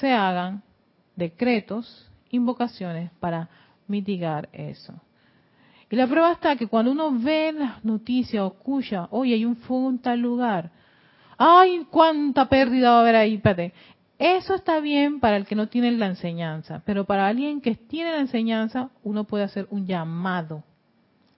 Se 0.00 0.12
hagan 0.12 0.62
decretos, 1.16 2.10
invocaciones 2.30 3.10
para 3.20 3.48
mitigar 3.86 4.48
eso. 4.52 4.94
Y 5.90 5.96
la 5.96 6.06
prueba 6.06 6.32
está 6.32 6.56
que 6.56 6.68
cuando 6.68 6.92
uno 6.92 7.10
ve 7.12 7.52
las 7.52 7.84
noticias 7.84 8.42
o 8.42 8.48
escucha, 8.48 9.08
oye, 9.10 9.34
hay 9.34 9.44
un 9.44 9.56
fuego 9.56 9.90
en 9.90 9.98
tal 9.98 10.20
lugar, 10.20 10.70
ay, 11.36 11.86
cuánta 11.90 12.48
pérdida 12.48 12.90
va 12.90 12.98
a 12.98 13.00
haber 13.00 13.16
ahí, 13.16 13.34
espérate. 13.34 13.72
Eso 14.18 14.54
está 14.54 14.80
bien 14.80 15.18
para 15.18 15.36
el 15.36 15.46
que 15.46 15.54
no 15.54 15.68
tiene 15.68 15.90
la 15.92 16.06
enseñanza, 16.06 16.82
pero 16.84 17.06
para 17.06 17.26
alguien 17.26 17.60
que 17.60 17.74
tiene 17.74 18.12
la 18.12 18.20
enseñanza, 18.20 18.90
uno 19.02 19.24
puede 19.24 19.44
hacer 19.44 19.66
un 19.70 19.86
llamado 19.86 20.62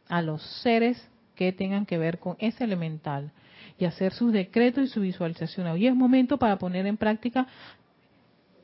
a 0.09 0.21
los 0.21 0.43
seres 0.63 1.09
que 1.35 1.53
tengan 1.53 1.87
que 1.87 1.97
ver 1.97 2.19
con 2.19 2.37
ese 2.39 2.65
elemental 2.65 3.31
y 3.79 3.85
hacer 3.85 4.13
sus 4.13 4.33
decretos 4.33 4.85
y 4.85 4.89
su 4.89 5.01
visualización. 5.01 5.69
Hoy 5.69 5.87
es 5.87 5.95
momento 5.95 6.39
para 6.39 6.59
poner 6.59 6.87
en 6.87 6.97
práctica 6.97 7.47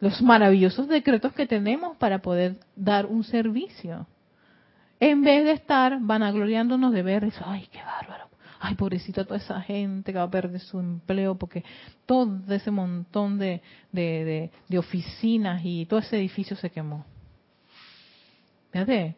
los 0.01 0.23
maravillosos 0.23 0.89
decretos 0.89 1.33
que 1.33 1.47
tenemos 1.47 1.97
para 1.97 2.21
poder 2.21 2.57
dar 2.77 3.07
un 3.07 3.25
servicio. 3.25 4.07
En 5.01 5.23
vez 5.23 5.45
de 5.45 5.53
estar 5.53 5.99
vanagloriándonos 6.01 6.93
de 6.93 7.03
ver 7.03 7.25
eso, 7.25 7.45
ay, 7.47 7.69
qué 7.71 7.79
bárbaro, 7.83 8.25
ay, 8.61 8.75
pobrecita 8.75 9.25
toda 9.25 9.37
esa 9.39 9.61
gente 9.61 10.13
que 10.13 10.19
va 10.19 10.25
a 10.25 10.31
perder 10.31 10.61
su 10.61 10.81
empleo 10.81 11.37
porque 11.37 11.65
todo 12.07 12.41
ese 12.53 12.71
montón 12.71 13.39
de, 13.39 13.63
de, 13.93 14.51
de- 14.69 14.79
oficinas 14.79 15.63
y 15.65 15.87
todo 15.87 16.01
ese 16.01 16.17
edificio 16.19 16.57
se 16.57 16.71
quemó. 16.71 17.05
Fíjate, 18.73 19.17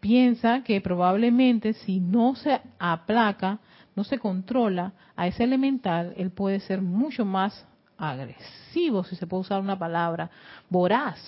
piensa 0.00 0.62
que 0.62 0.80
probablemente 0.80 1.72
si 1.72 2.00
no 2.00 2.34
se 2.34 2.60
aplaca, 2.78 3.60
no 3.96 4.04
se 4.04 4.18
controla 4.18 4.92
a 5.16 5.26
ese 5.28 5.44
elemental, 5.44 6.12
él 6.16 6.30
puede 6.30 6.60
ser 6.60 6.82
mucho 6.82 7.24
más 7.24 7.66
agresivo, 7.98 9.04
si 9.04 9.16
se 9.16 9.26
puede 9.26 9.42
usar 9.42 9.60
una 9.60 9.78
palabra, 9.78 10.30
voraz. 10.68 11.18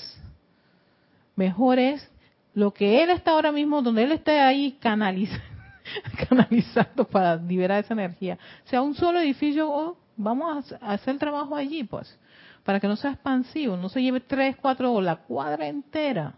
Mejor 1.34 1.78
es 1.78 2.10
lo 2.54 2.72
que 2.72 3.02
él 3.02 3.10
está 3.10 3.32
ahora 3.32 3.52
mismo, 3.52 3.82
donde 3.82 4.04
él 4.04 4.12
esté 4.12 4.40
ahí 4.40 4.78
canaliz- 4.80 5.40
canalizando 6.28 7.04
para 7.04 7.36
liberar 7.36 7.84
esa 7.84 7.94
energía. 7.94 8.38
Sea 8.64 8.82
un 8.82 8.94
solo 8.94 9.20
edificio, 9.20 9.70
oh, 9.70 9.98
vamos 10.16 10.72
a 10.80 10.92
hacer 10.92 11.14
el 11.14 11.20
trabajo 11.20 11.54
allí, 11.54 11.84
pues, 11.84 12.18
para 12.64 12.80
que 12.80 12.88
no 12.88 12.96
sea 12.96 13.12
expansivo, 13.12 13.76
no 13.76 13.88
se 13.88 14.02
lleve 14.02 14.20
tres, 14.20 14.56
cuatro 14.56 14.92
o 14.92 15.00
la 15.00 15.16
cuadra 15.16 15.68
entera. 15.68 16.34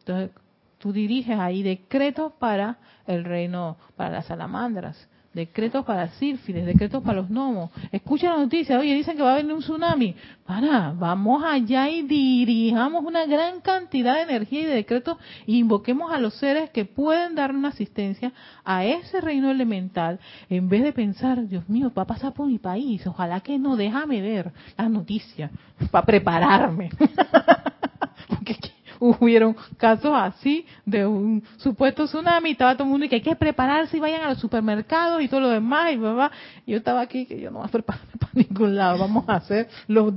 Entonces, 0.00 0.30
tú 0.78 0.92
diriges 0.92 1.38
ahí 1.38 1.62
decretos 1.62 2.32
para 2.34 2.78
el 3.06 3.24
reino, 3.24 3.76
para 3.96 4.10
las 4.10 4.26
salamandras. 4.26 5.08
Decretos 5.34 5.84
para 5.84 6.08
sílfides, 6.10 6.66
decretos 6.66 7.02
para 7.02 7.20
los 7.20 7.30
gnomos. 7.30 7.70
Escucha 7.90 8.30
la 8.30 8.38
noticia, 8.38 8.78
oye, 8.78 8.94
dicen 8.94 9.16
que 9.16 9.22
va 9.22 9.32
a 9.32 9.36
venir 9.36 9.52
un 9.52 9.60
tsunami. 9.60 10.14
Para, 10.46 10.92
vamos 10.92 11.42
allá 11.44 11.88
y 11.88 12.02
dirijamos 12.02 13.04
una 13.04 13.26
gran 13.26 13.60
cantidad 13.60 14.16
de 14.16 14.22
energía 14.22 14.60
y 14.60 14.64
de 14.64 14.74
decretos 14.74 15.16
e 15.46 15.52
invoquemos 15.52 16.12
a 16.12 16.18
los 16.18 16.34
seres 16.34 16.70
que 16.70 16.84
pueden 16.84 17.34
dar 17.34 17.54
una 17.54 17.68
asistencia 17.68 18.32
a 18.64 18.84
ese 18.84 19.20
reino 19.20 19.50
elemental, 19.50 20.18
en 20.50 20.68
vez 20.68 20.82
de 20.82 20.92
pensar, 20.92 21.46
Dios 21.48 21.68
mío, 21.68 21.90
va 21.96 22.02
a 22.02 22.06
pasar 22.06 22.32
por 22.32 22.46
mi 22.46 22.58
país, 22.58 23.06
ojalá 23.06 23.40
que 23.40 23.58
no, 23.58 23.76
déjame 23.76 24.20
ver 24.20 24.52
las 24.76 24.90
noticias 24.90 25.50
para 25.90 26.06
prepararme. 26.06 26.90
hubieron 29.20 29.56
casos 29.76 30.12
así 30.14 30.64
de 30.86 31.04
un 31.04 31.42
supuesto 31.56 32.04
tsunami, 32.06 32.52
estaba 32.52 32.74
todo 32.74 32.84
el 32.84 32.90
mundo 32.90 33.06
y 33.06 33.08
que 33.08 33.16
hay 33.16 33.22
que 33.22 33.34
prepararse 33.34 33.96
y 33.96 34.00
vayan 34.00 34.22
a 34.22 34.28
los 34.28 34.38
supermercados 34.38 35.20
y 35.20 35.28
todo 35.28 35.40
lo 35.40 35.48
demás, 35.48 35.92
y 35.92 35.96
mamá, 35.96 36.30
yo 36.66 36.76
estaba 36.76 37.00
aquí 37.00 37.26
que 37.26 37.40
yo 37.40 37.50
no 37.50 37.58
voy 37.58 37.68
a 37.68 37.70
prepararme 37.70 38.12
para 38.20 38.32
ningún 38.34 38.76
lado, 38.76 38.98
vamos 38.98 39.24
a 39.28 39.34
hacer 39.34 39.68
los, 39.88 40.14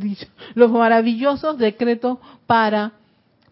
los 0.54 0.72
maravillosos 0.72 1.58
decretos 1.58 2.20
para 2.46 2.94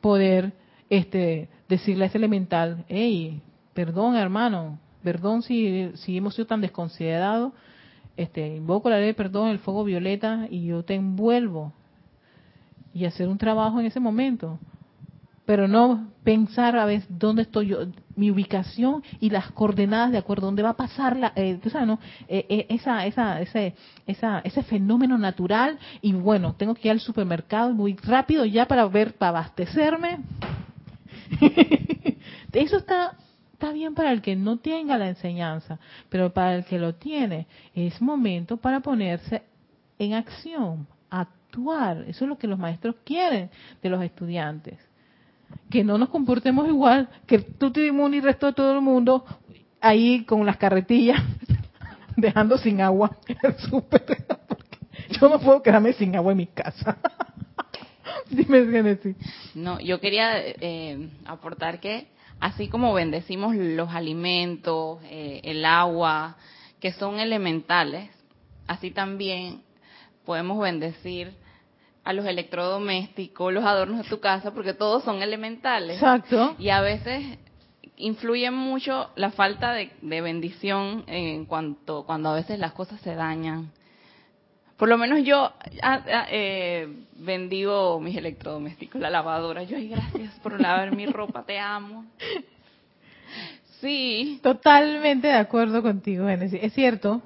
poder 0.01 0.53
este 0.89 1.49
decirle 1.67 2.03
a 2.03 2.07
ese 2.07 2.19
elemental, 2.19 2.85
hey, 2.87 3.41
perdón 3.73 4.15
hermano, 4.15 4.77
perdón 5.03 5.41
si, 5.41 5.91
si 5.95 6.17
hemos 6.17 6.35
sido 6.35 6.45
tan 6.45 6.61
desconsiderados, 6.61 7.53
este, 8.15 8.55
invoco 8.55 8.91
la 8.91 8.97
ley 8.97 9.07
de 9.07 9.13
perdón, 9.15 9.49
el 9.49 9.57
fuego 9.57 9.83
violeta 9.83 10.45
y 10.51 10.67
yo 10.67 10.83
te 10.83 10.93
envuelvo 10.93 11.73
y 12.93 13.05
hacer 13.05 13.27
un 13.27 13.39
trabajo 13.39 13.79
en 13.79 13.87
ese 13.87 13.99
momento 13.99 14.59
pero 15.45 15.67
no 15.67 16.11
pensar 16.23 16.77
a 16.77 16.85
ver 16.85 17.03
dónde 17.09 17.41
estoy 17.41 17.67
yo, 17.67 17.79
mi 18.15 18.31
ubicación 18.31 19.03
y 19.19 19.29
las 19.29 19.51
coordenadas 19.51 20.11
de 20.11 20.17
acuerdo 20.17 20.47
dónde 20.47 20.63
va 20.63 20.69
a 20.69 20.77
pasar 20.77 21.17
la, 21.17 21.33
eh, 21.35 21.59
¿no? 21.85 21.99
Eh, 22.27 22.45
eh, 22.49 22.65
esa, 22.69 23.05
esa, 23.05 23.41
ese, 23.41 23.75
esa, 24.07 24.39
ese 24.39 24.63
fenómeno 24.63 25.17
natural 25.17 25.77
y 26.01 26.13
bueno, 26.13 26.55
tengo 26.55 26.75
que 26.75 26.87
ir 26.87 26.93
al 26.93 26.99
supermercado 26.99 27.73
muy 27.73 27.95
rápido 27.95 28.45
ya 28.45 28.67
para 28.67 28.85
ver, 28.87 29.15
para 29.15 29.39
abastecerme. 29.39 30.19
Eso 32.53 32.77
está, 32.77 33.17
está 33.51 33.71
bien 33.73 33.95
para 33.95 34.11
el 34.11 34.21
que 34.21 34.35
no 34.35 34.57
tenga 34.59 34.97
la 34.97 35.09
enseñanza, 35.09 35.79
pero 36.09 36.31
para 36.31 36.55
el 36.55 36.65
que 36.65 36.79
lo 36.79 36.95
tiene 36.95 37.47
es 37.73 38.01
momento 38.01 38.57
para 38.57 38.79
ponerse 38.79 39.41
en 39.99 40.13
acción, 40.13 40.87
actuar. 41.09 42.05
Eso 42.07 42.25
es 42.25 42.29
lo 42.29 42.37
que 42.37 42.47
los 42.47 42.59
maestros 42.59 42.95
quieren 43.03 43.49
de 43.81 43.89
los 43.89 44.01
estudiantes 44.03 44.77
que 45.69 45.83
no 45.83 45.97
nos 45.97 46.09
comportemos 46.09 46.67
igual 46.67 47.09
que 47.25 47.39
tú 47.39 47.71
te 47.71 47.81
y 47.85 47.89
el 47.89 48.23
resto 48.23 48.47
de 48.47 48.53
todo 48.53 48.73
el 48.73 48.81
mundo 48.81 49.25
ahí 49.81 50.23
con 50.25 50.45
las 50.45 50.57
carretillas 50.57 51.21
dejando 52.15 52.57
sin 52.57 52.81
agua 52.81 53.17
el 53.43 53.55
súper. 53.57 54.03
Yo 55.19 55.29
no 55.29 55.39
puedo 55.39 55.61
quedarme 55.61 55.93
sin 55.93 56.15
agua 56.15 56.31
en 56.31 56.37
mi 56.37 56.47
casa. 56.47 56.97
Dime, 58.29 58.65
Genesis. 58.65 59.15
No, 59.53 59.79
yo 59.79 59.99
quería 59.99 60.39
eh, 60.39 61.09
aportar 61.25 61.79
que 61.79 62.07
así 62.39 62.67
como 62.67 62.93
bendecimos 62.93 63.55
los 63.55 63.89
alimentos, 63.89 64.99
eh, 65.05 65.41
el 65.43 65.65
agua, 65.65 66.37
que 66.79 66.91
son 66.93 67.19
elementales, 67.19 68.09
así 68.67 68.91
también 68.91 69.61
podemos 70.25 70.59
bendecir 70.59 71.33
a 72.03 72.13
los 72.13 72.25
electrodomésticos, 72.25 73.53
los 73.53 73.63
adornos 73.63 74.03
de 74.03 74.09
tu 74.09 74.19
casa, 74.19 74.53
porque 74.53 74.73
todos 74.73 75.03
son 75.03 75.21
elementales. 75.21 75.95
Exacto. 75.95 76.55
Y 76.59 76.69
a 76.69 76.81
veces 76.81 77.37
influye 77.95 78.49
mucho 78.51 79.09
la 79.15 79.31
falta 79.31 79.73
de, 79.73 79.91
bendición 80.01 81.03
en 81.07 81.45
cuanto 81.45 82.05
cuando 82.05 82.29
a 82.29 82.35
veces 82.35 82.59
las 82.59 82.73
cosas 82.73 82.99
se 83.01 83.15
dañan. 83.15 83.71
Por 84.77 84.89
lo 84.89 84.97
menos 84.97 85.23
yo 85.23 85.53
ah, 85.81 86.03
ah, 86.11 86.27
eh, 86.29 86.87
bendigo 87.15 87.99
mis 88.01 88.17
electrodomésticos, 88.17 88.99
la 88.99 89.09
lavadora. 89.09 89.63
Yo, 89.63 89.77
ay, 89.77 89.87
gracias 89.87 90.33
por 90.39 90.59
lavar 90.59 90.93
mi 90.95 91.05
ropa, 91.05 91.43
te 91.43 91.59
amo. 91.59 92.05
Sí. 93.79 94.39
Totalmente 94.41 95.27
de 95.27 95.35
acuerdo 95.35 95.81
contigo, 95.81 96.27
Es 96.29 96.73
cierto, 96.73 97.21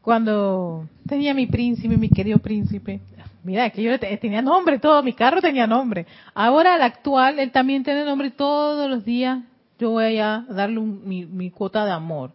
cuando 0.00 0.86
tenía 1.08 1.32
mi 1.32 1.46
príncipe, 1.46 1.96
mi 1.96 2.10
querido 2.10 2.38
príncipe, 2.38 3.00
Mira, 3.44 3.68
que 3.68 3.82
yo 3.82 3.98
tenía 4.00 4.40
nombre 4.40 4.78
todo, 4.78 5.02
mi 5.02 5.12
carro 5.12 5.42
tenía 5.42 5.66
nombre. 5.66 6.06
Ahora 6.32 6.76
el 6.76 6.82
actual, 6.82 7.38
él 7.38 7.52
también 7.52 7.84
tiene 7.84 8.02
nombre 8.02 8.30
todos 8.30 8.88
los 8.88 9.04
días. 9.04 9.40
Yo 9.78 9.90
voy 9.90 10.18
a 10.18 10.46
darle 10.48 10.80
mi, 10.80 11.50
cuota 11.50 11.84
de 11.84 11.92
amor. 11.92 12.32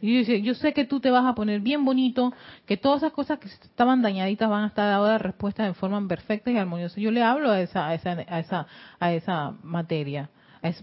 Y 0.00 0.14
yo, 0.14 0.18
dice, 0.20 0.40
yo 0.40 0.54
sé 0.54 0.72
que 0.72 0.86
tú 0.86 0.98
te 0.98 1.10
vas 1.10 1.26
a 1.26 1.34
poner 1.34 1.60
bien 1.60 1.84
bonito, 1.84 2.32
que 2.64 2.78
todas 2.78 3.02
esas 3.02 3.12
cosas 3.12 3.38
que 3.38 3.48
estaban 3.48 4.00
dañaditas 4.00 4.48
van 4.48 4.64
a 4.64 4.68
estar 4.68 4.90
ahora 4.90 5.18
respuestas 5.18 5.66
en 5.66 5.74
forma 5.74 6.06
perfecta 6.08 6.50
y 6.50 6.56
armoniosa. 6.56 6.98
Yo 6.98 7.10
le 7.10 7.22
hablo 7.22 7.50
a 7.50 7.60
esa, 7.60 7.88
a 7.88 7.94
esa, 7.94 8.12
a 8.12 8.40
esa, 8.40 8.66
a 8.98 9.12
esa 9.12 9.54
materia, 9.62 10.30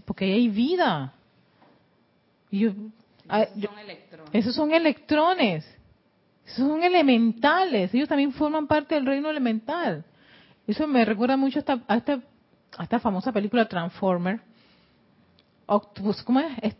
porque 0.04 0.26
hay 0.26 0.48
vida. 0.48 1.14
Y 2.48 2.66
esos, 2.66 2.76
son 3.60 3.78
electrones. 3.80 4.30
esos 4.32 4.54
son 4.54 4.72
electrones 4.72 5.78
son 6.44 6.82
elementales, 6.82 7.92
ellos 7.94 8.08
también 8.08 8.32
forman 8.32 8.66
parte 8.66 8.94
del 8.94 9.06
reino 9.06 9.30
elemental. 9.30 10.04
Eso 10.66 10.86
me 10.86 11.04
recuerda 11.04 11.36
mucho 11.36 11.58
a 11.58 11.60
esta, 11.60 11.80
a 11.86 11.96
esta, 11.96 12.20
a 12.76 12.82
esta 12.84 13.00
famosa 13.00 13.32
película 13.32 13.68
Transformer. 13.68 14.40
Octopus, 15.66 16.22
¿cómo 16.22 16.40
es? 16.40 16.76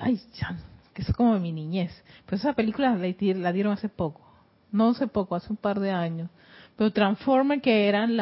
ay, 0.00 0.20
ya, 0.34 0.56
que 0.92 1.02
es 1.02 1.12
como 1.14 1.38
mi 1.38 1.52
niñez. 1.52 1.92
Pero 2.24 2.36
esa 2.36 2.52
película 2.54 2.94
la, 2.96 3.34
la, 3.34 3.52
dieron 3.52 3.72
hace 3.72 3.88
poco. 3.88 4.22
No 4.72 4.90
hace 4.90 5.06
poco, 5.06 5.34
hace 5.34 5.50
un 5.50 5.56
par 5.56 5.80
de 5.80 5.90
años. 5.90 6.30
Pero 6.76 6.92
Transformer 6.92 7.60
que 7.60 7.88
eran 7.88 8.16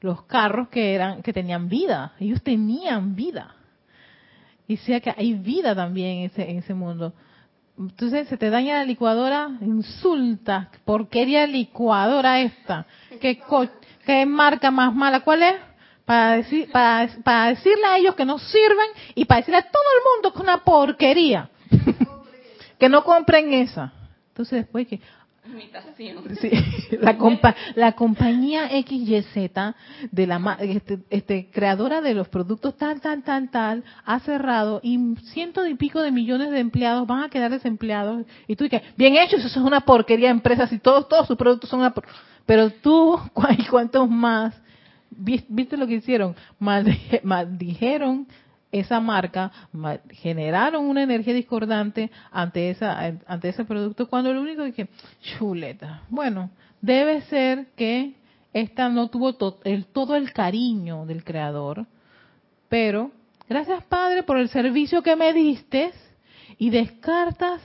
los 0.00 0.22
carros 0.24 0.68
que 0.68 0.94
eran 0.94 1.22
que 1.22 1.32
tenían 1.32 1.68
vida. 1.68 2.14
Ellos 2.20 2.42
tenían 2.42 3.16
vida. 3.16 3.56
Y 4.66 4.76
sea 4.78 5.00
que 5.00 5.12
hay 5.16 5.34
vida 5.34 5.74
también 5.74 6.18
en 6.18 6.24
ese, 6.26 6.48
en 6.48 6.58
ese 6.58 6.74
mundo. 6.74 7.12
Entonces 7.80 8.28
se 8.28 8.36
te 8.36 8.50
daña 8.50 8.76
la 8.76 8.84
licuadora, 8.84 9.48
insulta, 9.62 10.70
porquería 10.84 11.46
licuadora 11.46 12.40
esta. 12.40 12.84
¿Qué, 13.20 13.40
qué 14.04 14.26
marca 14.26 14.70
más 14.70 14.94
mala? 14.94 15.20
¿Cuál 15.20 15.42
es? 15.42 15.54
Para, 16.04 16.36
decir, 16.36 16.70
para 16.70 17.46
decirle 17.46 17.86
a 17.86 17.96
ellos 17.96 18.14
que 18.14 18.26
no 18.26 18.38
sirven 18.38 18.86
y 19.14 19.24
para 19.24 19.40
decirle 19.40 19.58
a 19.58 19.70
todo 19.70 19.82
el 19.96 20.02
mundo 20.12 20.32
que 20.32 20.38
es 20.38 20.42
una 20.42 20.62
porquería. 20.62 21.48
que 22.78 22.88
no 22.90 23.02
compren 23.02 23.54
esa. 23.54 23.92
Entonces 24.28 24.64
después 24.64 24.86
que, 24.86 25.00
Sí, 26.40 26.50
la, 27.00 27.16
compa 27.16 27.54
la 27.74 27.92
compañía 27.92 28.68
XYZ 28.68 29.50
de 30.10 30.26
la 30.26 30.56
este, 30.60 30.98
este, 31.10 31.50
creadora 31.50 32.00
de 32.00 32.14
los 32.14 32.28
productos 32.28 32.76
tal, 32.76 33.00
tal, 33.00 33.22
tal, 33.22 33.50
tal, 33.50 33.84
ha 34.04 34.20
cerrado 34.20 34.80
y 34.82 34.98
ciento 35.32 35.66
y 35.66 35.74
pico 35.74 36.00
de 36.00 36.12
millones 36.12 36.50
de 36.50 36.60
empleados 36.60 37.06
van 37.06 37.24
a 37.24 37.30
quedar 37.30 37.50
desempleados. 37.50 38.26
Y 38.46 38.56
tú 38.56 38.64
dices, 38.64 38.82
bien 38.96 39.16
hecho, 39.16 39.36
eso 39.36 39.48
es 39.48 39.56
una 39.56 39.80
porquería 39.80 40.28
de 40.28 40.34
empresas 40.34 40.72
y 40.72 40.78
todos, 40.78 41.08
todos 41.08 41.26
sus 41.26 41.36
productos 41.36 41.70
son 41.70 41.80
una 41.80 41.94
Pero 42.46 42.70
tú, 42.70 43.18
¿cuántos 43.70 44.08
más? 44.08 44.54
¿Viste 45.10 45.76
lo 45.76 45.86
que 45.86 45.94
hicieron? 45.94 46.34
Maldijeron 47.22 48.26
esa 48.72 49.00
marca 49.00 49.50
generaron 50.10 50.84
una 50.86 51.02
energía 51.02 51.34
discordante 51.34 52.10
ante 52.30 52.70
esa 52.70 53.18
ante 53.26 53.48
ese 53.48 53.64
producto 53.64 54.08
cuando 54.08 54.32
lo 54.32 54.40
único 54.40 54.62
es 54.62 54.74
que 54.74 54.88
chuleta 55.20 56.02
bueno 56.08 56.50
debe 56.80 57.22
ser 57.22 57.66
que 57.76 58.14
esta 58.52 58.88
no 58.88 59.08
tuvo 59.08 59.36
el, 59.64 59.86
todo 59.86 60.16
el 60.16 60.32
cariño 60.32 61.06
del 61.06 61.24
creador 61.24 61.86
pero 62.68 63.10
gracias 63.48 63.82
padre 63.84 64.22
por 64.22 64.38
el 64.38 64.48
servicio 64.48 65.02
que 65.02 65.16
me 65.16 65.32
diste 65.32 65.92
y 66.58 66.70
descartas 66.70 67.60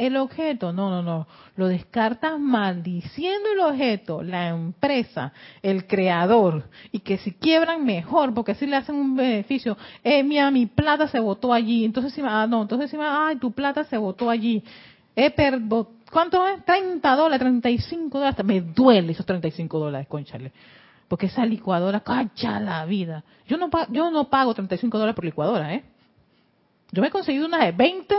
el 0.00 0.16
objeto. 0.16 0.72
No, 0.72 0.88
no, 0.88 1.02
no. 1.02 1.26
Lo 1.56 1.68
descartas 1.68 2.40
maldiciendo 2.40 3.50
el 3.52 3.60
objeto, 3.60 4.22
la 4.22 4.48
empresa, 4.48 5.32
el 5.62 5.86
creador. 5.86 6.64
Y 6.90 7.00
que 7.00 7.18
si 7.18 7.32
quiebran, 7.32 7.84
mejor, 7.84 8.32
porque 8.32 8.52
así 8.52 8.66
le 8.66 8.76
hacen 8.76 8.94
un 8.94 9.14
beneficio. 9.14 9.76
Eh, 10.02 10.22
mira, 10.22 10.50
mi 10.50 10.64
plata 10.64 11.06
se 11.06 11.20
votó 11.20 11.52
allí. 11.52 11.84
Entonces, 11.84 12.14
si, 12.14 12.22
ah, 12.24 12.46
no, 12.48 12.62
entonces, 12.62 12.90
si, 12.90 12.96
ay, 12.98 13.36
tu 13.36 13.52
plata 13.52 13.84
se 13.84 13.98
votó 13.98 14.30
allí. 14.30 14.64
Eh, 15.14 15.34
¿Cuánto 16.10 16.46
es? 16.46 16.64
30 16.64 17.14
dólares, 17.14 17.40
35 17.40 18.18
dólares. 18.18 18.44
Me 18.44 18.62
duele 18.62 19.12
esos 19.12 19.26
35 19.26 19.78
dólares, 19.78 20.08
conchale. 20.08 20.50
Porque 21.08 21.26
esa 21.26 21.44
licuadora, 21.44 22.00
cacha 22.00 22.58
la 22.58 22.86
vida. 22.86 23.22
Yo 23.46 23.58
no, 23.58 23.68
yo 23.90 24.10
no 24.10 24.30
pago 24.30 24.54
35 24.54 24.96
dólares 24.96 25.14
por 25.14 25.26
licuadora, 25.26 25.74
¿eh? 25.74 25.84
Yo 26.90 27.02
me 27.02 27.08
he 27.08 27.10
conseguido 27.10 27.46
una 27.46 27.66
de 27.66 27.72
20 27.72 28.16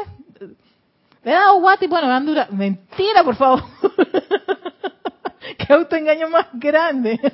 le 1.24 1.32
he 1.32 1.34
dado 1.34 1.59
guate 1.61 1.86
y 1.86 1.88
bueno, 1.88 2.07
me 2.07 2.13
han 2.13 2.26
durado. 2.26 2.53
Mentira, 2.53 3.24
por 3.24 3.36
favor. 3.36 3.63
Qué 5.57 5.74
autoengaño 5.74 6.30
más 6.30 6.47
grande. 6.53 7.19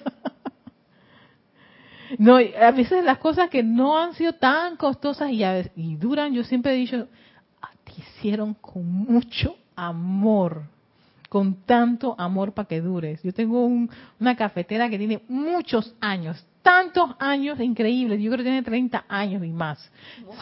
no, 2.18 2.38
a 2.38 2.72
veces 2.72 3.04
las 3.04 3.18
cosas 3.20 3.50
que 3.50 3.64
no 3.64 3.98
han 3.98 4.14
sido 4.14 4.34
tan 4.34 4.78
costosas 4.78 5.30
y, 5.32 5.44
y 5.76 5.96
duran, 5.96 6.34
yo 6.34 6.44
siempre 6.44 6.74
he 6.74 6.78
dicho, 6.78 7.08
a 7.62 7.70
ti 7.84 7.94
hicieron 7.98 8.54
con 8.56 8.86
mucho 8.86 9.56
amor, 9.76 10.64
con 11.30 11.56
tanto 11.66 12.16
amor 12.18 12.54
para 12.54 12.68
que 12.68 12.82
dures. 12.82 13.22
Yo 13.24 13.34
tengo 13.34 13.66
un- 13.66 13.90
una 14.20 14.36
cafetera 14.36 14.90
que 14.90 14.98
tiene 14.98 15.22
muchos 15.28 15.94
años, 16.00 16.46
tantos 16.68 17.12
años 17.20 17.60
increíbles, 17.62 18.20
yo 18.20 18.30
creo 18.30 18.40
que 18.40 18.44
tiene 18.50 18.62
30 18.62 19.06
años 19.08 19.42
y 19.46 19.50
más. 19.52 19.90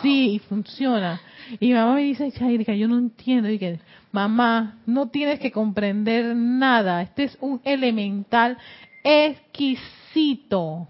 Sí, 0.01 0.31
y 0.35 0.39
funciona. 0.39 1.21
Y 1.59 1.71
mamá 1.73 1.93
me 1.95 2.01
dice, 2.01 2.31
Chairica, 2.31 2.73
yo 2.73 2.87
no 2.87 2.97
entiendo. 2.97 3.47
Y 3.49 3.59
que, 3.59 3.79
mamá, 4.11 4.79
no 4.87 5.09
tienes 5.09 5.39
que 5.39 5.51
comprender 5.51 6.35
nada. 6.35 7.03
Este 7.03 7.25
es 7.25 7.37
un 7.41 7.61
elemental 7.63 8.57
exquisito. 9.03 10.87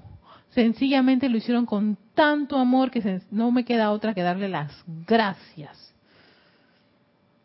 Sencillamente 0.51 1.27
lo 1.27 1.37
hicieron 1.37 1.65
con 1.65 1.97
tanto 2.13 2.57
amor 2.57 2.89
que 2.89 3.01
se- 3.01 3.21
no 3.29 3.51
me 3.51 3.65
queda 3.65 3.91
otra 3.91 4.13
que 4.13 4.21
darle 4.21 4.47
las 4.47 4.71
gracias. 5.05 5.93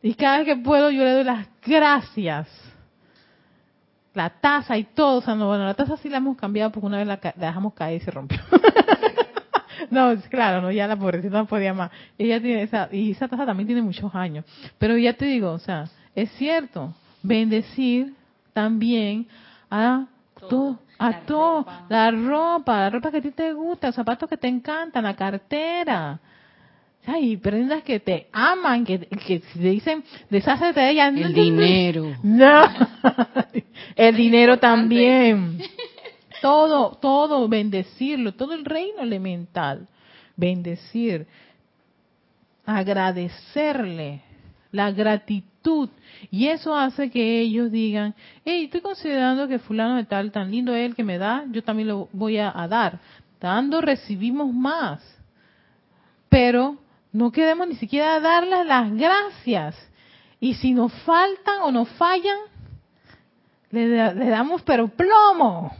Y 0.03 0.15
cada 0.15 0.39
vez 0.39 0.47
que 0.47 0.57
puedo 0.57 0.91
yo 0.93 1.03
le 1.03 1.11
doy 1.11 1.25
las 1.25 1.49
gracias. 1.67 2.49
La 4.15 4.31
taza 4.31 4.77
y 4.77 4.85
todo, 4.85 5.19
o 5.19 5.21
sea, 5.23 5.35
no, 5.35 5.47
bueno, 5.49 5.65
la 5.65 5.75
taza 5.75 5.97
sí 5.97 6.09
la 6.09 6.17
hemos 6.19 6.37
cambiado 6.37 6.73
porque 6.73 6.87
una 6.87 6.99
vez 6.99 7.07
la, 7.07 7.21
la 7.23 7.47
dejamos 7.47 7.75
caer 7.75 8.01
y 8.03 8.05
se 8.05 8.11
rompió. 8.11 8.39
no, 9.91 10.15
claro, 10.29 10.61
no, 10.61 10.71
ya 10.71 10.87
la 10.87 10.97
pobrecita 10.97 11.39
no 11.39 11.47
podía 11.47 11.73
más. 11.75 11.91
Ella 12.19 12.41
tiene 12.41 12.63
esa, 12.63 12.89
y 12.93 13.13
esa 13.13 13.29
taza 13.29 13.47
también 13.47 13.67
tiene 13.67 13.83
muchos 13.83 14.15
años. 14.15 14.45
Pero 14.79 14.97
ya 14.97 15.15
te 15.15 15.27
digo, 15.27 15.53
o 15.53 15.59
sea, 15.59 15.85
es 16.15 16.31
cierto, 16.33 16.93
bendecir 17.23 18.15
también 18.53 19.27
a 19.71 20.07
Todo, 20.39 20.49
todo, 20.49 20.79
a 20.99 21.11
la 21.11 21.21
todo, 21.21 21.59
ropa. 21.61 21.87
la 21.89 22.11
ropa, 22.11 22.77
la 22.81 22.91
ropa 22.91 23.11
que 23.11 23.19
a 23.19 23.23
ti 23.23 23.31
te 23.31 23.53
gusta, 23.53 23.89
los 23.89 23.97
zapatos 23.97 24.29
que 24.29 24.37
te 24.37 24.49
encantan, 24.49 25.05
la 25.05 25.15
cartera. 25.15 26.19
Ay, 27.07 27.37
prendas 27.39 27.83
que 27.83 27.99
te 27.99 28.29
aman, 28.31 28.85
que, 28.85 28.99
que 28.99 29.41
si 29.41 29.59
te 29.59 29.71
dicen, 29.71 30.05
desházate 30.29 30.81
de 30.81 30.91
ellas. 30.91 31.15
El 31.17 31.33
dinero. 31.33 32.15
No, 32.23 32.63
el 33.97 34.17
dinero 34.17 34.59
también. 34.59 35.59
Todo, 36.43 36.93
todo, 37.01 37.49
bendecirlo, 37.49 38.33
todo 38.33 38.55
el 38.55 38.65
reino 38.65 39.01
elemental. 39.01 39.87
Bendecir, 40.37 41.27
agradecerle, 42.67 44.23
la 44.71 44.91
gratitud. 44.91 45.89
Y 46.31 46.47
eso 46.47 46.77
hace 46.77 47.11
que 47.11 47.41
ellos 47.41 47.71
digan, 47.71 48.15
hey, 48.45 48.65
estoy 48.65 48.81
considerando 48.83 49.49
que 49.49 49.59
fulano 49.59 49.97
de 49.97 50.05
tal, 50.05 50.33
tan 50.33 50.51
lindo 50.51 50.75
es 50.75 50.87
el 50.87 50.95
que 50.95 51.05
me 51.05 51.19
da, 51.19 51.45
yo 51.51 51.63
también 51.63 51.89
lo 51.89 52.09
voy 52.13 52.39
a, 52.39 52.53
a 52.55 52.69
dar. 52.69 52.99
Dando 53.41 53.81
recibimos 53.81 54.53
más. 54.53 55.03
Pero 56.29 56.77
no 57.13 57.33
queremos 57.33 57.69
ni 57.69 57.77
siquiera 57.77 58.21
darles 58.21 58.67
las 58.67 58.93
gracias. 58.93 59.77
Y 60.39 60.55
si 60.55 60.73
nos 60.73 60.93
faltan 61.03 61.61
o 61.63 61.71
nos 61.73 61.89
fallan, 61.91 62.39
le, 63.71 63.89
da- 63.89 64.13
le 64.15 64.29
damos 64.31 64.63
pero 64.63 64.89
plomo. 64.89 65.77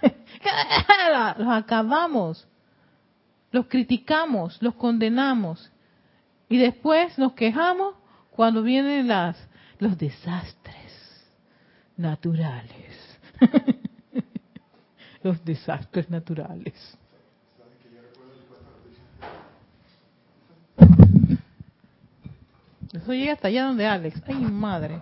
los 1.38 1.48
acabamos. 1.48 2.48
Los 3.50 3.66
criticamos, 3.66 4.60
los 4.62 4.74
condenamos. 4.74 5.70
Y 6.48 6.56
después 6.58 7.16
nos 7.18 7.32
quejamos 7.34 7.94
cuando 8.30 8.62
vienen 8.62 9.08
las, 9.08 9.36
los 9.78 9.96
desastres 9.98 11.30
naturales. 11.96 13.18
los 15.22 15.44
desastres 15.44 16.08
naturales. 16.10 16.98
Eso 22.92 23.12
llega 23.12 23.32
hasta 23.34 23.48
allá 23.48 23.64
donde 23.64 23.86
Alex. 23.86 24.22
Ay, 24.26 24.34
madre. 24.36 25.00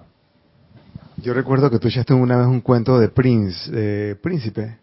Yo 1.16 1.34
recuerdo 1.34 1.70
que 1.70 1.78
tú 1.78 1.88
echaste 1.88 2.14
una 2.14 2.36
vez 2.36 2.47
un 2.47 2.61
cuento 2.61 2.99
de 2.99 3.09
Prince, 3.09 4.16
Príncipe, 4.22 4.78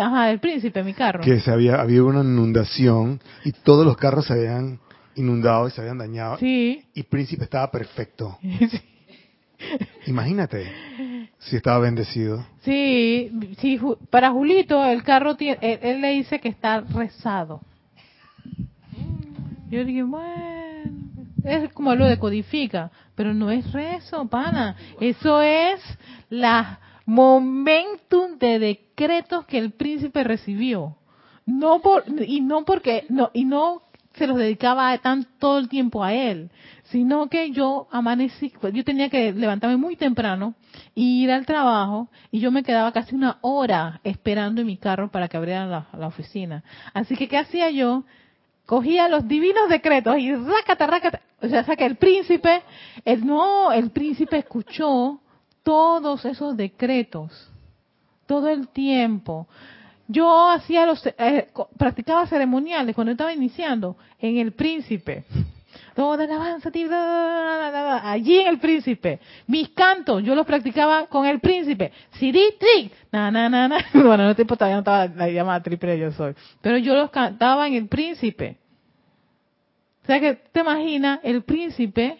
Ajá, 0.00 0.30
el 0.30 0.38
príncipe, 0.38 0.82
mi 0.84 0.94
carro. 0.94 1.22
que 1.22 1.40
se 1.40 1.50
había, 1.50 1.80
había 1.80 2.04
una 2.04 2.20
inundación 2.20 3.20
y 3.44 3.50
todos 3.52 3.84
los 3.84 3.96
carros 3.96 4.26
se 4.26 4.34
habían 4.34 4.78
inundado 5.16 5.66
y 5.66 5.70
se 5.72 5.80
habían 5.80 5.98
dañado 5.98 6.36
Sí. 6.38 6.84
y 6.94 7.02
Príncipe 7.04 7.44
estaba 7.44 7.70
perfecto. 7.70 8.38
sí. 8.42 8.80
Imagínate 10.06 10.70
si 11.38 11.56
estaba 11.56 11.78
bendecido. 11.78 12.44
Sí, 12.62 13.30
sí, 13.58 13.80
para 14.10 14.30
Julito 14.30 14.84
el 14.84 15.02
carro 15.02 15.36
tiene, 15.36 15.58
él, 15.62 15.78
él 15.82 16.00
le 16.00 16.10
dice 16.10 16.38
que 16.40 16.48
está 16.48 16.80
rezado. 16.80 17.60
Yo 19.70 19.84
dije, 19.84 20.02
bueno, 20.02 20.61
es 21.44 21.72
como 21.72 21.94
lo 21.94 22.06
decodifica, 22.06 22.90
pero 23.14 23.34
no 23.34 23.50
es 23.50 23.70
rezo, 23.72 24.26
pana. 24.28 24.76
Eso 25.00 25.40
es 25.42 25.80
la 26.30 26.80
momentum 27.06 28.38
de 28.38 28.58
decretos 28.58 29.44
que 29.46 29.58
el 29.58 29.72
príncipe 29.72 30.24
recibió. 30.24 30.96
No 31.44 31.80
por, 31.80 32.04
y 32.24 32.40
no 32.40 32.64
porque, 32.64 33.04
no, 33.08 33.30
y 33.32 33.44
no 33.44 33.82
se 34.14 34.26
los 34.26 34.36
dedicaba 34.36 34.96
tan 34.98 35.26
todo 35.38 35.58
el 35.58 35.68
tiempo 35.68 36.04
a 36.04 36.12
él, 36.12 36.50
sino 36.84 37.28
que 37.28 37.50
yo 37.50 37.88
amanecí, 37.90 38.52
pues, 38.60 38.74
yo 38.74 38.84
tenía 38.84 39.08
que 39.08 39.32
levantarme 39.32 39.76
muy 39.76 39.96
temprano 39.96 40.54
y 40.94 41.24
ir 41.24 41.30
al 41.30 41.46
trabajo 41.46 42.10
y 42.30 42.40
yo 42.40 42.52
me 42.52 42.62
quedaba 42.62 42.92
casi 42.92 43.14
una 43.14 43.38
hora 43.40 44.00
esperando 44.04 44.60
en 44.60 44.66
mi 44.66 44.76
carro 44.76 45.10
para 45.10 45.28
que 45.28 45.36
abrieran 45.36 45.70
la, 45.70 45.88
la 45.98 46.06
oficina. 46.06 46.62
Así 46.92 47.16
que, 47.16 47.26
¿qué 47.26 47.38
hacía 47.38 47.70
yo? 47.70 48.04
Cogía 48.72 49.06
los 49.06 49.28
divinos 49.28 49.68
decretos 49.68 50.16
y 50.16 50.34
rácata, 50.34 50.86
rácata. 50.86 51.20
O 51.42 51.46
sea, 51.46 51.62
que 51.62 51.84
el 51.84 51.96
príncipe, 51.96 52.62
el, 53.04 53.26
no, 53.26 53.70
el 53.70 53.90
príncipe 53.90 54.38
escuchó 54.38 55.20
todos 55.62 56.24
esos 56.24 56.56
decretos 56.56 57.50
todo 58.26 58.48
el 58.48 58.68
tiempo. 58.68 59.46
Yo 60.08 60.48
hacía 60.48 60.86
los, 60.86 61.06
eh, 61.06 61.48
practicaba 61.76 62.26
ceremoniales 62.26 62.94
cuando 62.94 63.10
estaba 63.10 63.34
iniciando 63.34 63.94
en 64.18 64.38
el 64.38 64.52
príncipe. 64.52 65.24
Toda 65.94 66.24
alabanza, 66.24 66.70
allí 68.04 68.38
en 68.38 68.46
el 68.46 68.58
príncipe. 68.58 69.20
Mis 69.48 69.68
cantos, 69.68 70.22
yo 70.22 70.34
los 70.34 70.46
practicaba 70.46 71.08
con 71.08 71.26
el 71.26 71.40
príncipe. 71.40 71.92
Siri, 72.12 72.54
tri, 72.58 72.90
na, 73.12 73.30
na, 73.30 73.50
na, 73.50 73.68
na. 73.68 73.84
Bueno, 73.92 74.22
en 74.22 74.30
ese 74.30 74.36
tiempo 74.36 74.56
todavía 74.56 74.76
no 74.76 74.80
estaba 74.80 75.08
la 75.08 75.28
llamada 75.28 75.62
triple 75.62 75.98
yo 75.98 76.10
soy. 76.12 76.34
Pero 76.62 76.78
yo 76.78 76.94
los 76.94 77.10
cantaba 77.10 77.68
en 77.68 77.74
el 77.74 77.86
príncipe. 77.86 78.61
O 80.02 80.06
sea 80.06 80.20
que 80.20 80.34
te 80.34 80.60
imaginas, 80.60 81.20
el 81.22 81.42
príncipe 81.42 82.18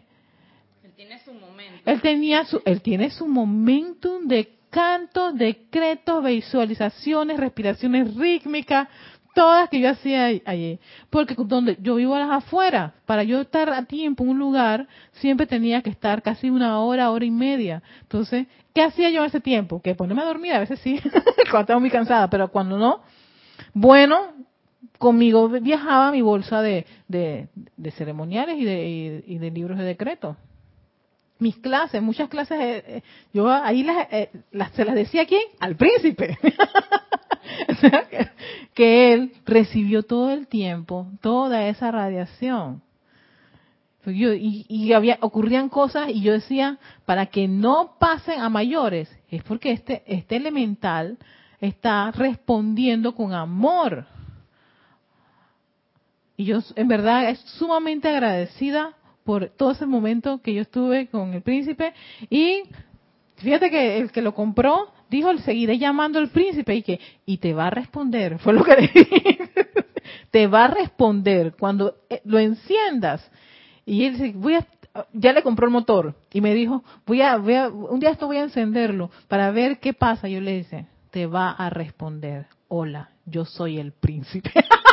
Él 0.85 0.93
tiene 0.95 1.19
su 1.19 1.33
momento. 1.33 1.83
él 1.85 2.01
tenía 2.01 2.45
su, 2.45 2.63
él 2.65 2.81
tiene 2.81 3.11
su 3.11 3.27
momentum 3.27 4.27
de 4.27 4.53
cantos, 4.71 5.37
decretos, 5.37 6.25
visualizaciones, 6.25 7.39
respiraciones 7.39 8.15
rítmicas, 8.17 8.89
todas 9.35 9.69
que 9.69 9.81
yo 9.81 9.91
hacía 9.91 10.27
allí. 10.45 10.79
Porque 11.11 11.35
donde 11.37 11.77
yo 11.81 11.97
vivo 11.97 12.15
a 12.15 12.21
las 12.21 12.31
afueras, 12.31 12.93
para 13.05 13.25
yo 13.25 13.41
estar 13.41 13.69
a 13.71 13.85
tiempo 13.85 14.25
en 14.25 14.31
un 14.31 14.39
lugar, 14.39 14.89
siempre 15.13 15.47
tenía 15.47 15.83
que 15.83 15.91
estar 15.91 16.23
casi 16.23 16.51
una 16.51 16.79
hora, 16.79 17.11
hora 17.11 17.25
y 17.25 17.31
media. 17.31 17.83
Entonces, 18.03 18.47
¿qué 18.75 18.83
hacía 18.83 19.11
yo 19.11 19.21
en 19.21 19.27
ese 19.27 19.41
tiempo? 19.41 19.83
Que 19.83 19.95
ponerme 19.95 20.23
a 20.23 20.27
dormir, 20.27 20.53
a 20.53 20.61
veces 20.61 20.79
sí, 20.81 21.01
cuando 21.51 21.61
estaba 21.61 21.81
muy 21.81 21.91
cansada, 21.91 22.31
pero 22.31 22.49
cuando 22.49 22.79
no, 22.79 23.03
bueno, 23.75 24.33
conmigo 25.03 25.49
viajaba 25.49 26.11
mi 26.13 26.23
bolsa 26.23 26.63
de, 26.63 26.87
de, 27.09 27.49
ceremoniales 27.93 28.57
y 28.59 28.65
de, 28.65 29.23
y- 29.27 29.39
de 29.39 29.51
libros 29.51 29.77
de 29.79 29.85
decretos 29.85 30.37
mis 31.39 31.57
clases, 31.59 32.01
muchas 32.01 32.29
clases, 32.29 32.57
eh, 32.61 32.85
eh, 32.87 33.03
yo 33.35 33.51
ahí 33.51 33.83
las, 33.83 34.07
eh, 34.13 34.31
las- 34.53 34.71
se 34.75 34.85
las 34.85 34.95
decía 34.95 35.23
a 35.23 35.27
quién? 35.27 35.43
Al 35.61 35.75
príncipe. 35.77 36.39
Que, 38.75 39.13
él 39.13 39.33
recibió 39.45 40.05
todo 40.05 40.31
el 40.31 40.47
tiempo, 40.47 41.09
toda 41.21 41.67
esa 41.67 41.91
radiación. 41.91 42.81
Pues 44.05 44.17
y 44.17 44.65
y 44.69 44.93
había, 44.93 45.19
ocurrían 45.21 45.69
cosas 45.69 46.09
y 46.11 46.23
yo 46.23 46.33
decía, 46.33 46.79
para 47.05 47.27
que 47.27 47.49
no 47.49 47.97
pasen 47.99 48.41
a 48.41 48.49
mayores, 48.49 49.11
es 49.29 49.43
porque 49.43 49.73
este, 49.73 50.03
este 50.07 50.37
elemental 50.37 51.19
está 51.61 52.11
respondiendo 52.13 53.15
con 53.15 53.35
amor. 53.35 54.07
Y 56.37 56.45
yo 56.45 56.61
en 56.77 56.89
verdad 56.89 57.31
es 57.31 57.39
sumamente 57.41 58.09
agradecida 58.09 58.97
por 59.25 59.49
todo 59.51 59.73
ese 59.73 59.87
momento 59.87 60.41
que 60.43 60.55
yo 60.55 60.63
estuve 60.63 61.09
con 61.09 61.35
el 61.35 61.43
príncipe 61.43 61.93
y 62.29 62.63
fíjate 63.37 63.71
que 63.71 63.99
el 63.99 64.11
que 64.11 64.23
lo 64.23 64.35
compró 64.35 64.91
dijo, 65.09 65.37
seguiré 65.39 65.79
llamando 65.79 66.19
al 66.19 66.31
príncipe 66.31 66.75
y 66.75 66.83
que 66.83 67.01
y 67.27 67.39
te 67.39 67.53
va 67.53 67.67
a 67.67 67.71
responder, 67.71 68.39
fue 68.41 68.53
lo 68.53 68.65
que 68.65 68.77
le 68.77 68.89
dije. 68.89 69.51
te 70.31 70.47
va 70.47 70.65
a 70.65 70.69
responder 70.69 71.55
cuando 71.59 71.97
eh, 72.09 72.21
lo 72.25 72.39
enciendas. 72.39 73.31
Y 73.85 74.05
él 74.05 74.13
dice, 74.13 74.33
voy 74.35 74.55
a 74.55 74.67
ya 75.13 75.33
le 75.33 75.43
compró 75.43 75.67
el 75.67 75.73
motor 75.73 76.15
y 76.33 76.41
me 76.41 76.55
dijo, 76.55 76.85
voy 77.07 77.23
a, 77.23 77.37
voy 77.37 77.55
a 77.55 77.69
un 77.69 77.99
día 77.99 78.11
esto 78.11 78.27
voy 78.27 78.37
a 78.37 78.43
encenderlo 78.43 79.11
para 79.29 79.51
ver 79.51 79.79
qué 79.79 79.95
pasa. 79.95 80.29
Yo 80.29 80.41
le 80.41 80.59
dije, 80.59 80.87
te 81.11 81.27
va 81.27 81.51
a 81.51 81.71
responder, 81.71 82.47
hola, 82.69 83.11
yo 83.25 83.45
soy 83.45 83.79
el 83.79 83.93
príncipe. 83.93 84.53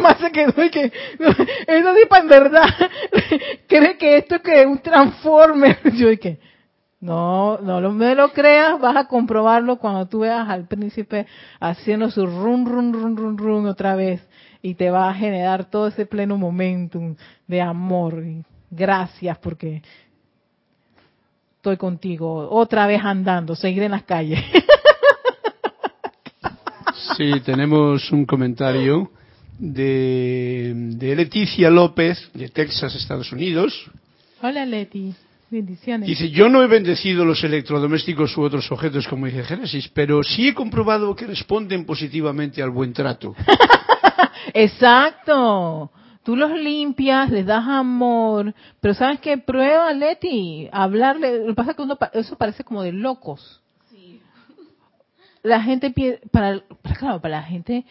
más 0.00 0.18
se 0.18 0.30
quedó 0.30 0.64
y 0.64 0.70
que, 0.70 0.84
eso 1.66 1.94
sí, 1.94 2.06
para 2.08 2.22
en 2.22 2.28
verdad, 2.28 2.68
cree 3.68 3.96
que 3.96 4.16
esto 4.16 4.36
es 4.36 4.42
que 4.42 4.66
un 4.66 4.78
transformer. 4.78 5.78
Yo 5.94 6.08
dije, 6.08 6.38
no, 7.00 7.58
no 7.58 7.80
lo, 7.80 7.92
me 7.92 8.14
lo 8.14 8.32
creas, 8.32 8.78
vas 8.80 8.96
a 8.96 9.06
comprobarlo 9.06 9.76
cuando 9.76 10.06
tú 10.06 10.20
veas 10.20 10.48
al 10.48 10.66
príncipe 10.66 11.26
haciendo 11.58 12.10
su 12.10 12.26
run, 12.26 12.66
run, 12.66 12.92
run, 12.92 13.16
run, 13.16 13.38
run 13.38 13.66
otra 13.66 13.94
vez 13.94 14.20
y 14.62 14.74
te 14.74 14.90
va 14.90 15.08
a 15.08 15.14
generar 15.14 15.64
todo 15.70 15.86
ese 15.86 16.04
pleno 16.04 16.36
momentum 16.36 17.16
de 17.46 17.62
amor. 17.62 18.22
Gracias 18.70 19.38
porque 19.38 19.82
estoy 21.56 21.76
contigo, 21.76 22.48
otra 22.50 22.86
vez 22.86 23.00
andando, 23.02 23.54
seguir 23.54 23.82
en 23.82 23.92
las 23.92 24.02
calles. 24.02 24.40
Sí, 27.16 27.40
tenemos 27.44 28.10
un 28.12 28.24
comentario 28.26 29.10
de, 29.60 30.72
de 30.96 31.14
Leticia 31.16 31.68
López, 31.70 32.30
de 32.32 32.48
Texas, 32.48 32.94
Estados 32.94 33.30
Unidos. 33.30 33.90
Hola 34.42 34.64
Leti, 34.64 35.14
bendiciones. 35.50 36.08
Dice, 36.08 36.30
yo 36.30 36.48
no 36.48 36.62
he 36.62 36.66
bendecido 36.66 37.26
los 37.26 37.44
electrodomésticos 37.44 38.36
u 38.38 38.42
otros 38.42 38.72
objetos 38.72 39.06
como 39.06 39.26
dice 39.26 39.44
Génesis, 39.44 39.88
pero 39.88 40.22
sí 40.22 40.48
he 40.48 40.54
comprobado 40.54 41.14
que 41.14 41.26
responden 41.26 41.84
positivamente 41.84 42.62
al 42.62 42.70
buen 42.70 42.92
trato. 42.94 43.34
Exacto. 44.54 45.90
Tú 46.22 46.36
los 46.36 46.52
limpias, 46.52 47.30
les 47.30 47.44
das 47.46 47.66
amor, 47.66 48.54
pero 48.80 48.94
¿sabes 48.94 49.20
qué? 49.20 49.38
Prueba, 49.38 49.92
Leti, 49.92 50.68
hablarle. 50.72 51.40
Lo 51.40 51.46
que 51.48 51.54
pasa 51.54 51.70
es 51.70 51.76
que 51.76 51.82
uno, 51.82 51.96
pa- 51.96 52.10
eso 52.14 52.36
parece 52.36 52.62
como 52.64 52.82
de 52.82 52.92
locos. 52.92 53.60
La 55.42 55.62
gente, 55.62 55.90
pie- 55.94 56.20
para, 56.30 56.60
para- 56.82 56.94
claro, 56.96 57.20
para 57.22 57.36
la 57.40 57.42
gente 57.42 57.84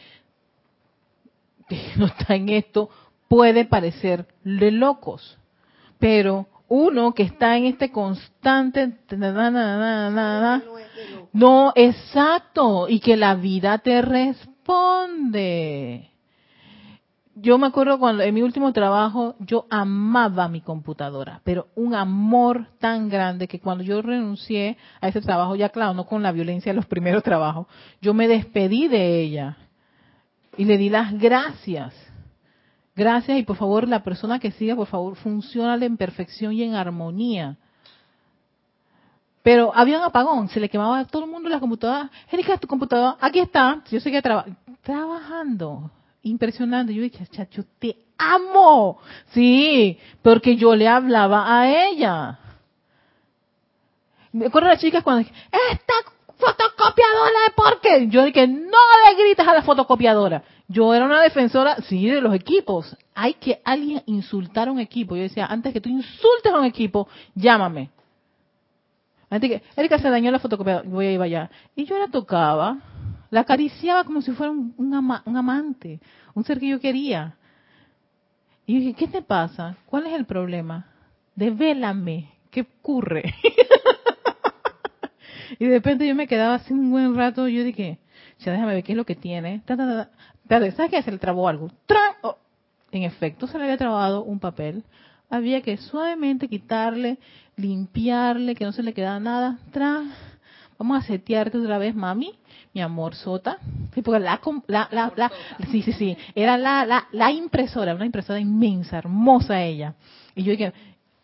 que 1.69 1.93
no 1.97 2.07
está 2.07 2.35
en 2.35 2.49
esto, 2.49 2.89
puede 3.27 3.63
parecer 3.63 4.27
de 4.43 4.71
locos. 4.71 5.37
Pero 5.99 6.47
uno 6.67 7.13
que 7.13 7.23
está 7.23 7.57
en 7.57 7.65
este 7.65 7.91
constante, 7.91 8.97
na, 9.11 9.31
na, 9.31 10.09
na, 10.09 10.63
no, 11.33 11.73
exacto, 11.75 12.87
y 12.89 12.99
que 12.99 13.17
la 13.17 13.35
vida 13.35 13.77
te 13.79 14.01
responde. 14.01 14.49
Yo 17.41 17.57
me 17.57 17.67
acuerdo 17.67 17.99
cuando 17.99 18.21
en 18.23 18.33
mi 18.33 18.41
último 18.41 18.73
trabajo 18.73 19.35
yo 19.39 19.65
amaba 19.69 20.49
mi 20.49 20.59
computadora, 20.59 21.39
pero 21.45 21.67
un 21.75 21.95
amor 21.95 22.67
tan 22.79 23.07
grande 23.07 23.47
que 23.47 23.61
cuando 23.61 23.83
yo 23.83 24.01
renuncié 24.01 24.77
a 24.99 25.07
ese 25.07 25.21
trabajo, 25.21 25.55
ya 25.55 25.69
claro, 25.69 25.93
no 25.93 26.05
con 26.05 26.21
la 26.21 26.33
violencia 26.33 26.71
de 26.71 26.75
los 26.75 26.85
primeros 26.85 27.23
trabajos, 27.23 27.67
yo 28.01 28.13
me 28.13 28.27
despedí 28.27 28.89
de 28.89 29.21
ella 29.21 29.57
y 30.59 30.65
le 30.65 30.77
di 30.77 30.89
las 30.89 31.17
gracias. 31.17 31.93
Gracias 32.93 33.39
y 33.39 33.43
por 33.43 33.55
favor 33.55 33.87
la 33.87 34.03
persona 34.03 34.39
que 34.39 34.51
siga, 34.51 34.75
por 34.75 34.87
favor, 34.87 35.15
funciona 35.15 35.75
en 35.85 35.95
perfección 35.95 36.51
y 36.51 36.63
en 36.63 36.75
armonía. 36.75 37.55
Pero 39.41 39.71
había 39.73 39.97
un 39.97 40.03
apagón, 40.03 40.49
se 40.49 40.59
le 40.59 40.67
quemaba 40.67 40.99
a 40.99 41.05
todo 41.05 41.23
el 41.23 41.31
mundo 41.31 41.47
la 41.47 41.61
computadora. 41.61 42.11
Erika, 42.29 42.57
tu 42.57 42.67
computadora, 42.67 43.15
aquí 43.21 43.39
está. 43.39 43.81
Yo 43.89 44.01
seguía 44.01 44.21
traba- 44.21 44.45
trabajando. 44.81 45.89
Impresionante. 46.23 46.93
Yo 46.93 47.01
dije, 47.03 47.25
chacho, 47.27 47.63
te 47.79 47.95
amo. 48.17 48.99
Sí, 49.31 49.97
porque 50.21 50.57
yo 50.57 50.75
le 50.75 50.89
hablaba 50.89 51.57
a 51.57 51.69
ella. 51.87 52.37
Me 54.33 54.47
acuerdo 54.47 54.67
de 54.67 54.73
las 54.73 54.81
chicas 54.81 55.03
cuando 55.03 55.19
dije, 55.23 55.33
esta 55.71 55.93
fotocopiadora 56.39 57.39
de 57.47 57.53
por 57.55 57.81
qué. 57.81 58.07
Yo 58.07 58.23
dije, 58.23 58.47
no 58.47 58.77
le 59.05 59.23
gritas 59.23 59.47
a 59.47 59.53
la 59.53 59.61
fotocopiadora. 59.61 60.43
Yo 60.67 60.93
era 60.93 61.05
una 61.05 61.21
defensora, 61.21 61.77
sí, 61.81 62.07
de 62.07 62.21
los 62.21 62.33
equipos. 62.33 62.95
Hay 63.13 63.33
que 63.35 63.61
alguien 63.63 64.01
insultar 64.05 64.69
a 64.69 64.71
un 64.71 64.79
equipo. 64.79 65.15
Yo 65.15 65.23
decía, 65.23 65.45
antes 65.45 65.73
que 65.73 65.81
tú 65.81 65.89
insultes 65.89 66.51
a 66.51 66.57
un 66.57 66.65
equipo, 66.65 67.07
llámame. 67.35 67.89
Antes 69.29 69.49
que, 69.49 69.63
Erika 69.75 69.99
se 69.99 70.09
dañó 70.09 70.31
la 70.31 70.39
fotocopiadora, 70.39 70.87
voy 70.87 71.07
a 71.07 71.11
ir 71.11 71.21
allá. 71.21 71.51
Y 71.75 71.85
yo 71.85 71.99
la 71.99 72.07
tocaba, 72.07 72.77
la 73.29 73.41
acariciaba 73.41 74.03
como 74.03 74.21
si 74.21 74.31
fuera 74.31 74.51
un, 74.51 74.73
un 74.77 75.37
amante, 75.37 75.99
un 76.33 76.43
ser 76.43 76.59
que 76.59 76.69
yo 76.69 76.79
quería. 76.79 77.35
Y 78.65 78.73
yo 78.73 78.79
dije, 78.79 78.93
¿qué 78.93 79.07
te 79.07 79.21
pasa? 79.21 79.75
¿Cuál 79.85 80.07
es 80.07 80.13
el 80.13 80.25
problema? 80.25 80.87
Devélame, 81.35 82.31
¿qué 82.51 82.61
ocurre? 82.61 83.33
y 85.57 85.65
de 85.65 85.71
repente 85.71 86.07
yo 86.07 86.15
me 86.15 86.27
quedaba 86.27 86.55
así 86.55 86.73
un 86.73 86.91
buen 86.91 87.15
rato, 87.15 87.47
yo 87.47 87.63
dije, 87.63 87.99
ya 88.39 88.51
déjame 88.51 88.73
ver 88.75 88.83
qué 88.83 88.91
es 88.93 88.97
lo 88.97 89.05
que 89.05 89.15
tiene. 89.15 89.61
Ta, 89.65 89.75
ta, 89.77 90.09
ta, 90.47 90.71
¿sabes 90.71 90.91
qué? 90.91 91.01
Se 91.01 91.11
le 91.11 91.17
trabó 91.17 91.47
algo. 91.47 91.71
Oh, 92.21 92.37
En 92.91 93.03
efecto, 93.03 93.47
se 93.47 93.57
le 93.57 93.63
había 93.65 93.77
trabado 93.77 94.23
un 94.23 94.39
papel. 94.39 94.83
Había 95.29 95.61
que 95.61 95.77
suavemente 95.77 96.47
quitarle, 96.47 97.17
limpiarle, 97.55 98.55
que 98.55 98.65
no 98.65 98.71
se 98.71 98.83
le 98.83 98.93
quedara 98.93 99.19
nada. 99.19 99.59
¡Tran! 99.71 100.11
Vamos 100.77 100.97
a 101.03 101.07
setearte 101.07 101.57
otra 101.57 101.77
vez, 101.77 101.93
mami, 101.93 102.39
mi 102.73 102.81
amor 102.81 103.13
sota. 103.13 103.57
Sí, 103.93 104.01
porque 104.01 104.21
la, 104.21 104.39
la, 104.67 104.87
la, 104.91 105.11
la- 105.15 105.31
sí, 105.69 105.81
sí, 105.81 105.91
sí, 105.93 106.17
era 106.35 106.57
la, 106.57 106.85
la, 106.85 107.07
la 107.11 107.31
impresora, 107.31 107.93
una 107.93 108.05
impresora 108.05 108.39
inmensa, 108.39 108.97
hermosa 108.97 109.61
ella. 109.61 109.95
Y 110.35 110.43
yo 110.43 110.51
dije, 110.51 110.71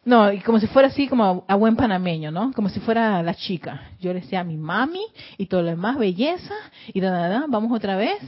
no, 0.06 0.32
y 0.32 0.40
como 0.42 0.60
si 0.60 0.68
fuera 0.68 0.90
así, 0.90 1.08
como 1.08 1.44
a, 1.48 1.56
buen 1.56 1.76
panameño, 1.76 2.30
¿no? 2.30 2.54
Como 2.54 2.70
si 2.70 2.80
fuera 2.80 3.24
la 3.24 3.34
chica. 3.34 3.90
Yo 4.00 4.14
le 4.14 4.22
decía 4.22 4.42
a 4.42 4.44
mi 4.44 4.56
mami 4.56 5.04
y 5.38 5.48
todo 5.48 5.64
lo 5.64 5.70
demás, 5.70 5.98
belleza, 5.98 6.54
y 6.94 7.02
da, 7.02 7.28
da, 7.28 7.46
vamos 7.48 7.72
otra 7.72 7.98
vez, 7.98 8.22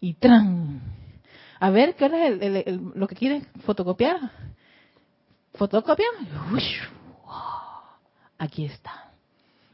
y 0.00 0.14
tran. 0.14 0.80
A 1.60 1.68
ver, 1.68 1.96
¿qué 1.96 2.06
es 2.06 2.80
lo 2.94 3.06
que 3.06 3.14
quieres 3.14 3.46
fotocopiar? 3.66 4.30
Ush, 6.54 6.80
wow. 7.26 7.34
Aquí 8.38 8.64
está. 8.64 9.10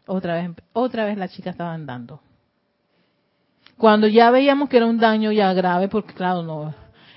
Otra 0.07 0.35
vez, 0.35 0.51
otra 0.73 1.05
vez 1.05 1.17
la 1.17 1.29
chica 1.29 1.51
estaba 1.51 1.73
andando. 1.73 2.21
Cuando 3.79 4.09
ya 4.09 4.31
veíamos 4.33 4.69
que 4.69 4.79
era 4.79 4.87
un 4.87 4.99
daño 4.99 5.31
ya 5.31 5.53
grave, 5.53 5.87
porque 5.87 6.15
claro, 6.15 6.43
no, 6.43 6.75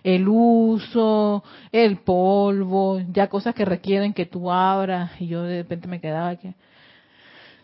el 0.07 0.25
uso, 0.29 1.43
el 1.69 1.97
polvo, 1.97 3.01
ya 3.11 3.27
cosas 3.27 3.53
que 3.53 3.65
requieren 3.65 4.13
que 4.13 4.25
tú 4.25 4.49
abras, 4.49 5.11
y 5.19 5.27
yo 5.27 5.43
de 5.43 5.63
repente 5.63 5.89
me 5.89 5.99
quedaba 5.99 6.37
que 6.37 6.53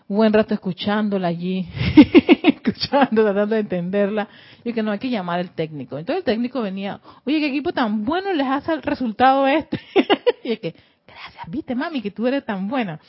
buen 0.10 0.34
rato 0.34 0.54
escuchándola 0.54 1.30
allí, 1.30 1.66
escuchando, 2.44 3.24
tratando 3.24 3.56
de 3.56 3.62
entenderla, 3.62 4.28
y 4.62 4.74
que 4.74 4.84
no 4.84 4.92
hay 4.92 5.00
que 5.00 5.10
llamar 5.10 5.40
al 5.40 5.52
técnico. 5.52 5.98
Entonces 5.98 6.20
el 6.20 6.26
técnico 6.26 6.62
venía, 6.62 7.00
oye, 7.26 7.40
qué 7.40 7.48
equipo 7.48 7.72
tan 7.72 8.04
bueno 8.04 8.34
les 8.34 8.48
hace 8.48 8.74
el 8.74 8.82
resultado 8.82 9.48
este. 9.48 9.80
y 10.44 10.52
es 10.52 10.60
que, 10.60 10.76
gracias, 11.08 11.50
viste 11.50 11.76
mami, 11.76 12.02
que 12.02 12.12
tú 12.12 12.28
eres 12.28 12.44
tan 12.44 12.68
buena. 12.68 13.00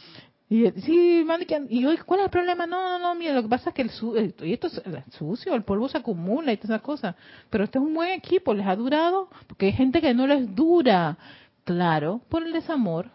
Y 0.49 0.67
él, 0.67 0.75
sí, 0.83 1.25
y 1.71 1.81
yo, 1.81 1.91
¿cuál 2.05 2.21
es 2.21 2.25
el 2.27 2.31
problema? 2.31 2.67
No, 2.67 2.91
no, 2.91 2.99
no, 2.99 3.15
mira, 3.15 3.33
lo 3.33 3.43
que 3.43 3.49
pasa 3.49 3.71
es 3.71 3.75
que 3.75 3.83
el, 3.83 3.91
su- 3.91 4.15
el- 4.17 4.35
y 4.43 4.53
esto 4.53 4.67
es 4.67 4.81
el 4.85 5.03
sucio, 5.17 5.55
el 5.55 5.63
polvo 5.65 5.89
se 5.89 5.97
acumula 5.99 6.53
y 6.53 6.57
todas 6.59 6.71
esas 6.71 6.83
cosas. 6.83 7.15
Pero 7.49 7.65
este 7.65 7.79
es 7.79 7.85
un 7.85 7.95
buen 7.95 8.11
equipo, 8.11 8.53
les 8.53 8.67
ha 8.67 8.77
durado, 8.77 9.31
porque 9.47 9.67
hay 9.67 9.73
gente 9.73 10.01
que 10.03 10.13
no 10.15 10.27
les 10.27 10.55
dura. 10.55 11.17
Claro, 11.65 12.21
por 12.29 12.43
el 12.43 12.53
desamor, 12.53 13.09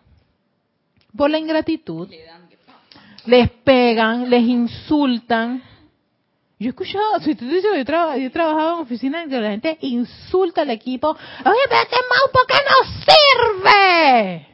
por 1.16 1.30
la 1.30 1.38
ingratitud, 1.38 2.10
les 3.28 3.50
pegan, 3.64 4.28
les 4.30 4.42
insultan. 4.44 5.62
Yo 6.58 6.66
he 6.66 6.70
escuchado, 6.70 7.20
si 7.22 7.36
te 7.36 7.46
digo, 7.46 7.76
yo, 7.76 7.86
traba- 7.86 8.18
yo 8.18 8.26
he 8.26 8.30
trabajado 8.32 8.78
en 8.78 8.80
oficinas 8.82 9.24
en 9.24 9.30
que 9.30 9.40
la 9.40 9.52
gente 9.52 9.78
insulta 9.82 10.64
al 10.64 10.72
equipo. 10.72 11.10
Oye, 11.12 11.60
pero 11.70 11.82
este 11.84 11.96
mouse, 11.96 12.32
¿por 12.34 12.48
qué 12.48 12.56
no 12.68 13.64
sirve? 13.64 14.49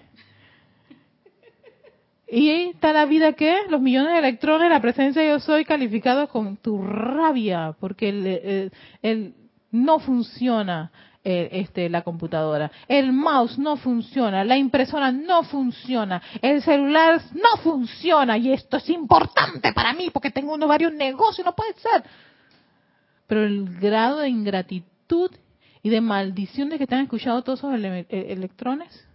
Y 2.28 2.50
está 2.70 2.92
la 2.92 3.06
vida 3.06 3.34
que 3.34 3.56
los 3.70 3.82
millones 3.82 4.14
de 4.14 4.20
electrones, 4.20 4.70
la 4.70 4.82
presencia 4.82 5.22
de 5.22 5.30
yo 5.30 5.40
soy 5.40 5.64
calificados 5.64 6.30
con 6.30 6.58
tu 6.58 6.82
rabia, 6.84 7.76
porque 7.80 8.10
el, 8.10 8.26
el- 8.28 8.72
el- 9.02 9.34
no 9.72 10.00
funciona 10.00 10.92
eh, 11.24 11.50
este, 11.52 11.90
la 11.90 12.04
computadora, 12.04 12.72
el 12.88 13.12
mouse 13.12 13.58
no 13.60 13.78
funciona, 13.78 14.44
la 14.44 14.58
impresora 14.58 15.12
no 15.12 15.44
funciona, 15.44 16.22
el 16.42 16.62
celular 16.62 17.20
no 17.34 17.58
funciona, 17.62 18.38
y 18.38 18.54
esto 18.54 18.78
es 18.78 18.90
importante 18.90 19.74
para 19.74 19.92
mí 19.94 20.10
porque 20.12 20.30
tengo 20.32 20.54
unos 20.54 20.70
varios 20.70 20.94
negocios, 20.94 21.44
no 21.46 21.56
puede 21.56 21.74
ser. 21.74 22.04
Pero 23.28 23.44
el 23.44 23.80
grado 23.80 24.20
de 24.20 24.30
ingratitud 24.30 25.32
y 25.82 25.90
de 25.90 26.00
maldición 26.00 26.70
de 26.70 26.78
que 26.78 26.88
te 26.88 26.96
han 26.96 27.02
escuchado 27.02 27.42
todos 27.44 27.60
esos 27.60 27.74
eh, 27.80 28.06
electrones, 28.30 29.06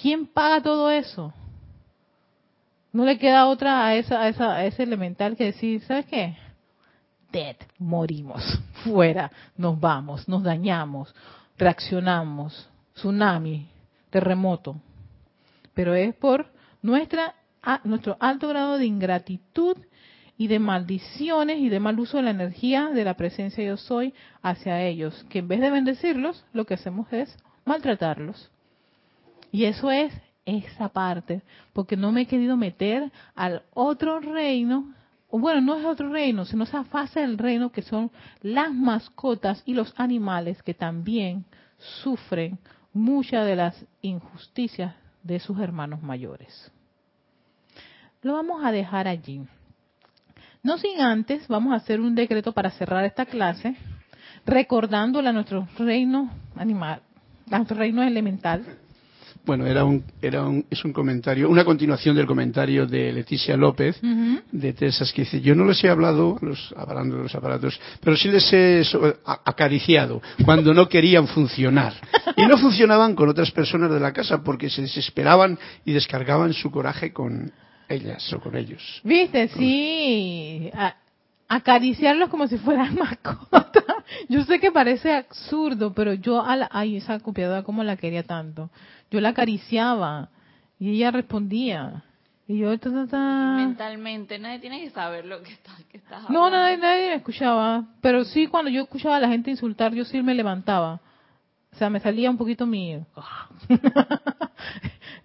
¿quién 0.00 0.26
paga 0.26 0.62
todo 0.62 0.90
eso? 0.90 1.32
No 2.92 3.04
le 3.04 3.18
queda 3.18 3.46
otra 3.46 3.86
a, 3.86 3.94
esa, 3.94 4.22
a, 4.22 4.28
esa, 4.28 4.54
a 4.54 4.64
ese 4.64 4.82
elemental 4.82 5.36
que 5.36 5.44
decir, 5.44 5.82
¿sabes 5.82 6.06
qué? 6.06 6.36
Dead, 7.30 7.56
morimos, 7.78 8.42
fuera, 8.84 9.30
nos 9.56 9.78
vamos, 9.78 10.28
nos 10.28 10.42
dañamos, 10.42 11.14
reaccionamos, 11.58 12.68
tsunami, 12.94 13.68
terremoto. 14.10 14.76
Pero 15.74 15.94
es 15.94 16.14
por 16.14 16.46
nuestra, 16.80 17.34
nuestro 17.84 18.16
alto 18.18 18.48
grado 18.48 18.78
de 18.78 18.86
ingratitud 18.86 19.76
y 20.38 20.48
de 20.48 20.58
maldiciones 20.58 21.58
y 21.58 21.68
de 21.68 21.80
mal 21.80 21.98
uso 21.98 22.18
de 22.18 22.22
la 22.22 22.30
energía 22.30 22.88
de 22.88 23.04
la 23.04 23.14
presencia 23.14 23.64
yo 23.64 23.76
soy 23.76 24.14
hacia 24.42 24.82
ellos, 24.82 25.26
que 25.28 25.40
en 25.40 25.48
vez 25.48 25.60
de 25.60 25.70
bendecirlos, 25.70 26.44
lo 26.52 26.64
que 26.64 26.74
hacemos 26.74 27.12
es 27.12 27.36
maltratarlos. 27.64 28.50
Y 29.52 29.64
eso 29.64 29.90
es 29.90 30.12
esa 30.44 30.88
parte, 30.88 31.42
porque 31.72 31.96
no 31.96 32.12
me 32.12 32.22
he 32.22 32.26
querido 32.26 32.56
meter 32.56 33.10
al 33.34 33.62
otro 33.74 34.20
reino, 34.20 34.94
o 35.28 35.38
bueno, 35.38 35.60
no 35.60 35.76
es 35.76 35.84
otro 35.84 36.08
reino, 36.10 36.44
sino 36.44 36.64
esa 36.64 36.84
fase 36.84 37.20
del 37.20 37.36
reino 37.36 37.72
que 37.72 37.82
son 37.82 38.10
las 38.42 38.72
mascotas 38.72 39.62
y 39.66 39.74
los 39.74 39.92
animales 39.98 40.62
que 40.62 40.72
también 40.74 41.44
sufren 42.02 42.58
muchas 42.92 43.44
de 43.44 43.56
las 43.56 43.84
injusticias 44.02 44.94
de 45.22 45.40
sus 45.40 45.58
hermanos 45.58 46.02
mayores. 46.02 46.70
Lo 48.22 48.34
vamos 48.34 48.64
a 48.64 48.72
dejar 48.72 49.08
allí. 49.08 49.42
No 50.62 50.78
sin 50.78 51.00
antes, 51.00 51.46
vamos 51.48 51.72
a 51.72 51.76
hacer 51.76 52.00
un 52.00 52.14
decreto 52.14 52.52
para 52.52 52.70
cerrar 52.70 53.04
esta 53.04 53.26
clase, 53.26 53.76
recordándole 54.44 55.28
a 55.28 55.32
nuestro 55.32 55.68
reino 55.78 56.30
animal, 56.56 57.02
a 57.50 57.56
nuestro 57.58 57.76
reino 57.76 58.02
elemental, 58.02 58.64
Bueno, 59.46 59.64
era 59.64 59.84
un, 59.84 60.02
era 60.20 60.42
un, 60.42 60.66
es 60.68 60.84
un 60.84 60.92
comentario, 60.92 61.48
una 61.48 61.64
continuación 61.64 62.16
del 62.16 62.26
comentario 62.26 62.84
de 62.84 63.12
Leticia 63.12 63.56
López, 63.56 63.96
de 64.50 64.72
Tesas, 64.72 65.12
que 65.12 65.22
dice, 65.22 65.40
yo 65.40 65.54
no 65.54 65.64
les 65.64 65.82
he 65.84 65.88
hablado, 65.88 66.36
los, 66.42 66.74
hablando 66.76 67.16
de 67.16 67.22
los 67.22 67.34
aparatos, 67.34 67.80
pero 68.00 68.16
sí 68.16 68.28
les 68.28 68.52
he 68.52 68.82
acariciado 69.24 70.20
cuando 70.44 70.74
no 70.74 70.88
querían 70.88 71.28
funcionar. 71.28 71.94
Y 72.36 72.44
no 72.44 72.58
funcionaban 72.58 73.14
con 73.14 73.28
otras 73.28 73.52
personas 73.52 73.90
de 73.92 74.00
la 74.00 74.12
casa 74.12 74.42
porque 74.42 74.68
se 74.68 74.82
desesperaban 74.82 75.56
y 75.84 75.92
descargaban 75.92 76.52
su 76.52 76.70
coraje 76.72 77.12
con 77.12 77.52
ellas 77.88 78.32
o 78.32 78.40
con 78.40 78.56
ellos. 78.56 79.00
Viste, 79.04 79.48
sí. 79.48 80.70
Acariciarlos 81.48 82.28
como 82.28 82.46
si 82.46 82.58
fueran 82.58 82.94
mascotas. 82.98 83.84
Yo 84.28 84.42
sé 84.44 84.60
que 84.60 84.72
parece 84.72 85.12
absurdo, 85.12 85.92
pero 85.92 86.14
yo 86.14 86.42
a 86.42 86.56
la, 86.56 86.68
ay, 86.72 86.96
esa 86.96 87.20
copiadora 87.20 87.62
como 87.62 87.82
la 87.82 87.96
quería 87.96 88.22
tanto. 88.22 88.70
Yo 89.10 89.20
la 89.20 89.30
acariciaba 89.30 90.30
y 90.78 90.90
ella 90.90 91.10
respondía. 91.10 92.04
Y 92.48 92.58
yo, 92.58 92.78
ta, 92.78 92.90
ta, 92.90 93.06
ta. 93.08 93.54
Mentalmente, 93.56 94.38
nadie 94.38 94.60
tiene 94.60 94.80
que 94.80 94.90
saber 94.90 95.26
lo 95.26 95.42
que 95.42 95.52
estás, 95.52 95.82
que 95.90 95.96
estás 95.98 96.30
No, 96.30 96.48
nadie, 96.48 96.76
nadie 96.76 97.08
me 97.08 97.14
escuchaba. 97.16 97.84
Pero 98.00 98.24
sí, 98.24 98.46
cuando 98.46 98.70
yo 98.70 98.82
escuchaba 98.82 99.16
a 99.16 99.20
la 99.20 99.28
gente 99.28 99.50
insultar, 99.50 99.92
yo 99.94 100.04
sí 100.04 100.22
me 100.22 100.34
levantaba. 100.34 101.00
O 101.72 101.76
sea, 101.76 101.90
me 101.90 102.00
salía 102.00 102.30
un 102.30 102.38
poquito 102.38 102.64
mi... 102.64 102.94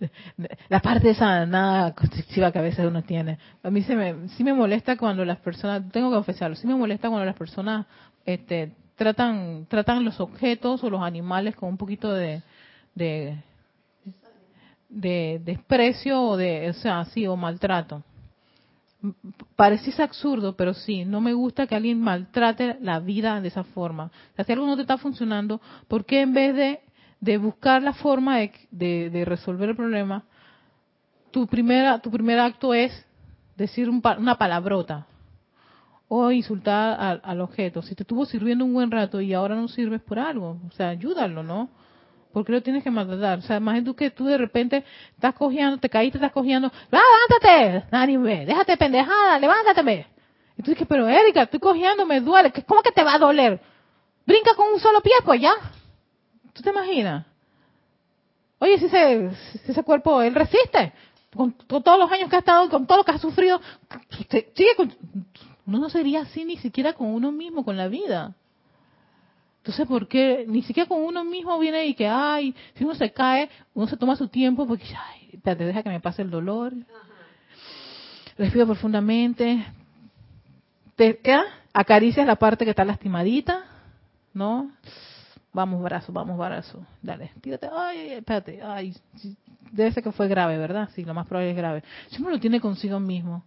La 0.70 0.80
parte 0.80 1.12
esa 1.12 1.45
nada 1.45 1.93
constructiva 1.93 2.52
que 2.52 2.60
a 2.60 2.64
veces 2.64 2.86
uno 2.86 3.04
tiene. 3.04 3.38
A 3.64 3.70
mí 3.70 3.82
se 3.84 3.95
me, 3.95 4.28
sí 4.30 4.43
me 4.43 4.54
molesta 4.54 4.97
cuando 4.97 5.26
las 5.26 5.39
personas, 5.39 5.89
tengo 5.91 6.10
que 6.10 6.16
confesarlo, 6.16 6.56
sí 6.56 6.68
me 6.68 6.76
molesta 6.76 7.10
cuando 7.10 7.26
las 7.26 7.36
personas 7.36 7.86
este, 8.26 8.72
tratan, 8.95 9.66
tratan 9.68 10.04
los 10.04 10.20
objetos 10.20 10.84
o 10.84 10.89
los 10.89 11.02
animales 11.02 11.56
con 11.56 11.70
un 11.70 11.78
poquito 11.78 12.14
de, 12.14 12.41
de, 12.95 13.38
de 14.89 15.41
desprecio 15.43 16.22
o 16.22 16.38
de, 16.38 16.70
o 16.70 16.74
sea, 16.74 17.06
sí, 17.06 17.28
o 17.28 17.36
maltrato. 17.36 18.04
Parece 19.56 20.04
absurdo, 20.04 20.56
pero 20.56 20.76
sí, 20.76 21.06
no 21.06 21.22
me 21.22 21.34
gusta 21.34 21.66
que 21.66 21.74
alguien 21.74 21.99
maltrate 21.99 22.78
la 22.82 22.99
vida 22.99 23.41
de 23.41 23.47
esa 23.47 23.64
forma. 23.64 24.12
O 24.34 24.36
sea, 24.36 24.45
si 24.45 24.52
algo 24.52 24.68
no 24.68 24.76
te 24.76 24.84
está 24.84 24.99
funcionando, 24.99 25.60
¿por 25.88 26.06
qué 26.06 26.22
en 26.22 26.34
vez 26.34 26.56
de, 26.56 26.82
de 27.22 27.38
buscar 27.38 27.82
la 27.82 27.93
forma 27.93 28.39
de, 28.39 29.09
de- 29.09 29.26
resolver 29.26 29.69
el 29.69 29.76
problema, 29.76 30.24
tu, 31.32 31.47
primera, 31.47 31.99
tu 31.99 32.11
primer 32.11 32.39
acto 32.39 32.74
es 32.74 32.91
decir 33.55 33.89
un 33.89 34.01
una 34.17 34.36
palabrota 34.38 35.05
o 36.07 36.30
insultar 36.32 37.22
al, 37.24 37.39
objeto? 37.39 37.82
Si 37.84 37.95
te 37.95 38.03
estuvo 38.03 38.26
sirviendo 38.26 38.65
un 38.65 38.74
buen 38.74 38.91
rato 38.91 39.22
y 39.22 39.34
ahora 39.34 39.55
no 39.55 39.67
sirves 39.69 40.01
por 40.01 40.19
algo, 40.19 40.57
o 40.67 40.72
sea, 40.72 40.89
ayúdalo, 40.89 41.41
¿no? 41.43 41.69
¿Por 42.34 42.45
qué 42.45 42.51
lo 42.53 42.61
tienes 42.63 42.84
que 42.84 42.91
maltratar? 42.91 43.39
O 43.39 43.41
sea, 43.43 43.57
imagínate 43.57 43.86
tú 43.86 43.95
que 43.95 44.09
tú 44.09 44.26
de 44.26 44.38
repente 44.38 44.84
estás 45.13 45.34
cogiendo, 45.36 45.78
te 45.78 45.89
caíste, 45.89 46.17
estás 46.17 46.32
cogiendo, 46.32 46.72
levántate, 46.89 47.86
anime, 47.95 48.45
déjate 48.45 48.76
pendejada, 48.78 49.38
levántate. 49.38 50.07
Y 50.57 50.63
tú 50.63 50.72
dices, 50.72 50.88
pero 50.88 51.07
Erika, 51.07 51.43
estoy 51.43 51.59
cogiendo, 51.59 52.05
me 52.05 52.19
duele, 52.19 52.51
¿Qué- 52.51 52.63
¿cómo 52.63 52.82
que 52.82 52.91
te 52.91 53.03
va 53.03 53.15
a 53.15 53.19
doler? 53.19 53.59
Brinca 54.26 54.53
con 54.55 54.74
un 54.74 54.80
solo 54.80 55.01
pie, 55.01 55.13
pues 55.24 55.39
ya. 55.41 55.51
¿Tú 56.54 56.62
te 56.62 56.70
imaginas? 56.70 57.26
Oye, 58.60 58.78
si 58.78 58.86
ese, 58.86 59.32
si 59.64 59.72
ese 59.72 59.84
cuerpo, 59.84 60.22
él 60.22 60.36
resiste, 60.36 60.93
con, 61.34 61.52
con 61.52 61.82
todos 61.82 61.97
los 61.97 62.12
años 62.12 62.30
que 62.30 62.36
ha 62.36 62.39
estado, 62.39 62.70
con 62.70 62.86
todo 62.86 62.99
lo 62.99 63.04
que 63.04 63.12
ha 63.12 63.18
sufrido, 63.18 63.60
usted 64.20 64.47
sigue 64.56 64.76
con... 64.76 64.93
Uno 65.66 65.80
no 65.80 65.89
sería 65.89 66.22
así 66.22 66.43
ni 66.43 66.58
siquiera 66.58 66.93
con 66.93 67.08
uno 67.08 67.32
mismo, 67.32 67.64
con 67.64 67.78
la 67.78 67.88
vida. 67.88 68.36
Entonces, 69.58 69.88
¿por 69.88 70.08
qué? 70.08 70.45
Ni 70.47 70.64
siquiera 70.64 70.89
con 70.89 71.02
uno 71.02 71.24
mismo 71.24 71.58
viene 71.60 71.86
y 71.86 71.93
que, 71.93 72.08
ay, 72.08 72.56
si 72.74 72.84
uno 72.84 72.95
se 72.95 73.12
cae, 73.12 73.49
uno 73.76 73.88
se 73.88 73.95
toma 73.95 74.16
su 74.16 74.28
tiempo 74.28 74.68
porque, 74.68 74.86
ay, 74.86 75.39
te 75.43 75.56
deja 75.56 75.84
que 75.84 75.89
me 75.89 75.99
pase 75.99 76.24
el 76.24 76.32
dolor. 76.32 76.74
Respira 78.38 78.66
profundamente. 78.66 79.66
Te 80.95 81.20
¿ya? 81.24 81.43
acaricias 81.74 82.26
la 82.26 82.38
parte 82.38 82.66
que 82.66 82.72
está 82.72 82.84
lastimadita, 82.84 83.66
¿no? 84.34 84.72
Vamos, 85.54 85.82
brazo, 85.84 86.14
vamos, 86.14 86.38
brazo. 86.38 86.86
Dale, 87.02 87.32
tírate. 87.41 87.70
Ay, 87.72 88.14
espérate. 88.14 88.62
Ay, 88.64 88.95
debe 89.72 89.91
ser 89.91 90.04
que 90.04 90.12
fue 90.12 90.28
grave, 90.28 90.58
¿verdad? 90.58 90.89
Sí, 90.95 91.04
lo 91.04 91.14
más 91.14 91.28
probable 91.28 91.52
es 91.52 91.58
grave. 91.58 91.84
Si 92.10 92.22
uno 92.22 92.32
lo 92.32 92.39
tiene 92.39 92.62
consigo 92.62 92.99
mismo, 92.99 93.43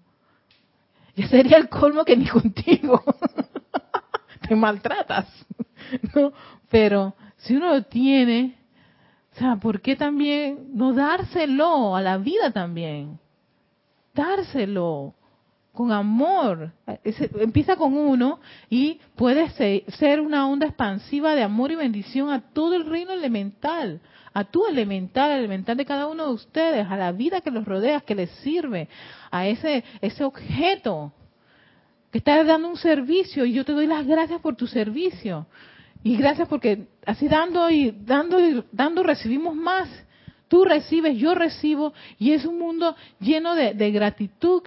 ya 1.17 1.29
sería 1.29 1.57
el 1.57 1.69
colmo 1.69 2.05
que 2.05 2.17
ni 2.17 2.27
contigo 2.29 3.03
te 4.47 4.55
maltratas. 4.55 5.27
¿no? 6.15 6.33
Pero 6.71 7.15
si 7.37 7.57
uno 7.57 7.75
lo 7.75 7.83
tiene, 7.85 8.57
o 9.33 9.39
sea, 9.39 9.57
¿por 9.57 9.81
qué 9.81 9.97
también 9.97 10.69
no 10.75 10.93
dárselo 10.93 11.97
a 11.97 12.01
la 12.01 12.19
vida 12.19 12.51
también? 12.53 13.19
Dárselo 14.15 15.15
con 15.75 15.93
amor. 15.93 16.73
Empieza 17.05 17.77
con 17.77 17.95
uno 17.97 18.41
y 18.71 19.01
puede 19.17 19.51
se- 19.51 19.85
ser 19.99 20.21
una 20.21 20.49
onda 20.49 20.67
expansiva 20.67 21.35
de 21.35 21.43
amor 21.43 21.73
y 21.73 21.75
bendición 21.75 22.31
a 22.31 22.41
todo 22.41 22.75
el 22.75 22.87
reino 22.87 23.13
elemental, 23.13 24.01
a 24.33 24.45
tu 24.45 24.67
elemental, 24.67 25.31
al 25.33 25.39
elemental 25.41 25.77
de 25.77 25.85
cada 25.85 26.07
uno 26.07 26.27
de 26.29 26.33
ustedes, 26.33 26.87
a 26.89 26.97
la 26.97 27.13
vida 27.13 27.41
que 27.41 27.51
los 27.51 27.65
rodea, 27.65 28.01
que 28.01 28.15
les 28.15 28.31
sirve, 28.43 28.89
a 29.31 29.47
ese, 29.49 29.85
ese 30.01 30.25
objeto 30.25 31.13
que 32.11 32.19
está 32.19 32.43
dando 32.45 32.69
un 32.69 32.77
servicio 32.77 33.45
y 33.45 33.53
yo 33.53 33.65
te 33.65 33.73
doy 33.73 33.89
las 33.89 34.07
gracias 34.07 34.41
por 34.41 34.55
tu 34.55 34.67
servicio. 34.69 35.47
Y 36.05 36.17
gracias 36.17 36.47
porque 36.49 36.87
así 37.05 37.27
dando 37.29 37.69
y 37.71 37.91
dando 37.91 38.39
y 38.39 38.63
dando 38.71 39.03
recibimos 39.03 39.57
más. 39.57 39.89
Tú 40.47 40.65
recibes, 40.65 41.17
yo 41.19 41.35
recibo 41.35 41.93
y 42.19 42.33
es 42.33 42.45
un 42.45 42.59
mundo 42.59 42.95
lleno 43.19 43.55
de 43.57 43.91
gratitud. 43.91 44.63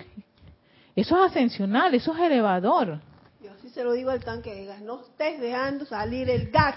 Eso 0.98 1.16
es 1.16 1.30
ascensional, 1.30 1.94
eso 1.94 2.12
es 2.16 2.20
elevador. 2.20 3.00
Yo 3.40 3.52
sí 3.62 3.70
se 3.70 3.84
lo 3.84 3.94
digo 3.94 4.10
al 4.10 4.24
tanque 4.24 4.52
de 4.52 4.66
gas, 4.66 4.82
no 4.82 5.02
estés 5.02 5.40
dejando 5.40 5.86
salir 5.86 6.28
el 6.28 6.50
gas. 6.50 6.76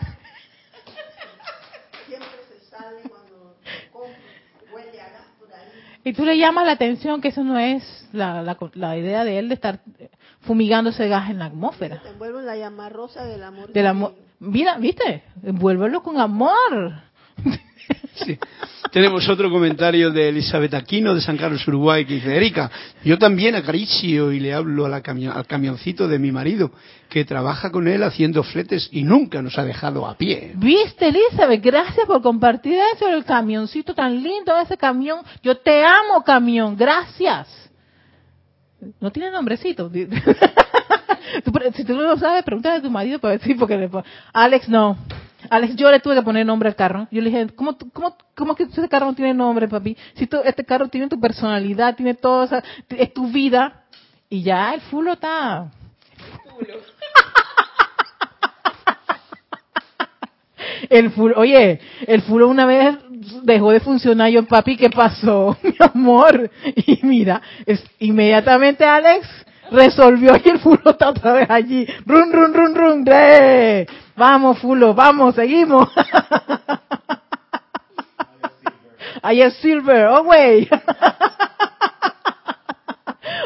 Siempre 2.06 2.28
se 2.50 2.66
sale 2.66 3.00
cuando 3.08 3.56
compro, 3.90 4.12
huele 4.74 5.00
a 5.00 5.08
gas 5.08 5.26
por 5.38 5.50
ahí. 5.50 5.70
Y 6.04 6.12
tú 6.12 6.26
le 6.26 6.36
llamas 6.36 6.66
la 6.66 6.72
atención 6.72 7.22
que 7.22 7.28
eso 7.28 7.42
no 7.42 7.58
es 7.58 7.82
la, 8.12 8.42
la, 8.42 8.58
la 8.74 8.96
idea 8.98 9.24
de 9.24 9.38
él 9.38 9.48
de 9.48 9.54
estar 9.54 9.80
fumigando 10.42 10.90
ese 10.90 11.08
gas 11.08 11.30
en 11.30 11.38
la 11.38 11.46
atmósfera. 11.46 12.02
Te 12.02 12.10
envuelvo 12.10 12.40
en 12.40 12.46
la 12.46 12.56
llama 12.56 12.90
rosa 12.90 13.24
del 13.24 13.42
amor. 13.42 13.72
Del 13.72 13.86
amor. 13.86 14.14
Mira, 14.38 14.76
¿viste? 14.76 15.22
Envuélvelo 15.42 16.02
con 16.02 16.20
amor. 16.20 16.92
Sí. 18.16 18.38
Tenemos 18.90 19.28
otro 19.28 19.50
comentario 19.50 20.10
de 20.10 20.30
Elizabeth 20.30 20.74
Aquino 20.74 21.14
de 21.14 21.20
San 21.20 21.36
Carlos, 21.36 21.66
Uruguay, 21.68 22.04
que 22.04 22.14
dice, 22.14 22.36
Erika, 22.36 22.70
yo 23.04 23.18
también 23.18 23.54
acaricio 23.54 24.32
y 24.32 24.40
le 24.40 24.52
hablo 24.52 24.86
al 24.86 25.46
camioncito 25.46 26.08
de 26.08 26.18
mi 26.18 26.32
marido, 26.32 26.72
que 27.08 27.24
trabaja 27.24 27.70
con 27.70 27.86
él 27.86 28.02
haciendo 28.02 28.42
fletes 28.42 28.88
y 28.90 29.04
nunca 29.04 29.42
nos 29.42 29.56
ha 29.58 29.64
dejado 29.64 30.06
a 30.06 30.16
pie. 30.16 30.52
¿Viste, 30.56 31.08
Elizabeth? 31.08 31.62
Gracias 31.62 32.04
por 32.04 32.20
compartir 32.20 32.76
eso, 32.94 33.08
el 33.08 33.24
camioncito 33.24 33.94
tan 33.94 34.20
lindo, 34.22 34.56
ese 34.58 34.76
camión. 34.76 35.20
Yo 35.42 35.56
te 35.56 35.84
amo, 35.84 36.24
camión. 36.24 36.76
Gracias. 36.76 37.48
No 38.98 39.12
tiene 39.12 39.30
nombrecito. 39.30 39.90
Si 41.74 41.84
tú 41.84 41.94
no 41.94 42.02
lo 42.02 42.18
sabes, 42.18 42.42
pregúntale 42.42 42.78
a 42.78 42.82
tu 42.82 42.90
marido 42.90 43.20
para 43.20 43.38
decir, 43.38 43.56
porque 43.56 43.76
le 43.76 43.88
Alex 44.32 44.68
no. 44.68 44.98
Alex, 45.50 45.74
yo 45.76 45.90
le 45.90 46.00
tuve 46.00 46.14
que 46.14 46.22
poner 46.22 46.46
nombre 46.46 46.68
al 46.68 46.76
carro. 46.76 47.08
Yo 47.10 47.20
le 47.20 47.28
dije, 47.30 47.48
¿cómo, 47.56 47.76
cómo, 47.92 48.16
cómo 48.36 48.54
que 48.54 48.62
ese 48.64 48.88
carro 48.88 49.06
no 49.06 49.14
tiene 49.14 49.34
nombre, 49.34 49.66
papi? 49.68 49.96
Si 50.14 50.26
tú- 50.26 50.40
este 50.44 50.64
carro 50.64 50.88
tiene 50.88 51.08
tu 51.08 51.20
personalidad, 51.20 51.96
tiene 51.96 52.14
todo, 52.14 52.44
esa, 52.44 52.62
es 52.88 53.12
tu 53.12 53.26
vida. 53.28 53.84
Y 54.28 54.42
ya 54.42 54.72
el 54.74 54.80
fulo 54.82 55.12
está... 55.12 55.70
El 60.88 61.10
fulo, 61.12 61.34
oye, 61.38 61.80
el 62.06 62.22
fulo 62.22 62.48
una 62.48 62.66
vez 62.66 62.96
dejó 63.42 63.70
de 63.70 63.80
funcionar. 63.80 64.30
Yo, 64.30 64.44
papi, 64.46 64.76
¿qué 64.76 64.90
pasó, 64.90 65.56
mi 65.62 65.74
amor? 65.78 66.50
Y 66.74 66.98
mira, 67.02 67.40
es, 67.66 67.82
inmediatamente 67.98 68.84
Alex 68.84 69.26
resolvió 69.70 70.32
y 70.44 70.48
el 70.48 70.58
fulo 70.58 70.90
está 70.90 71.10
otra 71.10 71.32
vez 71.32 71.50
allí. 71.50 71.86
Run, 72.06 72.32
run, 72.32 72.54
run, 72.54 72.74
run. 72.74 73.06
¡re! 73.06 73.86
Vamos, 74.16 74.58
fulo, 74.58 74.94
vamos, 74.94 75.34
seguimos. 75.34 75.88
Ahí 79.22 79.42
es 79.42 79.54
Silver, 79.54 80.06
oh 80.06 80.22
wey. 80.22 80.68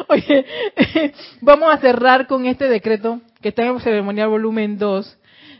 Oye, 0.09 0.45
vamos 1.41 1.75
a 1.75 1.79
cerrar 1.79 2.27
con 2.27 2.47
este 2.47 2.69
decreto 2.69 3.21
que 3.41 3.49
está 3.49 3.63
en 3.63 3.75
el 3.75 3.81
ceremonial 3.81 4.29
volumen 4.29 4.79
2, 4.79 5.19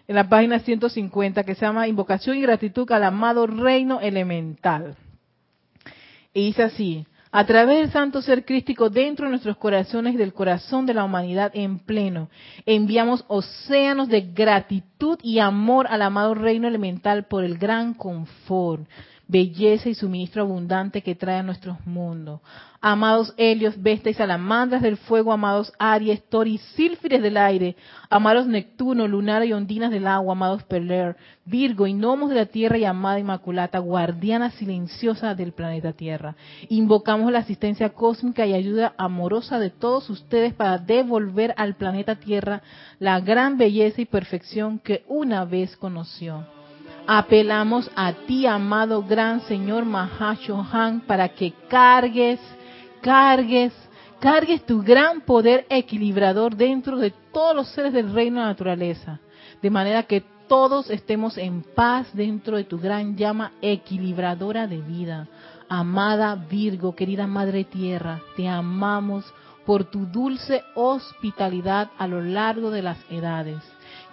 en 0.09 0.15
la 0.15 0.29
página 0.29 0.59
150, 0.61 1.45
que 1.45 1.55
se 1.55 1.65
llama 1.67 1.89
Invocación 1.89 2.37
y 2.37 2.43
gratitud 2.43 2.91
al 2.93 3.05
amado 3.05 3.47
reino 3.47 4.01
elemental. 4.01 4.97
Y 6.33 6.47
dice 6.47 6.65
así, 6.65 7.07
a 7.37 7.45
través 7.47 7.79
del 7.79 7.91
santo 7.91 8.23
ser 8.23 8.45
crístico 8.45 8.91
dentro 8.91 9.27
de 9.27 9.31
nuestros 9.31 9.57
corazones 9.57 10.15
y 10.15 10.17
del 10.17 10.33
corazón 10.33 10.87
de 10.87 10.95
la 10.95 11.03
humanidad 11.03 11.51
en 11.53 11.81
pleno, 11.81 12.29
enviamos 12.65 13.25
océanos 13.27 14.09
de 14.09 14.21
gratitud 14.21 15.19
y 15.21 15.41
amor 15.41 15.89
al 15.91 16.03
amado 16.03 16.35
reino 16.35 16.69
elemental 16.69 17.25
por 17.25 17.43
el 17.43 17.59
gran 17.59 17.93
confort, 17.95 18.89
belleza 19.27 19.89
y 19.89 19.95
suministro 19.95 20.43
abundante 20.43 21.03
que 21.03 21.15
trae 21.15 21.39
a 21.39 21.43
nuestros 21.43 21.85
mundos. 21.87 22.41
Amados 22.81 23.33
Helios, 23.39 23.81
Vesta 23.81 24.11
y 24.11 24.15
Salamandras 24.15 24.83
del 24.83 24.99
fuego, 24.99 25.33
amados 25.33 25.73
Aries, 25.79 26.23
Tori, 26.29 26.59
Sílfires 26.59 27.23
del 27.23 27.39
aire, 27.39 27.77
amados 28.11 28.47
Neptuno, 28.47 29.09
Lunar 29.09 29.43
y 29.47 29.55
Ondinas 29.55 29.91
del 29.91 30.07
agua, 30.07 30.33
amados 30.33 30.65
Peler, 30.65 31.17
Virgo 31.47 31.87
y 31.87 31.95
Gnomos 31.95 32.29
de 32.29 32.37
la 32.37 32.47
tierra 32.47 32.77
y 32.77 32.85
amada 32.85 33.19
Inmaculata, 33.19 33.79
guardiana 33.79 34.51
silenciosa 34.51 35.35
del 35.35 35.53
planeta 35.53 35.95
Tierra. 35.95 36.37
Invocamos 36.69 37.33
la 37.33 37.39
asistencia 37.39 37.89
cósmica 37.95 38.45
y 38.45 38.53
ayuda 38.53 38.93
amorosa 38.99 39.59
de 39.59 39.71
todos 39.71 40.11
ustedes 40.11 40.53
para 40.53 40.77
devolver 40.77 41.55
al 41.57 41.77
planeta 41.77 42.17
Tierra 42.17 42.61
la 42.99 43.19
gran 43.21 43.57
belleza 43.57 44.03
y 44.03 44.05
perfección 44.05 44.79
que 44.79 45.05
una 45.09 45.47
vez 45.47 45.75
conoció. 45.79 46.45
Apelamos 47.07 47.91
a 47.95 48.13
ti, 48.13 48.47
amado 48.47 49.03
gran 49.03 49.43
Señor 49.43 49.85
Mahashohan, 49.85 51.01
para 51.01 51.29
que 51.29 51.53
cargues, 51.69 52.41
cargues, 53.03 53.75
cargues 54.21 54.65
tu 54.65 54.83
gran 54.83 55.21
poder 55.21 55.67
equilibrador 55.69 56.57
dentro 56.57 56.97
de 56.97 57.13
todos 57.31 57.55
los 57.55 57.69
seres 57.69 57.93
del 57.93 58.11
reino 58.15 58.37
de 58.37 58.43
la 58.45 58.53
naturaleza, 58.53 59.21
de 59.61 59.69
manera 59.69 60.05
que 60.05 60.25
todos 60.49 60.89
estemos 60.89 61.37
en 61.37 61.63
paz 61.63 62.09
dentro 62.15 62.57
de 62.57 62.65
tu 62.65 62.79
gran 62.79 63.17
llama 63.17 63.53
equilibradora 63.61 64.67
de 64.67 64.81
vida. 64.81 65.29
Amada 65.69 66.35
Virgo, 66.37 66.95
querida 66.95 67.27
Madre 67.27 67.65
Tierra, 67.65 68.21
te 68.35 68.49
amamos 68.49 69.27
por 69.67 69.85
tu 69.85 70.07
dulce 70.07 70.63
hospitalidad 70.75 71.91
a 71.99 72.07
lo 72.07 72.23
largo 72.23 72.71
de 72.71 72.81
las 72.81 72.99
edades 73.11 73.59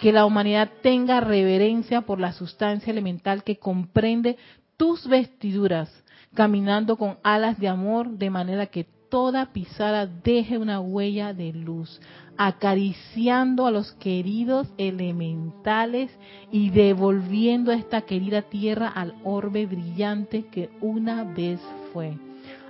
que 0.01 0.11
la 0.11 0.25
humanidad 0.25 0.71
tenga 0.81 1.19
reverencia 1.19 2.01
por 2.01 2.19
la 2.19 2.33
sustancia 2.33 2.89
elemental 2.89 3.43
que 3.43 3.57
comprende 3.57 4.35
tus 4.75 5.07
vestiduras, 5.07 5.93
caminando 6.33 6.97
con 6.97 7.19
alas 7.21 7.59
de 7.59 7.67
amor, 7.67 8.09
de 8.09 8.31
manera 8.31 8.65
que 8.65 8.87
toda 9.11 9.53
pisada 9.53 10.07
deje 10.07 10.57
una 10.57 10.79
huella 10.79 11.35
de 11.35 11.53
luz, 11.53 12.01
acariciando 12.35 13.67
a 13.67 13.71
los 13.71 13.91
queridos 13.91 14.73
elementales 14.79 16.09
y 16.51 16.71
devolviendo 16.71 17.71
a 17.71 17.75
esta 17.75 18.01
querida 18.01 18.41
tierra 18.41 18.87
al 18.87 19.13
orbe 19.23 19.67
brillante 19.67 20.47
que 20.47 20.71
una 20.81 21.25
vez 21.25 21.59
fue. 21.93 22.17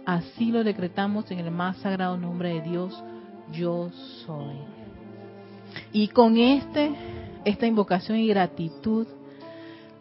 Así 0.05 0.51
lo 0.51 0.65
decretamos 0.65 1.32
en 1.32 1.39
el 1.39 1.51
más 1.51 1.77
sagrado 1.77 2.17
nombre 2.17 2.55
de 2.55 2.61
Dios, 2.69 3.01
yo 3.53 3.89
soy. 4.25 4.57
Y 5.93 6.09
con 6.09 6.36
este 6.38 6.91
esta 7.45 7.67
invocación 7.67 8.17
y 8.17 8.27
gratitud. 8.27 9.07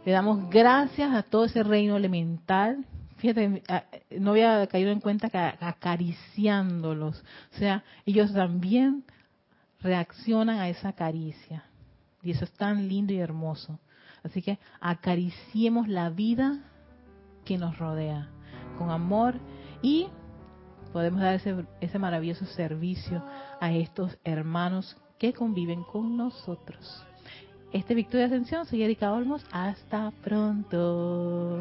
Le 0.05 0.13
damos 0.13 0.49
gracias 0.51 1.13
a 1.15 1.23
todo 1.23 1.45
ese 1.45 1.63
reino 1.63 1.97
elemental. 1.97 2.85
Fíjate, 3.17 3.63
no 4.19 4.31
había 4.31 4.67
caído 4.67 4.91
en 4.91 5.01
cuenta 5.01 5.29
que 5.29 5.39
acariciándolos. 5.39 7.23
O 7.55 7.59
sea, 7.59 7.85
ellos 8.07 8.33
también 8.33 9.05
reaccionan 9.81 10.59
a 10.59 10.69
esa 10.69 10.93
caricia. 10.93 11.65
Y 12.23 12.31
eso 12.33 12.45
es 12.45 12.53
tan 12.53 12.89
lindo 12.89 13.13
y 13.13 13.19
hermoso. 13.19 13.79
Así 14.23 14.43
que 14.43 14.59
acariciemos 14.81 15.89
la 15.89 16.11
vida 16.11 16.61
que 17.45 17.57
nos 17.57 17.79
rodea 17.79 18.29
con 18.79 18.91
amor 18.91 19.35
y 19.83 20.09
podemos 20.93 21.21
dar 21.21 21.35
ese, 21.35 21.65
ese 21.81 21.99
maravilloso 21.99 22.45
servicio 22.47 23.23
a 23.61 23.73
estos 23.73 24.19
hermanos 24.25 24.97
que 25.19 25.33
conviven 25.33 25.83
con 25.85 26.17
nosotros. 26.17 27.07
Este 27.73 27.95
Victoria 27.95 28.27
Ascensión, 28.27 28.67
soy 28.67 28.83
Erika 28.83 29.13
Olmos. 29.13 29.45
Hasta 29.53 30.13
pronto. 30.23 31.59